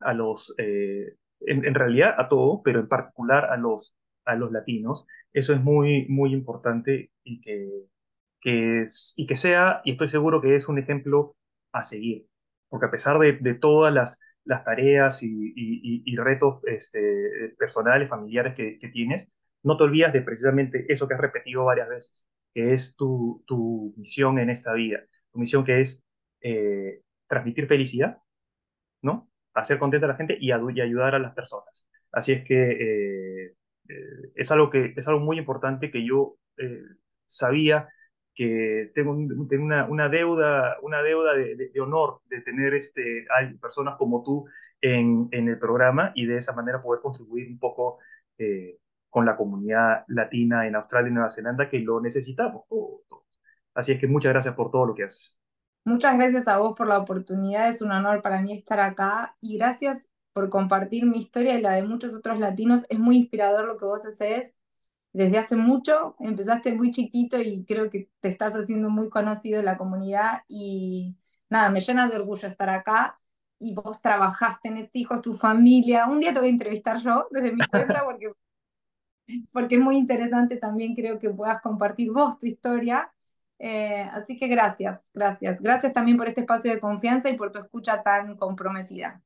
a 0.00 0.14
los, 0.14 0.54
eh, 0.58 1.16
en, 1.40 1.74
realidad 1.74 2.14
a 2.18 2.28
todo, 2.28 2.62
pero 2.62 2.80
en 2.80 2.88
particular 2.88 3.46
a 3.46 3.56
los, 3.56 3.94
a 4.24 4.34
los 4.36 4.52
latinos. 4.52 5.06
Eso 5.32 5.54
es 5.54 5.60
muy, 5.62 6.06
muy 6.08 6.32
importante 6.32 7.10
y 7.24 7.40
que, 7.40 7.86
que, 8.40 8.86
y 9.16 9.26
que 9.26 9.36
sea, 9.36 9.80
y 9.84 9.92
estoy 9.92 10.08
seguro 10.08 10.40
que 10.40 10.56
es 10.56 10.68
un 10.68 10.78
ejemplo 10.78 11.36
a 11.72 11.82
seguir, 11.82 12.26
porque 12.68 12.86
a 12.86 12.90
pesar 12.90 13.18
de 13.18 13.54
todas 13.54 13.92
las, 13.94 14.20
las 14.44 14.64
tareas 14.64 15.22
y, 15.22 15.28
y, 15.28 16.02
y 16.04 16.16
retos 16.16 16.60
este, 16.64 17.54
personales, 17.58 18.08
familiares 18.08 18.54
que, 18.54 18.78
tienes, 18.92 19.28
no 19.62 19.76
te 19.76 19.84
olvidas 19.84 20.12
de 20.12 20.22
precisamente 20.22 20.86
eso 20.88 21.06
que 21.06 21.14
has 21.14 21.20
repetido 21.20 21.64
varias 21.64 21.88
veces, 21.88 22.26
que 22.54 22.72
es 22.72 22.96
tu, 22.96 23.44
tu 23.46 23.94
misión 23.96 24.38
en 24.38 24.50
esta 24.50 24.72
vida, 24.72 25.00
tu 25.32 25.38
misión 25.38 25.64
que 25.64 25.80
es 25.80 26.02
eh, 26.40 27.02
transmitir 27.26 27.66
felicidad, 27.66 28.18
¿no? 29.02 29.30
Hacer 29.54 29.78
contenta 29.78 30.06
a 30.06 30.10
la 30.10 30.16
gente 30.16 30.36
y, 30.40 30.52
ayudar 30.52 31.14
a 31.14 31.18
las 31.18 31.34
personas. 31.34 31.88
Así 32.12 32.32
es 32.32 32.44
que 32.44 32.70
eh, 32.72 33.54
eh, 33.88 34.32
es, 34.34 34.50
algo 34.50 34.70
que 34.70 34.94
es 34.96 35.08
algo 35.08 35.20
muy 35.20 35.38
importante 35.38 35.90
que 35.90 36.06
yo 36.06 36.36
sabía 37.26 37.88
que 38.38 38.92
tengo, 38.94 39.10
una, 39.10 39.86
una, 39.86 40.08
deuda, 40.08 40.76
una 40.82 41.02
deuda 41.02 41.34
de, 41.34 41.72
honor 41.80 42.20
de 42.30 42.40
tener 42.42 42.72
este, 42.74 43.26
hay 43.36 43.54
personas 43.54 43.96
como 43.96 44.22
tú 44.22 44.46
en, 44.80 45.28
en, 45.32 45.48
el 45.48 45.58
programa 45.58 46.12
y 46.14 46.24
de 46.24 46.38
esa 46.38 46.52
manera 46.52 46.80
poder 46.80 47.00
contribuir 47.02 47.48
un 47.48 47.58
poco 47.58 47.98
con 49.10 49.26
la 49.26 49.36
comunidad 49.36 50.04
latina 50.06 50.68
en 50.68 50.76
Australia 50.76 51.10
y 51.10 51.14
Nueva 51.14 51.30
Zelanda 51.30 51.68
que 51.68 51.80
lo 51.80 52.00
necesitamos 52.00 52.62
todos. 52.68 53.00
Así 53.74 53.90
es 53.90 53.98
que 53.98 54.06
muchas 54.06 54.32
gracias 54.32 54.54
por 54.54 54.70
todo 54.70 54.86
lo 54.86 54.94
que 54.94 55.02
haces. 55.02 55.36
Muchas 55.84 56.16
gracias 56.16 56.46
a 56.46 56.58
vos 56.58 56.74
por 56.76 56.86
la 56.86 56.98
oportunidad, 56.98 57.68
es 57.68 57.82
un 57.82 57.90
honor 57.90 58.22
para 58.22 58.40
mí 58.40 58.52
estar 58.52 58.78
acá 58.78 59.36
y 59.40 59.58
gracias 59.58 60.08
por 60.32 60.48
compartir 60.48 61.06
mi 61.06 61.18
historia 61.18 61.58
y 61.58 61.62
la 61.62 61.72
de 61.72 61.82
muchos 61.82 62.14
otros 62.14 62.38
latinos. 62.38 62.86
Es 62.88 63.00
muy 63.00 63.16
inspirador 63.16 63.66
lo 63.66 63.78
que 63.78 63.84
vos 63.84 64.06
haces 64.06 64.54
desde 65.12 65.38
hace 65.38 65.56
mucho, 65.56 66.16
empezaste 66.20 66.72
muy 66.72 66.90
chiquito 66.90 67.40
y 67.40 67.64
creo 67.64 67.90
que 67.90 68.10
te 68.20 68.28
estás 68.28 68.54
haciendo 68.54 68.90
muy 68.90 69.08
conocido 69.08 69.58
en 69.60 69.66
la 69.66 69.78
comunidad 69.78 70.42
y 70.48 71.16
nada, 71.48 71.70
me 71.70 71.80
llena 71.80 72.08
de 72.08 72.16
orgullo 72.16 72.48
estar 72.48 72.68
acá 72.70 73.20
y 73.58 73.74
vos 73.74 74.00
trabajaste 74.02 74.68
en 74.68 74.76
este 74.78 75.00
hijo, 75.00 75.20
tu 75.20 75.34
familia. 75.34 76.06
Un 76.06 76.20
día 76.20 76.32
te 76.32 76.38
voy 76.38 76.48
a 76.48 76.52
entrevistar 76.52 76.98
yo 76.98 77.26
desde 77.30 77.52
mi 77.52 77.66
cuenta 77.66 78.04
porque 78.04 78.32
porque 79.52 79.76
es 79.76 79.80
muy 79.80 79.96
interesante 79.96 80.56
también 80.56 80.94
creo 80.94 81.18
que 81.18 81.30
puedas 81.30 81.60
compartir 81.60 82.10
vos 82.12 82.38
tu 82.38 82.46
historia. 82.46 83.12
Eh, 83.58 84.08
así 84.12 84.36
que 84.36 84.46
gracias, 84.48 85.04
gracias. 85.12 85.60
Gracias 85.60 85.92
también 85.92 86.16
por 86.16 86.28
este 86.28 86.42
espacio 86.42 86.72
de 86.72 86.80
confianza 86.80 87.28
y 87.28 87.36
por 87.36 87.50
tu 87.50 87.58
escucha 87.58 88.02
tan 88.02 88.36
comprometida. 88.36 89.22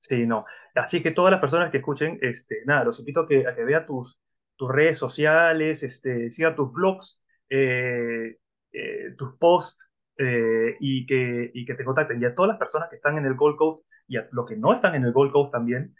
Sí, 0.00 0.26
no. 0.26 0.44
Así 0.74 1.02
que 1.02 1.10
todas 1.10 1.30
las 1.30 1.40
personas 1.40 1.70
que 1.70 1.78
escuchen, 1.78 2.18
este, 2.22 2.62
nada, 2.64 2.84
los 2.84 2.98
invito 3.00 3.20
a 3.20 3.26
que, 3.26 3.46
a 3.46 3.54
que 3.54 3.64
vean 3.64 3.86
tus, 3.86 4.18
tus 4.60 4.70
redes 4.70 4.98
sociales, 4.98 5.82
este, 5.82 6.30
sigan 6.30 6.54
tus 6.54 6.70
blogs, 6.70 7.24
eh, 7.48 8.36
eh, 8.72 9.14
tus 9.16 9.38
posts 9.38 9.90
y, 10.80 11.06
que, 11.06 11.50
y 11.54 11.64
que 11.64 11.74
te 11.74 11.82
contacten. 11.82 12.20
Y 12.20 12.26
a 12.26 12.34
todas 12.34 12.50
las 12.50 12.58
personas 12.58 12.90
que 12.90 12.96
están 12.96 13.16
en 13.16 13.24
el 13.24 13.36
Gold 13.36 13.56
Coast 13.56 13.86
y 14.06 14.18
a 14.18 14.28
los 14.32 14.44
que 14.44 14.54
no 14.54 14.74
están 14.74 14.94
en 14.94 15.04
el 15.04 15.12
Gold 15.12 15.32
Coast 15.32 15.50
también, 15.50 15.94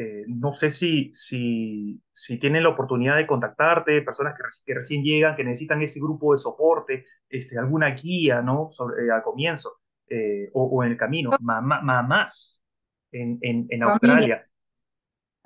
eh, 0.00 0.24
no 0.28 0.54
sé 0.54 0.70
si, 0.70 1.10
si, 1.14 2.00
si, 2.12 2.38
tienen 2.38 2.62
la 2.62 2.68
oportunidad 2.68 3.16
de 3.16 3.26
contactarte, 3.26 4.02
personas 4.02 4.34
que, 4.38 4.44
que, 4.64 4.74
recién 4.74 5.02
llegan, 5.02 5.34
que 5.34 5.42
necesitan 5.42 5.80
ese 5.80 5.98
grupo 5.98 6.32
de 6.32 6.38
soporte, 6.38 7.04
este, 7.28 7.58
alguna 7.58 7.90
guía, 7.92 8.42
¿no? 8.42 8.68
Sobre, 8.70 9.06
eh, 9.06 9.10
al 9.10 9.22
comienzo 9.22 9.80
eh, 10.08 10.50
o, 10.52 10.84
en 10.84 10.92
el 10.92 10.96
camino. 10.98 11.30
mamás 11.40 12.62
en, 13.10 13.38
en, 13.40 13.66
en 13.70 13.82
Australia. 13.82 14.47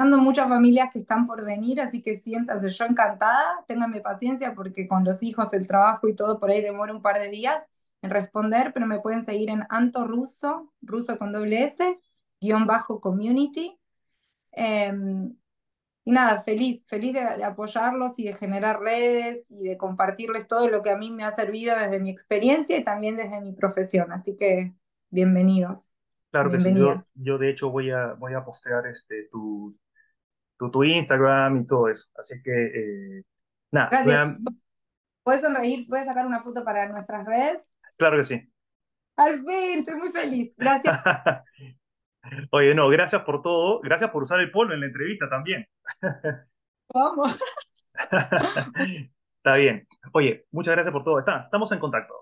Muchas 0.05 0.49
familias 0.49 0.91
que 0.93 1.01
están 1.01 1.27
por 1.27 1.45
venir, 1.45 1.81
así 1.81 2.03
que 2.03 2.17
siéntase 2.17 2.69
yo 2.69 2.85
encantada, 2.87 3.65
ténganme 3.67 4.01
paciencia 4.01 4.55
porque 4.55 4.89
con 4.89 5.05
los 5.05 5.23
hijos, 5.23 5.53
el 5.55 5.67
trabajo 5.67 6.09
y 6.09 6.15
todo 6.15 6.39
por 6.41 6.51
ahí 6.51 6.63
demora 6.63 6.93
un 6.93 7.03
par 7.03 7.19
de 7.19 7.29
días 7.29 7.71
en 8.03 8.11
responder, 8.11 8.73
pero 8.73 8.87
me 8.87 9.01
pueden 9.01 9.25
seguir 9.25 9.51
en 9.51 9.65
Anto 9.69 10.05
Russo, 10.07 10.73
ruso 10.81 11.19
con 11.19 11.33
doble 11.33 11.65
S, 11.65 12.01
guion 12.41 12.67
bajo 12.67 13.01
community 13.01 13.79
Em, 14.53 15.35
y 16.05 16.11
nada, 16.11 16.39
feliz, 16.39 16.85
feliz 16.87 17.15
de, 17.15 17.45
apoyarlos 17.45 18.19
y 18.19 18.25
de 18.25 18.35
generar 18.35 18.81
redes 18.81 19.51
y 19.51 19.69
de 19.69 19.77
compartirles 19.77 20.49
todo 20.49 20.69
lo 20.69 20.83
que 20.83 20.91
a 20.91 20.97
mí 20.97 21.11
me 21.11 21.25
ha 21.25 21.31
servido 21.31 21.77
desde 21.77 22.01
mi 22.01 22.11
experiencia 22.11 22.77
y 22.77 22.85
también 22.85 23.17
desde 23.17 23.41
mi 23.41 23.53
profesión. 23.53 24.13
Así 24.13 24.37
que 24.37 24.75
bienvenidos. 25.11 25.95
Claro 26.31 26.51
que 26.51 26.59
sí, 26.59 26.75
yo, 27.15 27.39
de 27.39 27.51
hecho 27.51 27.71
voy 27.71 27.91
a, 27.91 28.15
voy 28.15 28.35
a 28.35 28.45
postear 28.45 28.87
este, 28.87 29.29
tu, 29.31 29.77
tu, 30.63 30.71
tu 30.71 30.85
Instagram 30.85 31.63
y 31.63 31.67
todo 31.67 31.89
eso. 31.89 32.09
Así 32.17 32.41
que, 32.43 32.51
eh, 32.53 33.23
nada. 33.73 33.89
Gracias. 33.91 34.37
¿Puedes 35.25 35.41
sonreír? 35.41 35.87
¿Puedes 35.89 36.07
sacar 36.07 36.27
una 36.27 36.41
foto 36.41 36.65
para 36.65 36.89
nuestras 36.89 37.25
redes? 37.25 37.71
Claro 37.97 38.19
que 38.19 38.25
sí. 38.25 38.53
Al 39.17 39.39
fin, 39.41 39.81
estoy 39.81 39.97
muy 39.97 40.11
feliz. 40.11 40.53
Gracias. 40.57 41.01
Oye, 42.51 42.75
no, 42.75 42.89
gracias 42.89 43.23
por 43.23 43.43
todo. 43.43 43.81
Gracias 43.81 44.11
por 44.11 44.23
usar 44.23 44.41
el 44.41 44.51
polo 44.51 44.75
en 44.75 44.81
la 44.81 44.87
entrevista 44.87 45.29
también. 45.29 45.67
Vamos. 46.95 47.39
Está 49.37 49.55
bien. 49.57 49.87
Oye, 50.13 50.47
muchas 50.51 50.75
gracias 50.75 50.93
por 50.93 51.05
todo. 51.05 51.19
Está, 51.19 51.43
estamos 51.43 51.71
en 51.73 51.79
contacto. 51.79 52.15